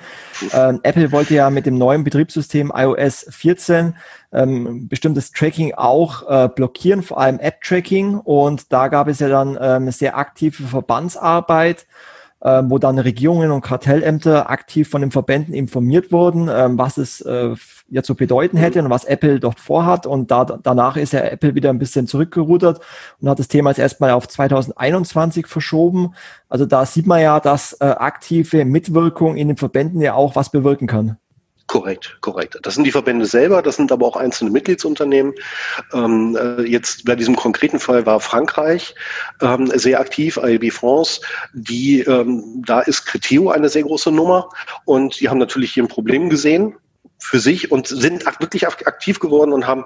Ähm, 0.53 0.81
Apple 0.83 1.13
wollte 1.13 1.35
ja 1.35 1.49
mit 1.49 1.65
dem 1.65 1.79
neuen 1.79 2.05
Betriebssystem 2.05 2.71
iOS 2.75 3.27
14 3.31 3.97
ähm, 4.33 4.89
bestimmtes 4.89 5.33
Tracking 5.33 5.75
auch 5.75 6.29
äh, 6.29 6.49
blockieren, 6.49 7.03
vor 7.03 7.21
allem 7.21 7.39
App-Tracking. 7.39 8.19
Und 8.19 8.71
da 8.71 8.89
gab 8.89 9.09
es 9.09 9.21
ja 9.21 9.29
dann 9.29 9.57
ähm, 9.59 9.91
sehr 9.91 10.19
aktive 10.19 10.65
Verbandsarbeit 10.65 11.87
wo 12.69 12.79
dann 12.79 12.99
Regierungen 12.99 13.51
und 13.51 13.63
Kartellämter 13.63 14.49
aktiv 14.49 14.89
von 14.89 15.01
den 15.01 15.11
Verbänden 15.11 15.55
informiert 15.55 16.13
wurden, 16.13 16.49
ähm, 16.53 16.79
was 16.79 16.97
es 16.97 17.21
äh, 17.21 17.55
ja 17.89 18.03
zu 18.03 18.15
bedeuten 18.15 18.57
hätte 18.57 18.83
und 18.83 18.91
was 18.91 19.05
Apple 19.05 19.41
dort 19.41 19.59
vorhat. 19.59 20.07
Und 20.07 20.31
da, 20.31 20.45
danach 20.45 20.97
ist 20.97 21.13
ja 21.13 21.21
Apple 21.21 21.55
wieder 21.55 21.71
ein 21.71 21.79
bisschen 21.79 22.07
zurückgerudert 22.07 22.81
und 23.21 23.29
hat 23.29 23.39
das 23.39 23.49
Thema 23.49 23.71
jetzt 23.71 23.79
erstmal 23.79 24.13
auf 24.13 24.29
2021 24.29 25.47
verschoben. 25.47 26.15
Also 26.49 26.65
da 26.65 26.87
sieht 26.87 27.07
man 27.07 27.21
ja, 27.21 27.41
dass 27.41 27.73
äh, 27.81 27.87
aktive 27.87 28.65
Mitwirkung 28.65 29.37
in 29.37 29.49
den 29.49 29.57
Verbänden 29.57 30.01
ja 30.01 30.15
auch 30.15 30.37
was 30.37 30.51
bewirken 30.51 30.87
kann. 30.87 31.17
Korrekt, 31.69 32.17
korrekt. 32.23 32.59
Das 32.63 32.75
sind 32.75 32.85
die 32.85 32.91
Verbände 32.91 33.27
selber, 33.27 33.61
das 33.61 33.77
sind 33.77 33.93
aber 33.93 34.07
auch 34.07 34.17
einzelne 34.17 34.51
Mitgliedsunternehmen. 34.51 35.35
Ähm, 35.93 36.35
äh, 36.41 36.63
jetzt 36.63 37.05
bei 37.05 37.15
diesem 37.15 37.37
konkreten 37.37 37.79
Fall 37.79 38.07
war 38.07 38.21
Frankreich 38.21 38.95
ähm, 39.43 39.71
sehr 39.75 40.01
aktiv, 40.01 40.39
AEB 40.39 40.73
France. 40.73 41.21
Die, 41.53 42.01
ähm, 42.01 42.65
da 42.67 42.81
ist 42.81 43.05
Criteo 43.05 43.51
eine 43.51 43.69
sehr 43.69 43.83
große 43.83 44.11
Nummer 44.11 44.49
und 44.87 45.21
die 45.21 45.29
haben 45.29 45.37
natürlich 45.37 45.75
hier 45.75 45.85
ein 45.85 45.89
Problem 45.89 46.31
gesehen 46.31 46.75
für 47.19 47.39
sich 47.39 47.71
und 47.71 47.89
sind 47.89 48.25
wirklich 48.41 48.67
aktiv 48.67 49.21
geworden 49.21 49.53
und 49.53 49.67
haben 49.67 49.85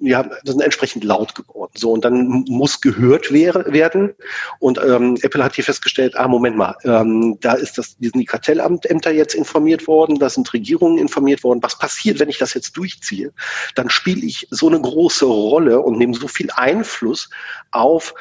ja, 0.00 0.28
sind 0.44 0.60
entsprechend 0.60 1.04
laut 1.04 1.34
geworden. 1.34 1.72
So, 1.76 1.92
und 1.92 2.04
dann 2.04 2.44
muss 2.48 2.80
gehört 2.80 3.32
wär, 3.32 3.54
werden. 3.72 4.14
Und 4.58 4.78
ähm, 4.78 5.16
Apple 5.22 5.42
hat 5.42 5.54
hier 5.54 5.64
festgestellt, 5.64 6.16
ah, 6.16 6.28
Moment 6.28 6.56
mal, 6.56 6.76
ähm, 6.84 7.38
da 7.40 7.54
ist 7.54 7.78
das, 7.78 7.96
die 7.98 8.08
sind 8.08 8.20
die 8.20 8.24
Kartellämter 8.24 9.12
jetzt 9.12 9.34
informiert 9.34 9.86
worden, 9.86 10.18
da 10.18 10.28
sind 10.28 10.52
Regierungen 10.52 10.98
informiert 10.98 11.44
worden. 11.44 11.62
Was 11.62 11.78
passiert, 11.78 12.18
wenn 12.18 12.28
ich 12.28 12.38
das 12.38 12.54
jetzt 12.54 12.76
durchziehe? 12.76 13.32
Dann 13.76 13.88
spiele 13.88 14.26
ich 14.26 14.48
so 14.50 14.68
eine 14.68 14.80
große 14.80 15.26
Rolle 15.26 15.80
und 15.80 15.96
nehme 15.96 16.14
so 16.14 16.28
viel 16.28 16.50
Einfluss 16.50 17.30
auf 17.70 18.14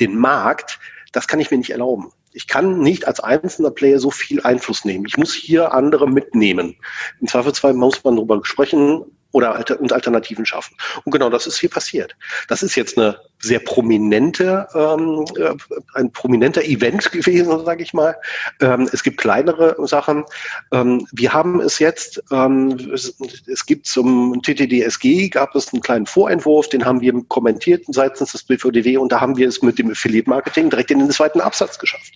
den 0.00 0.16
Markt, 0.16 0.78
das 1.12 1.28
kann 1.28 1.40
ich 1.40 1.50
mir 1.50 1.58
nicht 1.58 1.70
erlauben. 1.70 2.10
Ich 2.32 2.46
kann 2.46 2.80
nicht 2.80 3.06
als 3.06 3.20
einzelner 3.20 3.70
Player 3.70 3.98
so 3.98 4.10
viel 4.10 4.40
Einfluss 4.42 4.84
nehmen. 4.84 5.04
Ich 5.06 5.16
muss 5.16 5.34
hier 5.34 5.72
andere 5.72 6.08
mitnehmen. 6.08 6.76
Im 7.20 7.28
Zweifelsfall 7.28 7.74
muss 7.74 8.02
man 8.04 8.16
darüber 8.16 8.40
sprechen, 8.44 9.04
oder 9.32 9.54
alter, 9.54 9.80
und 9.80 9.92
Alternativen 9.92 10.46
schaffen. 10.46 10.76
Und 11.04 11.12
genau 11.12 11.30
das 11.30 11.46
ist 11.46 11.58
hier 11.58 11.70
passiert. 11.70 12.14
Das 12.48 12.62
ist 12.62 12.76
jetzt 12.76 12.96
eine 12.96 13.18
sehr 13.40 13.58
prominente, 13.58 14.68
ähm, 14.74 15.24
äh, 15.36 15.54
ein 15.94 16.12
prominenter 16.12 16.62
Event 16.62 17.10
gewesen, 17.12 17.64
sage 17.64 17.82
ich 17.82 17.92
mal. 17.92 18.16
Ähm, 18.60 18.88
es 18.92 19.02
gibt 19.02 19.18
kleinere 19.18 19.74
Sachen. 19.86 20.24
Ähm, 20.72 21.06
wir 21.12 21.32
haben 21.32 21.60
es 21.60 21.78
jetzt, 21.78 22.22
ähm, 22.30 22.90
es, 22.92 23.16
es, 23.46 23.66
gibt 23.66 23.86
zum 23.86 24.40
TTDSG 24.42 25.28
gab 25.30 25.54
es 25.56 25.72
einen 25.72 25.82
kleinen 25.82 26.06
Vorentwurf, 26.06 26.68
den 26.68 26.84
haben 26.84 27.00
wir 27.00 27.12
kommentiert 27.28 27.84
seitens 27.88 28.32
des 28.32 28.44
BVDW 28.44 28.98
und 28.98 29.10
da 29.10 29.20
haben 29.20 29.36
wir 29.36 29.48
es 29.48 29.62
mit 29.62 29.78
dem 29.78 29.90
Affiliate 29.90 30.28
Marketing 30.28 30.70
direkt 30.70 30.90
in 30.90 30.98
den 30.98 31.10
zweiten 31.10 31.40
Absatz 31.40 31.78
geschafft. 31.78 32.12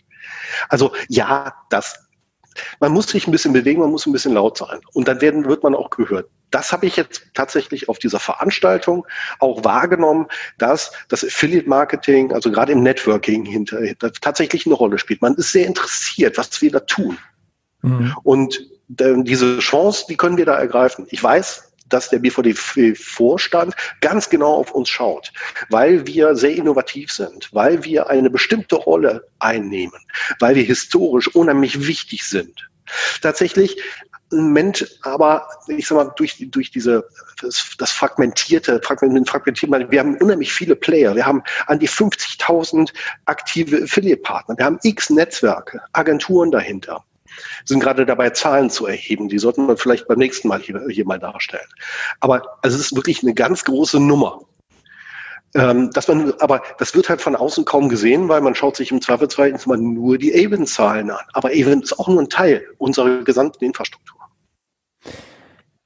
Also 0.69 0.93
ja, 1.09 1.55
das 1.71 2.07
man 2.81 2.93
muss 2.93 3.09
sich 3.09 3.27
ein 3.27 3.33
bisschen 3.33 3.53
bewegen, 3.53 3.81
man 3.81 3.91
muss 3.91 4.07
ein 4.07 4.13
bisschen 4.13 4.35
laut 4.35 4.59
sein. 4.59 4.81
Und 4.93 5.09
dann 5.09 5.21
werden, 5.21 5.45
wird 5.47 5.63
man 5.63 5.75
auch 5.75 5.91
gehört. 5.91 6.29
Das 6.51 6.73
habe 6.73 6.87
ich 6.87 6.97
jetzt 6.97 7.23
tatsächlich 7.35 7.89
auf 7.89 7.99
dieser 7.99 8.21
Veranstaltung 8.21 9.07
auch 9.41 9.65
wahrgenommen, 9.65 10.27
dass 10.59 10.93
das 11.09 11.25
Affiliate 11.25 11.69
Marketing, 11.69 12.33
also 12.33 12.51
gerade 12.51 12.73
im 12.73 12.83
Networking 12.83 13.45
hinter, 13.45 13.81
tatsächlich 14.21 14.67
eine 14.67 14.75
Rolle 14.75 14.99
spielt. 14.99 15.23
Man 15.23 15.35
ist 15.35 15.53
sehr 15.53 15.67
interessiert, 15.67 16.39
was 16.39 16.63
wir 16.63 16.71
da 16.71 16.81
tun. 16.81 17.19
Mhm. 17.83 18.15
Und 18.23 18.61
äh, 18.99 19.15
diese 19.23 19.59
Chance, 19.59 20.07
die 20.09 20.17
können 20.17 20.37
wir 20.37 20.47
da 20.47 20.57
ergreifen. 20.57 21.07
Ich 21.11 21.23
weiß, 21.23 21.66
dass 21.89 22.11
der 22.11 22.19
BVD-Vorstand 22.19 23.75
ganz 24.01 24.29
genau 24.29 24.55
auf 24.55 24.73
uns 24.73 24.89
schaut, 24.89 25.33
weil 25.71 26.07
wir 26.07 26.35
sehr 26.37 26.55
innovativ 26.55 27.13
sind, 27.13 27.49
weil 27.53 27.85
wir 27.85 28.09
eine 28.09 28.31
bestimmte 28.31 28.77
Rolle 28.77 29.27
einnehmen, 29.39 30.01
weil 30.41 30.55
wir 30.55 30.65
historisch 30.65 31.29
unheimlich 31.35 31.87
wichtig 31.87 32.25
sind. 32.25 32.69
Tatsächlich 33.21 33.77
Moment, 34.33 34.99
aber 35.03 35.49
ich 35.69 35.87
sag 35.87 35.97
mal, 35.97 36.13
durch, 36.17 36.45
durch 36.51 36.71
diese, 36.71 37.07
das, 37.41 37.77
das 37.79 37.93
fragmentierte, 37.93 38.81
fragmentierte, 38.83 39.91
wir 39.91 40.01
haben 40.01 40.17
unheimlich 40.17 40.53
viele 40.53 40.75
Player. 40.75 41.15
Wir 41.15 41.25
haben 41.25 41.43
an 41.67 41.79
die 41.79 41.89
50.000 41.89 42.93
aktive 43.27 43.85
Affiliate-Partner. 43.85 44.59
Wir 44.59 44.65
haben 44.65 44.79
x 44.83 45.11
Netzwerke, 45.11 45.81
Agenturen 45.93 46.51
dahinter 46.51 47.05
sind 47.65 47.81
gerade 47.81 48.07
dabei, 48.07 48.31
Zahlen 48.31 48.71
zu 48.71 48.87
erheben. 48.87 49.29
Die 49.29 49.39
sollten 49.39 49.67
wir 49.67 49.77
vielleicht 49.77 50.09
beim 50.09 50.19
nächsten 50.19 50.49
Mal 50.49 50.61
hier, 50.61 50.83
hier 50.89 51.07
mal 51.07 51.19
darstellen. 51.19 51.69
Aber 52.21 52.43
also 52.63 52.77
es 52.77 52.87
ist 52.87 52.97
wirklich 52.97 53.23
eine 53.23 53.35
ganz 53.35 53.65
große 53.65 54.01
Nummer. 54.01 54.41
Ähm, 55.55 55.91
dass 55.93 56.09
man, 56.09 56.35
aber 56.41 56.63
das 56.79 56.95
wird 56.95 57.09
halt 57.09 57.23
von 57.23 57.37
außen 57.37 57.65
kaum 57.65 57.89
gesehen, 57.89 58.29
weil 58.29 58.41
man 58.41 58.55
schaut 58.55 58.77
sich 58.77 58.91
im 58.91 59.01
Zweifelsfall 59.01 59.57
mal 59.67 59.79
nur 59.79 60.19
die 60.19 60.35
Avon-Zahlen 60.35 61.11
an. 61.11 61.25
Aber 61.33 61.51
Avon 61.51 61.81
ist 61.83 61.99
auch 61.99 62.09
nur 62.09 62.21
ein 62.21 62.29
Teil 62.29 62.63
unserer 62.79 63.25
gesamten 63.25 63.65
Infrastruktur. 63.65 64.17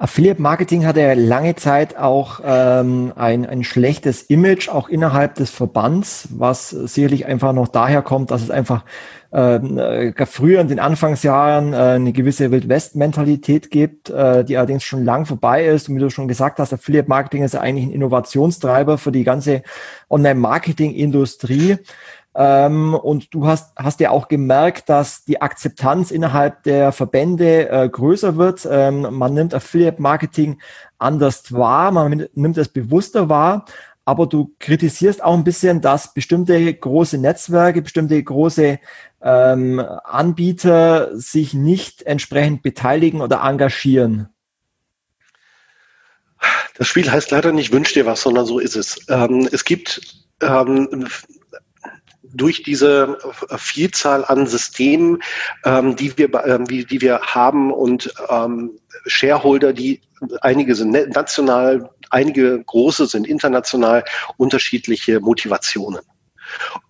Affiliate 0.00 0.40
Marketing 0.40 0.86
hatte 0.86 1.02
ja 1.02 1.12
lange 1.12 1.56
Zeit 1.56 1.98
auch 1.98 2.40
ähm, 2.42 3.12
ein, 3.16 3.44
ein 3.44 3.62
schlechtes 3.62 4.22
Image, 4.22 4.70
auch 4.70 4.88
innerhalb 4.88 5.34
des 5.34 5.50
Verbands, 5.50 6.26
was 6.30 6.70
sicherlich 6.70 7.26
einfach 7.26 7.52
noch 7.52 7.68
daher 7.68 8.00
kommt, 8.00 8.30
dass 8.30 8.40
es 8.40 8.50
einfach 8.50 8.86
äh, 9.30 10.26
früher 10.26 10.60
in 10.60 10.68
den 10.68 10.80
Anfangsjahren 10.80 11.72
äh, 11.72 11.76
eine 11.76 12.12
gewisse 12.12 12.50
Wildwest-Mentalität 12.50 13.70
gibt, 13.70 14.10
äh, 14.10 14.44
die 14.44 14.56
allerdings 14.56 14.84
schon 14.84 15.04
lang 15.04 15.26
vorbei 15.26 15.66
ist. 15.66 15.88
Und 15.88 15.96
wie 15.96 16.00
du 16.00 16.10
schon 16.10 16.28
gesagt 16.28 16.58
hast, 16.58 16.72
Affiliate 16.72 17.08
Marketing 17.08 17.44
ist 17.44 17.54
ja 17.54 17.60
eigentlich 17.60 17.86
ein 17.86 17.92
Innovationstreiber 17.92 18.98
für 18.98 19.12
die 19.12 19.24
ganze 19.24 19.62
Online-Marketing-Industrie. 20.08 21.78
Ähm, 22.34 22.94
und 22.94 23.34
du 23.34 23.46
hast, 23.46 23.76
hast 23.76 23.98
ja 24.00 24.10
auch 24.10 24.28
gemerkt, 24.28 24.88
dass 24.88 25.24
die 25.24 25.42
Akzeptanz 25.42 26.10
innerhalb 26.12 26.62
der 26.62 26.92
Verbände 26.92 27.68
äh, 27.68 27.88
größer 27.88 28.36
wird. 28.36 28.68
Ähm, 28.70 29.06
man 29.10 29.34
nimmt 29.34 29.52
Affiliate 29.52 30.00
Marketing 30.00 30.58
anders 30.98 31.52
wahr, 31.52 31.90
man 31.90 32.26
nimmt 32.34 32.58
es 32.58 32.68
bewusster 32.68 33.28
wahr 33.28 33.64
aber 34.10 34.26
du 34.26 34.56
kritisierst 34.58 35.22
auch 35.22 35.34
ein 35.34 35.44
bisschen, 35.44 35.80
dass 35.80 36.12
bestimmte 36.12 36.74
große 36.74 37.16
Netzwerke, 37.16 37.80
bestimmte 37.80 38.20
große 38.20 38.80
ähm, 39.22 39.78
Anbieter 39.78 41.16
sich 41.16 41.54
nicht 41.54 42.02
entsprechend 42.02 42.62
beteiligen 42.64 43.20
oder 43.20 43.42
engagieren. 43.44 44.28
Das 46.76 46.88
Spiel 46.88 47.08
heißt 47.08 47.30
leider 47.30 47.52
nicht 47.52 47.72
Wünsch 47.72 47.92
dir 47.92 48.04
was, 48.04 48.22
sondern 48.22 48.46
so 48.46 48.58
ist 48.58 48.74
es. 48.74 48.98
Ähm, 49.08 49.48
es 49.52 49.64
gibt 49.64 50.00
ähm, 50.42 51.06
durch 52.24 52.64
diese 52.64 53.16
Vielzahl 53.56 54.24
an 54.24 54.48
Systemen, 54.48 55.22
ähm, 55.64 55.94
die, 55.94 56.18
wir, 56.18 56.34
ähm, 56.46 56.64
die, 56.64 56.84
die 56.84 57.00
wir 57.00 57.20
haben 57.20 57.72
und 57.72 58.12
ähm, 58.28 58.72
Shareholder, 59.06 59.72
die 59.72 60.00
einige 60.40 60.74
sind 60.74 60.90
national, 61.14 61.88
einige 62.10 62.62
große 62.62 63.06
sind 63.06 63.26
international, 63.26 64.04
unterschiedliche 64.36 65.20
Motivationen. 65.20 66.00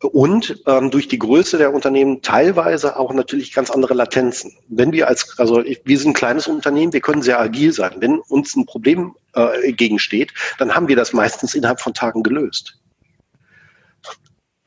Und 0.01 0.63
ähm, 0.67 0.91
durch 0.91 1.09
die 1.09 1.19
Größe 1.19 1.59
der 1.59 1.75
Unternehmen 1.75 2.23
teilweise 2.23 2.97
auch 2.99 3.13
natürlich 3.13 3.53
ganz 3.53 3.71
andere 3.71 3.95
Latenzen. 3.95 4.57
Wenn 4.69 4.93
wir 4.93 5.09
als, 5.09 5.39
also 5.39 5.63
wir 5.63 5.99
sind 5.99 6.11
ein 6.11 6.15
kleines 6.15 6.49
Unternehmen, 6.49 6.93
wir 6.93 7.01
können 7.01 7.23
sehr 7.23 7.39
agil 7.39 7.73
sein. 7.73 7.93
Wenn 7.99 8.21
uns 8.21 8.57
ein 8.57 8.67
Problem 8.67 9.15
äh, 9.35 9.73
gegensteht, 9.73 10.33
dann 10.59 10.75
haben 10.75 10.89
wir 10.89 10.97
das 10.97 11.13
meistens 11.13 11.55
innerhalb 11.55 11.81
von 11.81 11.95
Tagen 11.95 12.23
gelöst. 12.23 12.79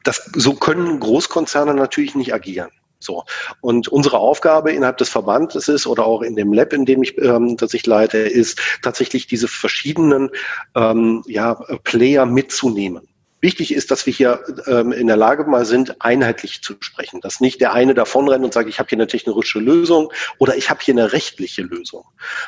Das, 0.04 0.30
so 0.36 0.54
können 0.54 1.00
Großkonzerne 1.00 1.74
natürlich 1.74 2.14
nicht 2.14 2.34
agieren. 2.34 2.70
So. 3.04 3.24
Und 3.62 3.88
unsere 3.88 4.18
Aufgabe 4.18 4.72
innerhalb 4.72 4.98
des 4.98 5.10
Verbandes 5.10 5.68
ist 5.68 5.86
oder 5.88 6.06
auch 6.06 6.22
in 6.22 6.36
dem 6.36 6.54
Lab, 6.54 6.74
in 6.74 6.86
dem 6.86 7.04
ich, 7.04 7.18
ähm, 7.18 7.58
das 7.58 7.74
ich 7.74 7.86
leite, 7.86 8.18
ist 8.18 8.60
tatsächlich 8.82 9.28
diese 9.28 9.48
verschiedenen 9.48 10.30
ähm, 10.76 11.24
ja, 11.28 11.56
Player 11.84 12.26
mitzunehmen. 12.26 13.08
Wichtig 13.44 13.74
ist, 13.74 13.92
dass 13.92 14.06
wir 14.06 14.14
hier 14.14 14.42
ähm, 14.68 14.94
in 14.94 15.08
der 15.08 15.18
Lage 15.18 15.44
mal 15.44 15.66
sind, 15.66 16.02
einheitlich 16.02 16.62
zu 16.62 16.76
sprechen. 16.80 17.20
Dass 17.20 17.42
nicht 17.42 17.60
der 17.60 17.74
eine 17.74 17.94
davonrennt 17.94 18.46
und 18.46 18.54
sagt, 18.54 18.70
ich 18.70 18.80
habe 18.80 18.88
hier 18.88 18.96
eine 18.96 19.08
technische 19.08 19.60
Lösung 19.60 20.14
oder 20.38 20.56
ich 20.56 20.70
habe 20.70 20.80
hier 20.82 20.94
eine 20.94 21.12
rechtliche 21.12 21.62
Lösung. 21.62 22.06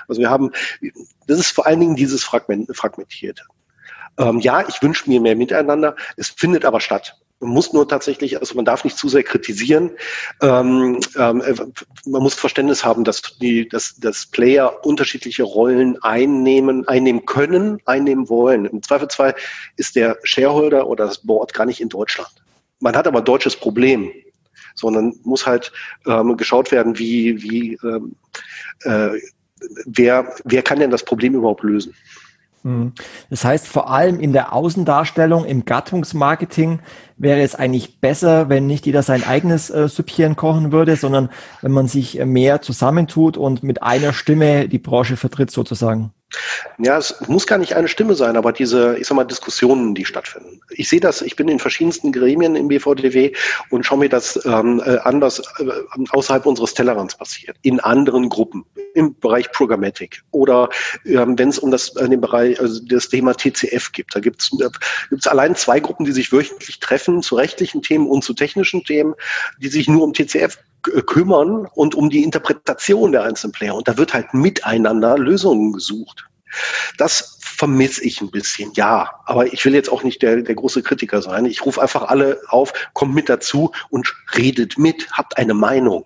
Also 0.07 0.21
wir 0.21 0.29
haben, 0.29 0.51
das 1.27 1.37
ist 1.37 1.51
vor 1.51 1.65
allen 1.65 1.81
Dingen 1.81 1.97
dieses 1.97 2.23
Fragment, 2.23 2.73
Fragmentierte. 2.73 3.43
Ähm, 4.17 4.39
ja, 4.39 4.65
ich 4.69 4.81
wünsche 4.81 5.09
mir 5.09 5.19
mehr 5.19 5.35
Miteinander. 5.35 5.97
Es 6.15 6.29
findet 6.29 6.63
aber 6.63 6.79
statt. 6.79 7.17
Man 7.45 7.53
muss 7.53 7.73
nur 7.73 7.87
tatsächlich, 7.87 8.39
also 8.39 8.55
man 8.55 8.65
darf 8.65 8.83
nicht 8.83 8.97
zu 8.97 9.07
sehr 9.07 9.21
kritisieren. 9.21 9.91
Ähm, 10.41 10.99
ähm, 11.15 11.43
man 12.05 12.23
muss 12.23 12.33
Verständnis 12.33 12.83
haben, 12.83 13.03
dass 13.03 13.21
die, 13.39 13.69
dass, 13.69 13.95
dass 13.97 14.25
Player 14.25 14.83
unterschiedliche 14.83 15.43
Rollen 15.43 16.01
einnehmen, 16.01 16.87
einnehmen 16.87 17.25
können, 17.27 17.79
einnehmen 17.85 18.29
wollen. 18.29 18.65
Im 18.65 18.81
Zweifelsfall 18.81 19.35
ist 19.77 19.95
der 19.95 20.17
Shareholder 20.23 20.87
oder 20.87 21.05
das 21.05 21.19
Board 21.19 21.53
gar 21.53 21.67
nicht 21.67 21.81
in 21.81 21.89
Deutschland. 21.89 22.29
Man 22.79 22.95
hat 22.95 23.05
aber 23.05 23.19
ein 23.19 23.25
deutsches 23.25 23.55
Problem, 23.55 24.11
sondern 24.73 25.13
muss 25.23 25.45
halt 25.45 25.71
ähm, 26.07 26.35
geschaut 26.37 26.71
werden, 26.71 26.97
wie, 26.97 27.43
wie 27.43 27.77
ähm, 27.83 28.15
äh, 28.81 29.09
wer, 29.85 30.33
wer 30.45 30.63
kann 30.63 30.79
denn 30.79 30.89
das 30.89 31.05
Problem 31.05 31.35
überhaupt 31.35 31.63
lösen. 31.63 31.93
Mhm. 32.65 32.93
Das 33.29 33.45
heißt, 33.45 33.67
vor 33.67 33.91
allem 33.91 34.19
in 34.19 34.33
der 34.33 34.51
Außendarstellung, 34.51 35.45
im 35.45 35.65
Gattungsmarketing 35.65 36.79
wäre 37.15 37.41
es 37.41 37.53
eigentlich 37.53 38.01
besser, 38.01 38.49
wenn 38.49 38.65
nicht 38.65 38.87
jeder 38.87 39.03
sein 39.03 39.23
eigenes 39.23 39.69
äh, 39.69 39.87
Süppchen 39.87 40.35
kochen 40.35 40.71
würde, 40.71 40.95
sondern 40.95 41.29
wenn 41.61 41.71
man 41.71 41.87
sich 41.87 42.15
mehr 42.25 42.61
zusammentut 42.61 43.37
und 43.37 43.61
mit 43.61 43.83
einer 43.83 44.13
Stimme 44.13 44.67
die 44.67 44.79
Branche 44.79 45.15
vertritt 45.15 45.51
sozusagen. 45.51 46.11
Ja, 46.79 46.97
es 46.97 47.15
muss 47.27 47.47
gar 47.47 47.59
nicht 47.59 47.75
eine 47.75 47.87
Stimme 47.87 48.15
sein, 48.15 48.35
aber 48.35 48.51
diese, 48.51 48.97
ich 48.97 49.07
sag 49.07 49.15
mal, 49.15 49.23
Diskussionen, 49.23 49.93
die 49.93 50.03
stattfinden. 50.03 50.59
Ich 50.71 50.89
sehe 50.89 50.99
das, 50.99 51.21
ich 51.21 51.35
bin 51.35 51.47
in 51.47 51.59
verschiedensten 51.59 52.11
Gremien 52.11 52.55
im 52.55 52.67
BVDW 52.67 53.31
und 53.69 53.85
schaue 53.85 53.99
mir 53.99 54.09
das 54.09 54.43
ähm, 54.45 54.81
äh, 54.83 54.97
an, 54.97 55.21
was 55.21 55.39
äh, 55.39 55.43
außerhalb 56.09 56.45
unseres 56.45 56.73
Tellerrands 56.73 57.15
passiert, 57.15 57.57
in 57.61 57.79
anderen 57.79 58.27
Gruppen, 58.27 58.65
im 58.95 59.17
Bereich 59.19 59.51
Programmatic 59.51 60.23
oder 60.31 60.69
ähm, 61.05 61.37
wenn 61.37 61.49
es 61.49 61.59
um 61.59 61.69
das, 61.69 61.95
äh, 61.97 62.09
den 62.09 62.21
Bereich, 62.21 62.59
also 62.59 62.81
das 62.85 63.09
Thema 63.09 63.33
TCF 63.33 63.91
gibt. 63.91 64.15
Da 64.15 64.19
gibt 64.19 64.41
es 64.41 64.51
äh, 64.59 65.29
allein 65.29 65.55
zwei 65.55 65.79
Gruppen, 65.79 66.05
die 66.05 66.11
sich 66.11 66.31
wöchentlich 66.31 66.79
treffen 66.79 67.21
zu 67.21 67.35
rechtlichen 67.35 67.81
Themen 67.81 68.07
und 68.07 68.23
zu 68.23 68.33
technischen 68.33 68.83
Themen, 68.83 69.13
die 69.59 69.67
sich 69.67 69.87
nur 69.87 70.03
um 70.03 70.13
TCF 70.13 70.57
kümmern 71.07 71.67
und 71.73 71.95
um 71.95 72.09
die 72.09 72.23
Interpretation 72.23 73.11
der 73.11 73.23
einzelnen 73.23 73.51
Player. 73.51 73.75
Und 73.75 73.87
da 73.87 73.97
wird 73.97 74.13
halt 74.13 74.33
miteinander 74.33 75.17
Lösungen 75.17 75.73
gesucht. 75.73 76.25
Das 76.97 77.37
vermisse 77.41 78.03
ich 78.03 78.21
ein 78.21 78.31
bisschen, 78.31 78.71
ja. 78.75 79.09
Aber 79.25 79.51
ich 79.51 79.65
will 79.65 79.73
jetzt 79.73 79.91
auch 79.91 80.03
nicht 80.03 80.21
der, 80.21 80.41
der 80.41 80.55
große 80.55 80.83
Kritiker 80.83 81.21
sein. 81.21 81.45
Ich 81.45 81.65
rufe 81.65 81.81
einfach 81.81 82.03
alle 82.03 82.39
auf, 82.47 82.71
kommt 82.93 83.15
mit 83.15 83.29
dazu 83.29 83.71
und 83.89 84.13
redet 84.37 84.77
mit, 84.77 85.11
habt 85.11 85.37
eine 85.37 85.53
Meinung. 85.53 86.05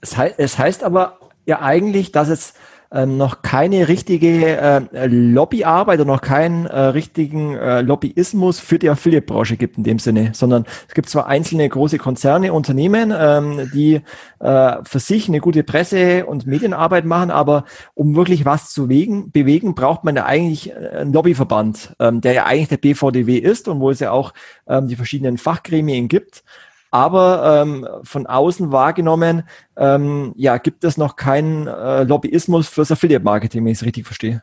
Es 0.00 0.58
heißt 0.58 0.84
aber 0.84 1.18
ja 1.46 1.62
eigentlich, 1.62 2.12
dass 2.12 2.28
es 2.28 2.54
ähm, 2.92 3.16
noch 3.16 3.42
keine 3.42 3.88
richtige 3.88 4.56
äh, 4.56 5.06
Lobbyarbeit 5.06 6.00
oder 6.00 6.12
noch 6.12 6.20
keinen 6.20 6.66
äh, 6.66 6.78
richtigen 6.78 7.56
äh, 7.56 7.80
Lobbyismus 7.80 8.60
für 8.60 8.78
die 8.78 8.88
Affiliate-Branche 8.88 9.56
gibt 9.56 9.76
in 9.76 9.84
dem 9.84 9.98
Sinne, 9.98 10.30
sondern 10.34 10.64
es 10.86 10.94
gibt 10.94 11.08
zwar 11.08 11.26
einzelne 11.26 11.68
große 11.68 11.98
Konzerne, 11.98 12.52
Unternehmen, 12.52 13.12
ähm, 13.16 13.70
die 13.74 14.02
äh, 14.38 14.76
für 14.84 15.00
sich 15.00 15.28
eine 15.28 15.40
gute 15.40 15.64
Presse- 15.64 16.26
und 16.26 16.46
Medienarbeit 16.46 17.04
machen, 17.04 17.30
aber 17.30 17.64
um 17.94 18.14
wirklich 18.14 18.44
was 18.44 18.70
zu 18.70 18.88
wegen, 18.88 19.32
bewegen, 19.32 19.74
braucht 19.74 20.04
man 20.04 20.16
ja 20.16 20.24
eigentlich 20.24 20.70
äh, 20.70 20.74
einen 20.74 21.12
Lobbyverband, 21.12 21.96
ähm, 21.98 22.20
der 22.20 22.34
ja 22.34 22.46
eigentlich 22.46 22.68
der 22.68 22.76
BVDW 22.76 23.38
ist 23.38 23.66
und 23.68 23.80
wo 23.80 23.90
es 23.90 24.00
ja 24.00 24.12
auch 24.12 24.32
ähm, 24.68 24.86
die 24.86 24.96
verschiedenen 24.96 25.38
Fachgremien 25.38 26.08
gibt 26.08 26.44
aber 26.96 27.60
ähm, 27.62 27.86
von 28.04 28.26
außen 28.26 28.72
wahrgenommen, 28.72 29.46
ähm, 29.76 30.32
ja, 30.34 30.56
gibt 30.56 30.82
es 30.82 30.96
noch 30.96 31.16
keinen 31.16 31.66
äh, 31.66 32.04
Lobbyismus 32.04 32.68
fürs 32.68 32.90
Affiliate-Marketing, 32.90 33.62
wenn 33.62 33.72
ich 33.72 33.78
es 33.80 33.84
richtig 33.84 34.06
verstehe. 34.06 34.42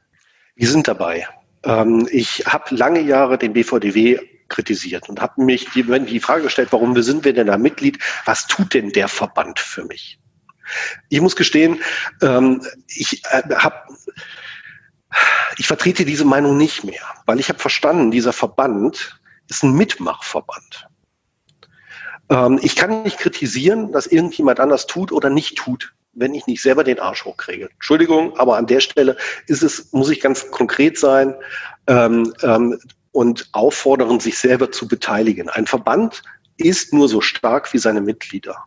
Wir 0.55 0.67
sind 0.67 0.87
dabei. 0.87 1.27
Ähm, 1.63 2.07
ich 2.11 2.43
habe 2.45 2.75
lange 2.75 3.01
Jahre 3.01 3.39
den 3.39 3.53
BVDW 3.53 4.19
kritisiert 4.49 5.09
und 5.09 5.19
habe 5.19 5.43
mich 5.43 5.67
die, 5.71 5.81
die 5.81 6.19
Frage 6.19 6.43
gestellt, 6.43 6.67
warum 6.69 7.01
sind 7.01 7.25
wir 7.25 7.33
denn 7.33 7.47
da 7.47 7.57
Mitglied? 7.57 7.97
Was 8.25 8.45
tut 8.45 8.75
denn 8.75 8.91
der 8.91 9.07
Verband 9.07 9.59
für 9.59 9.85
mich? 9.85 10.19
Ich 11.09 11.21
muss 11.21 11.35
gestehen, 11.35 11.81
ähm, 12.21 12.61
ich 12.87 13.23
äh, 13.31 13.41
habe 13.55 13.77
ich 15.57 15.65
vertrete 15.65 16.05
diese 16.05 16.25
Meinung 16.25 16.55
nicht 16.55 16.83
mehr, 16.83 17.01
weil 17.25 17.39
ich 17.39 17.49
habe 17.49 17.57
verstanden, 17.57 18.11
dieser 18.11 18.33
Verband 18.33 19.19
ist 19.49 19.63
ein 19.63 19.73
Mitmachverband. 19.73 20.87
Ähm, 22.33 22.59
ich 22.61 22.75
kann 22.75 23.03
nicht 23.03 23.19
kritisieren, 23.19 23.91
dass 23.91 24.07
irgendjemand 24.07 24.59
anders 24.59 24.87
tut 24.87 25.11
oder 25.11 25.29
nicht 25.29 25.55
tut, 25.55 25.93
wenn 26.13 26.33
ich 26.33 26.47
nicht 26.47 26.61
selber 26.61 26.83
den 26.83 26.99
Arsch 26.99 27.23
hochkriege. 27.23 27.69
Entschuldigung, 27.71 28.37
aber 28.37 28.57
an 28.57 28.67
der 28.67 28.79
Stelle 28.79 29.15
ist 29.47 29.63
es, 29.63 29.93
muss 29.93 30.09
ich 30.09 30.19
ganz 30.19 30.49
konkret 30.51 30.97
sein 30.97 31.35
ähm, 31.87 32.33
ähm, 32.41 32.79
und 33.11 33.47
auffordern, 33.53 34.19
sich 34.19 34.37
selber 34.37 34.71
zu 34.71 34.87
beteiligen. 34.87 35.49
Ein 35.49 35.67
Verband 35.67 36.23
ist 36.57 36.93
nur 36.93 37.07
so 37.07 37.21
stark 37.21 37.71
wie 37.73 37.77
seine 37.77 38.01
Mitglieder. 38.01 38.57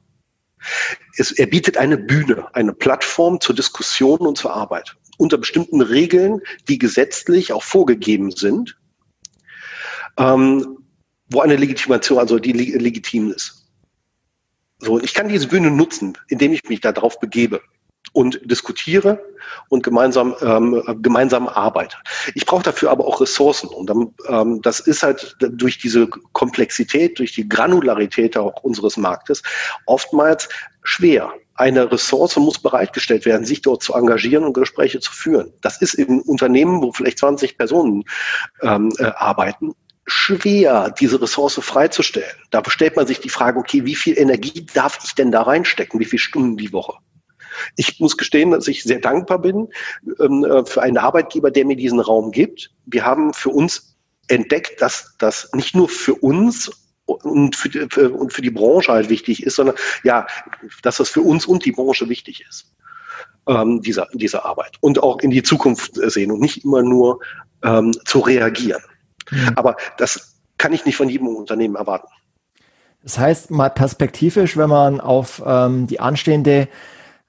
Es, 1.17 1.33
er 1.33 1.47
bietet 1.47 1.77
eine 1.77 1.99
Bühne, 1.99 2.49
eine 2.55 2.73
Plattform 2.73 3.41
zur 3.41 3.55
Diskussion 3.55 4.21
und 4.21 4.39
zur 4.39 4.55
Arbeit 4.55 4.97
unter 5.19 5.39
bestimmten 5.39 5.81
Regeln, 5.81 6.43
die 6.69 6.79
gesetzlich 6.79 7.53
auch 7.53 7.62
vorgegeben 7.62 8.31
sind. 8.31 8.77
Ähm, 10.19 10.86
wo 11.29 11.41
eine 11.41 11.57
Legitimation, 11.57 12.18
also 12.18 12.39
die 12.39 12.53
legitim 12.53 13.33
ist. 13.33 13.66
So, 14.79 15.01
ich 15.01 15.14
kann 15.14 15.29
diese 15.29 15.49
Bühne 15.49 15.70
nutzen, 15.70 16.18
indem 16.29 16.53
ich 16.53 16.62
mich 16.68 16.81
darauf 16.81 17.18
begebe 17.18 17.62
und 18.12 18.41
diskutiere 18.45 19.22
und 19.68 19.83
gemeinsam 19.83 20.35
ähm, 20.41 20.83
gemeinsam 21.03 21.49
arbeite. 21.49 21.97
Ich 22.35 22.47
brauche 22.47 22.62
dafür 22.62 22.91
aber 22.91 23.07
auch 23.07 23.20
Ressourcen 23.20 23.68
und 23.68 23.91
dann, 23.91 24.14
ähm, 24.29 24.62
das 24.62 24.81
ist 24.81 25.03
halt 25.03 25.37
durch 25.39 25.79
diese 25.79 26.09
Komplexität, 26.09 27.18
durch 27.18 27.33
die 27.33 27.49
Granularität 27.49 28.37
auch 28.37 28.62
unseres 28.62 28.97
Marktes 28.97 29.43
oftmals 29.87 30.49
schwer. 30.83 31.33
Eine 31.55 31.91
Ressource 31.91 32.37
muss 32.37 32.59
bereitgestellt 32.59 33.24
werden, 33.24 33.47
sich 33.47 33.62
dort 33.62 33.83
zu 33.83 33.95
engagieren 33.95 34.45
und 34.45 34.53
Gespräche 34.53 35.01
zu 35.01 35.12
führen. 35.12 35.53
Das 35.62 35.81
ist 35.81 35.95
in 35.95 36.20
Unternehmen, 36.20 36.83
wo 36.83 36.93
vielleicht 36.93 37.18
20 37.18 37.57
Personen 37.57 38.05
ähm, 38.62 38.93
äh, 38.99 39.05
arbeiten, 39.05 39.74
schwer, 40.07 40.95
diese 40.99 41.21
Ressource 41.21 41.59
freizustellen. 41.61 42.37
Da 42.51 42.63
stellt 42.69 42.97
man 42.97 43.07
sich 43.07 43.21
die 43.21 43.29
Frage, 43.29 43.59
okay, 43.59 43.85
wie 43.85 43.97
viel 43.97 44.19
Energie 44.19 44.67
darf 44.73 44.99
ich 45.05 45.15
denn 45.15 45.33
da 45.33 45.43
reinstecken? 45.43 46.01
Wie 46.01 46.05
viele 46.05 46.21
Stunden 46.21 46.57
die 46.57 46.73
Woche? 46.73 46.95
Ich 47.77 47.99
muss 48.01 48.17
gestehen, 48.17 48.51
dass 48.51 48.69
ich 48.69 48.83
sehr 48.83 49.01
dankbar 49.01 49.41
bin 49.41 49.69
ähm, 50.21 50.45
äh, 50.45 50.65
für 50.65 50.83
einen 50.83 50.99
Arbeitgeber, 50.99 51.51
der 51.51 51.65
mir 51.65 51.77
diesen 51.77 52.01
Raum 52.01 52.31
gibt. 52.31 52.71
Wir 52.85 53.05
haben 53.05 53.33
für 53.33 53.51
uns 53.51 53.97
entdeckt, 54.29 54.81
dass 54.81 55.15
das 55.19 55.51
nicht 55.55 55.75
nur 55.75 55.89
für 55.89 56.15
uns 56.15 56.71
und 57.07 57.57
für, 57.57 57.69
die, 57.69 57.87
für, 57.91 58.11
und 58.11 58.33
für 58.33 58.43
die 58.43 58.51
Branche 58.51 58.93
halt 58.93 59.09
wichtig 59.09 59.43
ist, 59.43 59.57
sondern 59.57 59.77
ja, 60.03 60.27
dass 60.83 60.97
das 60.97 61.09
für 61.09 61.23
uns 61.23 61.47
und 61.47 61.65
die 61.65 61.73
Branche 61.73 62.09
wichtig 62.09 62.45
ist, 62.49 62.73
ähm, 63.49 63.81
diese, 63.81 64.07
diese 64.13 64.45
Arbeit. 64.45 64.77
Und 64.81 65.03
auch 65.03 65.21
in 65.21 65.31
die 65.31 65.43
Zukunft 65.43 65.93
sehen 65.95 66.33
und 66.33 66.41
nicht 66.41 66.65
immer 66.65 66.83
nur 66.83 67.21
ähm, 67.63 67.93
zu 68.05 68.21
reagieren. 68.21 68.83
Mhm. 69.31 69.53
Aber 69.57 69.77
das 69.99 70.37
kann 70.59 70.72
ich 70.72 70.85
nicht 70.85 70.97
von 70.97 71.09
jedem 71.09 71.29
Unternehmen 71.29 71.77
erwarten. 71.77 72.09
Das 73.03 73.18
heißt, 73.18 73.51
mal 73.51 73.70
perspektivisch, 73.70 74.57
wenn 74.57 74.68
man 74.68 75.01
auf 75.01 75.43
ähm, 75.47 75.87
die 75.87 76.01
anstehende 76.01 76.68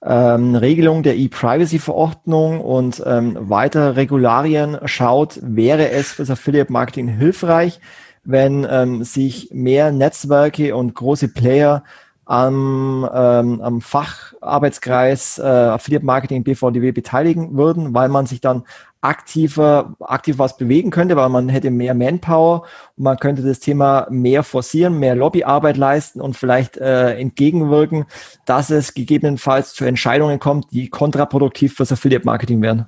ähm, 0.04 0.56
Regelung 0.56 1.04
der 1.04 1.18
E-Privacy-Verordnung 1.18 2.62
und 2.62 3.02
ähm, 3.06 3.38
weitere 3.40 3.90
Regularien 3.90 4.78
schaut, 4.86 5.40
wäre 5.42 5.92
es 5.92 6.12
für 6.12 6.24
das 6.24 6.32
Affiliate-Marketing 6.32 7.08
hilfreich, 7.08 7.80
wenn 8.24 8.66
ähm, 8.70 9.04
sich 9.04 9.50
mehr 9.52 9.92
Netzwerke 9.92 10.76
und 10.76 10.94
große 10.96 11.30
Player 11.30 11.84
am, 12.26 13.10
ähm, 13.14 13.62
am 13.62 13.82
Facharbeitskreis 13.82 15.40
äh, 15.40 15.44
Affiliate 15.44 16.06
Marketing 16.06 16.44
BVDW 16.44 16.92
beteiligen 16.92 17.58
würden, 17.58 17.94
weil 17.94 18.10
man 18.10 18.26
sich 18.26 18.42
dann 18.42 18.64
aktiver, 19.08 19.96
aktiv 20.02 20.38
was 20.38 20.58
bewegen 20.58 20.92
könnte, 20.92 21.16
weil 21.16 21.30
man 21.30 21.48
hätte 21.48 21.72
mehr 21.72 21.94
Manpower 21.94 22.64
und 22.98 23.04
man 23.04 23.18
könnte 23.18 23.42
das 23.42 23.60
Thema 23.60 24.06
mehr 24.10 24.44
forcieren, 24.44 25.00
mehr 25.00 25.16
Lobbyarbeit 25.16 25.78
leisten 25.78 26.20
und 26.20 26.36
vielleicht 26.36 26.78
äh, 26.78 27.18
entgegenwirken, 27.18 28.06
dass 28.46 28.70
es 28.70 28.94
gegebenenfalls 28.94 29.74
zu 29.74 29.86
Entscheidungen 29.86 30.40
kommt, 30.40 30.72
die 30.72 30.90
kontraproduktiv 30.90 31.76
fürs 31.76 31.92
Affiliate 31.92 32.26
Marketing 32.26 32.62
wären. 32.62 32.88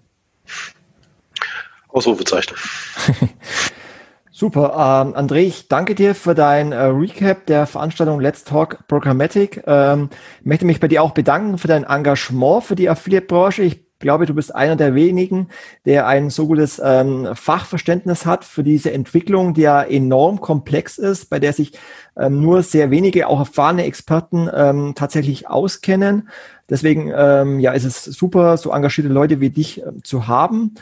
Ausrufezeichen. 1.87 2.55
Super. 4.31 5.03
Ähm, 5.05 5.15
André, 5.15 5.39
ich 5.39 5.67
danke 5.67 5.95
dir 5.95 6.15
für 6.15 6.33
dein 6.33 6.71
äh, 6.71 6.83
Recap 6.83 7.45
der 7.47 7.65
Veranstaltung 7.65 8.21
Let's 8.21 8.43
Talk 8.43 8.87
Programmatic. 8.87 9.63
Ähm, 9.67 10.09
möchte 10.43 10.65
mich 10.65 10.79
bei 10.79 10.87
dir 10.87 11.03
auch 11.03 11.11
bedanken 11.11 11.57
für 11.57 11.67
dein 11.67 11.83
Engagement 11.83 12.63
für 12.63 12.75
die 12.75 12.89
Affiliate-Branche. 12.89 13.63
Ich 13.63 13.88
glaube, 13.99 14.25
du 14.25 14.33
bist 14.33 14.55
einer 14.55 14.75
der 14.75 14.95
wenigen, 14.95 15.49
der 15.85 16.07
ein 16.07 16.29
so 16.29 16.47
gutes 16.47 16.81
ähm, 16.83 17.29
Fachverständnis 17.35 18.25
hat 18.25 18.45
für 18.45 18.63
diese 18.63 18.91
Entwicklung, 18.91 19.53
die 19.53 19.61
ja 19.61 19.83
enorm 19.83 20.41
komplex 20.41 20.97
ist, 20.97 21.29
bei 21.29 21.39
der 21.39 21.53
sich 21.53 21.73
ähm, 22.17 22.41
nur 22.41 22.63
sehr 22.63 22.91
wenige, 22.91 23.27
auch 23.27 23.39
erfahrene 23.39 23.83
Experten 23.83 24.49
ähm, 24.53 24.93
tatsächlich 24.95 25.47
auskennen. 25.47 26.29
Deswegen 26.69 27.11
ähm, 27.15 27.59
ja, 27.59 27.71
ist 27.71 27.85
es 27.85 28.03
super, 28.03 28.57
so 28.57 28.71
engagierte 28.71 29.09
Leute 29.09 29.39
wie 29.39 29.49
dich 29.49 29.81
äh, 29.81 30.01
zu 30.03 30.27
haben. 30.27 30.75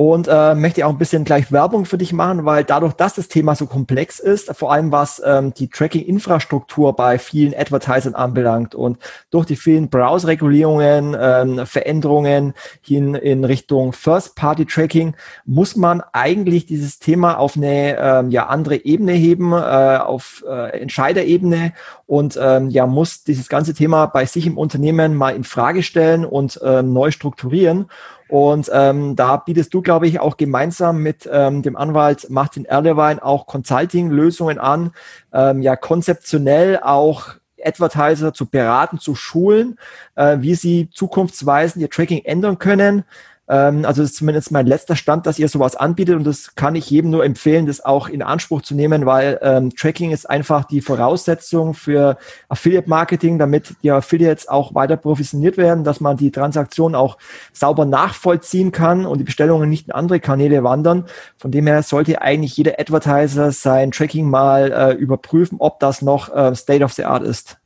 Und 0.00 0.28
äh, 0.28 0.54
möchte 0.54 0.86
auch 0.86 0.90
ein 0.90 0.98
bisschen 0.98 1.24
gleich 1.24 1.50
Werbung 1.50 1.84
für 1.84 1.98
dich 1.98 2.12
machen, 2.12 2.44
weil 2.44 2.62
dadurch, 2.62 2.92
dass 2.92 3.14
das 3.14 3.26
Thema 3.26 3.56
so 3.56 3.66
komplex 3.66 4.20
ist, 4.20 4.54
vor 4.54 4.70
allem 4.70 4.92
was 4.92 5.20
ähm, 5.26 5.52
die 5.54 5.66
Tracking-Infrastruktur 5.66 6.94
bei 6.94 7.18
vielen 7.18 7.52
Advertisern 7.52 8.14
anbelangt 8.14 8.76
und 8.76 8.98
durch 9.32 9.46
die 9.46 9.56
vielen 9.56 9.88
Browser-Regulierungen, 9.88 11.16
ähm, 11.20 11.66
Veränderungen 11.66 12.54
hin 12.80 13.16
in 13.16 13.44
Richtung 13.44 13.92
First-Party-Tracking, 13.92 15.16
muss 15.46 15.74
man 15.74 16.00
eigentlich 16.12 16.66
dieses 16.66 17.00
Thema 17.00 17.36
auf 17.36 17.56
eine 17.56 17.98
ähm, 17.98 18.30
ja, 18.30 18.46
andere 18.46 18.84
Ebene 18.84 19.14
heben, 19.14 19.52
äh, 19.52 19.56
auf 19.56 20.44
äh, 20.48 20.80
Entscheiderebene 20.80 21.72
und 22.06 22.38
ähm, 22.40 22.70
ja, 22.70 22.86
muss 22.86 23.24
dieses 23.24 23.48
ganze 23.48 23.74
Thema 23.74 24.06
bei 24.06 24.26
sich 24.26 24.46
im 24.46 24.58
Unternehmen 24.58 25.16
mal 25.16 25.34
in 25.34 25.42
Frage 25.42 25.82
stellen 25.82 26.24
und 26.24 26.60
ähm, 26.62 26.92
neu 26.92 27.10
strukturieren. 27.10 27.88
Und 28.28 28.70
ähm, 28.72 29.16
da 29.16 29.36
bietest 29.38 29.72
du, 29.72 29.80
glaube 29.80 30.06
ich, 30.06 30.20
auch 30.20 30.36
gemeinsam 30.36 31.02
mit 31.02 31.28
ähm, 31.30 31.62
dem 31.62 31.76
Anwalt 31.76 32.28
Martin 32.30 32.64
Erlewein 32.64 33.18
auch 33.18 33.46
Consulting-Lösungen 33.46 34.58
an, 34.58 34.92
ähm, 35.32 35.62
ja 35.62 35.76
konzeptionell 35.76 36.78
auch 36.82 37.34
Advertiser 37.64 38.32
zu 38.34 38.46
beraten, 38.46 38.98
zu 38.98 39.14
schulen, 39.14 39.78
äh, 40.14 40.38
wie 40.40 40.54
sie 40.54 40.90
zukunftsweisend 40.90 41.82
ihr 41.82 41.90
Tracking 41.90 42.24
ändern 42.24 42.58
können, 42.58 43.04
ähm, 43.48 43.84
also 43.84 44.02
das 44.02 44.10
ist 44.10 44.16
zumindest 44.16 44.50
mein 44.50 44.66
letzter 44.66 44.96
Stand, 44.96 45.26
dass 45.26 45.38
ihr 45.38 45.48
sowas 45.48 45.76
anbietet 45.76 46.16
und 46.16 46.24
das 46.24 46.54
kann 46.54 46.74
ich 46.74 46.90
jedem 46.90 47.10
nur 47.10 47.24
empfehlen, 47.24 47.66
das 47.66 47.84
auch 47.84 48.08
in 48.08 48.22
Anspruch 48.22 48.62
zu 48.62 48.74
nehmen, 48.74 49.06
weil 49.06 49.38
ähm, 49.42 49.74
Tracking 49.74 50.10
ist 50.10 50.28
einfach 50.28 50.64
die 50.64 50.80
Voraussetzung 50.80 51.74
für 51.74 52.18
Affiliate 52.48 52.88
Marketing, 52.88 53.38
damit 53.38 53.74
die 53.82 53.90
Affiliates 53.90 54.48
auch 54.48 54.74
weiter 54.74 54.96
professioniert 54.96 55.56
werden, 55.56 55.84
dass 55.84 56.00
man 56.00 56.16
die 56.16 56.30
Transaktion 56.30 56.94
auch 56.94 57.18
sauber 57.52 57.84
nachvollziehen 57.84 58.72
kann 58.72 59.06
und 59.06 59.18
die 59.18 59.24
Bestellungen 59.24 59.68
nicht 59.68 59.88
in 59.88 59.94
andere 59.94 60.20
Kanäle 60.20 60.62
wandern. 60.64 61.06
Von 61.36 61.50
dem 61.50 61.66
her 61.66 61.82
sollte 61.82 62.20
eigentlich 62.20 62.56
jeder 62.56 62.78
Advertiser 62.78 63.52
sein 63.52 63.90
Tracking 63.90 64.28
mal 64.28 64.72
äh, 64.72 64.92
überprüfen, 64.92 65.56
ob 65.60 65.80
das 65.80 66.02
noch 66.02 66.34
äh, 66.34 66.54
State 66.54 66.84
of 66.84 66.92
the 66.92 67.04
Art 67.04 67.22
ist. 67.22 67.57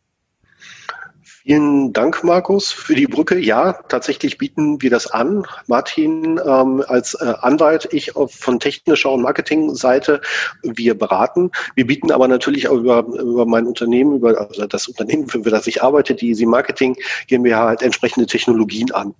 Vielen 1.45 1.93
Dank, 1.93 2.23
Markus, 2.23 2.71
für 2.71 2.95
die 2.95 3.09
Brücke. 3.09 3.37
Ja, 3.37 3.73
tatsächlich 3.89 4.39
bieten 4.39 4.81
wir 4.81 4.91
das 4.91 5.09
an. 5.09 5.45
Martin 5.67 6.41
ähm, 6.45 6.85
als 6.87 7.15
äh, 7.15 7.35
Anwalt, 7.41 7.89
ich 7.91 8.15
auf, 8.15 8.33
von 8.33 8.61
technischer 8.61 9.11
und 9.11 9.23
Marketingseite, 9.23 10.21
wir 10.63 10.97
beraten. 10.97 11.51
Wir 11.75 11.87
bieten 11.87 12.13
aber 12.13 12.29
natürlich 12.29 12.69
auch 12.69 12.77
über, 12.77 13.01
über 13.01 13.45
mein 13.45 13.67
Unternehmen, 13.67 14.17
über 14.17 14.41
also 14.41 14.67
das 14.67 14.87
Unternehmen, 14.87 15.29
für 15.29 15.41
das 15.41 15.67
ich 15.67 15.83
arbeite, 15.83 16.15
die 16.15 16.29
Easy 16.29 16.47
Marketing 16.47 16.97
GmbH, 17.27 17.67
halt 17.67 17.83
entsprechende 17.83 18.27
Technologien 18.27 18.93
an, 18.93 19.13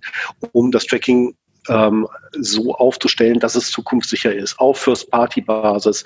um 0.53 0.71
das 0.71 0.85
Tracking 0.85 1.35
ähm, 1.69 2.07
so 2.31 2.73
aufzustellen, 2.75 3.39
dass 3.39 3.55
es 3.55 3.71
zukunftssicher 3.71 4.33
ist, 4.33 4.59
auf 4.59 4.79
First-Party-Basis, 4.79 6.03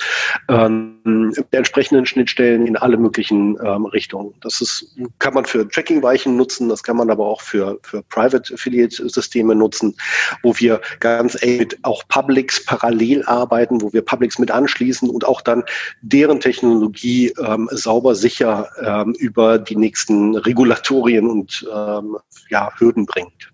ähm, 0.49 0.97
mit 1.03 1.45
entsprechenden 1.51 2.05
Schnittstellen 2.05 2.67
in 2.67 2.75
alle 2.75 2.97
möglichen 2.97 3.57
ähm, 3.63 3.85
Richtungen. 3.85 4.33
Das 4.41 4.61
ist, 4.61 4.95
kann 5.19 5.33
man 5.33 5.45
für 5.45 5.67
Tracking-Weichen 5.67 6.35
nutzen, 6.35 6.69
das 6.69 6.83
kann 6.83 6.97
man 6.97 7.09
aber 7.09 7.25
auch 7.25 7.41
für, 7.41 7.79
für 7.83 8.03
Private-Affiliate-Systeme 8.03 9.55
nutzen, 9.55 9.95
wo 10.43 10.53
wir 10.57 10.81
ganz 10.99 11.41
eng 11.41 11.57
mit 11.59 11.77
auch 11.83 12.03
Publics 12.07 12.63
parallel 12.65 13.23
arbeiten, 13.25 13.81
wo 13.81 13.91
wir 13.93 14.01
Publics 14.01 14.39
mit 14.39 14.51
anschließen 14.51 15.09
und 15.09 15.25
auch 15.25 15.41
dann 15.41 15.63
deren 16.01 16.39
Technologie 16.39 17.33
ähm, 17.43 17.69
sauber 17.71 18.15
sicher 18.15 18.69
ähm, 18.81 19.13
über 19.17 19.57
die 19.57 19.75
nächsten 19.75 20.35
Regulatorien 20.35 21.27
und 21.27 21.67
ähm, 21.73 22.17
ja, 22.49 22.71
Hürden 22.77 23.05
bringt. 23.05 23.51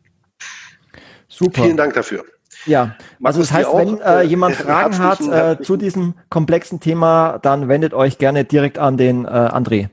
Super. 1.34 1.64
Vielen 1.64 1.78
Dank 1.78 1.94
dafür. 1.94 2.24
Ja, 2.66 2.96
also 3.24 3.42
das 3.42 3.52
heißt, 3.52 3.68
auch, 3.68 3.80
wenn 3.80 4.00
äh, 4.00 4.22
äh 4.22 4.24
jemand 4.24 4.56
Fragen 4.56 4.98
hat 5.00 5.20
äh, 5.22 5.62
zu 5.62 5.76
diesem 5.76 6.14
komplexen 6.30 6.80
Thema, 6.80 7.40
dann 7.42 7.68
wendet 7.68 7.94
euch 7.94 8.20
gerne 8.20 8.46
direkt 8.46 8.78
an 8.78 8.98
den 8.98 9.26
äh, 9.26 9.30
André. 9.30 9.90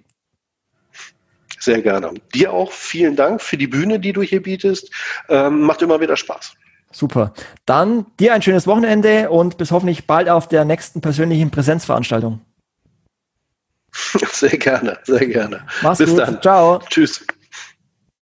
Sehr 1.58 1.82
gerne. 1.82 2.12
Dir 2.34 2.52
auch 2.52 2.70
vielen 2.70 3.16
Dank 3.16 3.42
für 3.42 3.56
die 3.56 3.66
Bühne, 3.66 3.98
die 3.98 4.12
du 4.12 4.22
hier 4.22 4.42
bietest. 4.42 4.90
Ähm, 5.28 5.62
macht 5.62 5.82
immer 5.82 6.00
wieder 6.00 6.16
Spaß. 6.16 6.54
Super. 6.92 7.32
Dann 7.66 8.06
dir 8.18 8.34
ein 8.34 8.42
schönes 8.42 8.66
Wochenende 8.66 9.30
und 9.30 9.58
bis 9.58 9.70
hoffentlich 9.70 10.06
bald 10.06 10.28
auf 10.28 10.48
der 10.48 10.64
nächsten 10.64 11.00
persönlichen 11.00 11.50
Präsenzveranstaltung. 11.50 12.40
Sehr 14.32 14.56
gerne, 14.56 14.98
sehr 15.02 15.26
gerne. 15.26 15.66
Mach's 15.82 15.98
bis 15.98 16.10
gut. 16.10 16.20
dann. 16.20 16.40
Ciao. 16.40 16.78
Tschüss. 16.88 17.26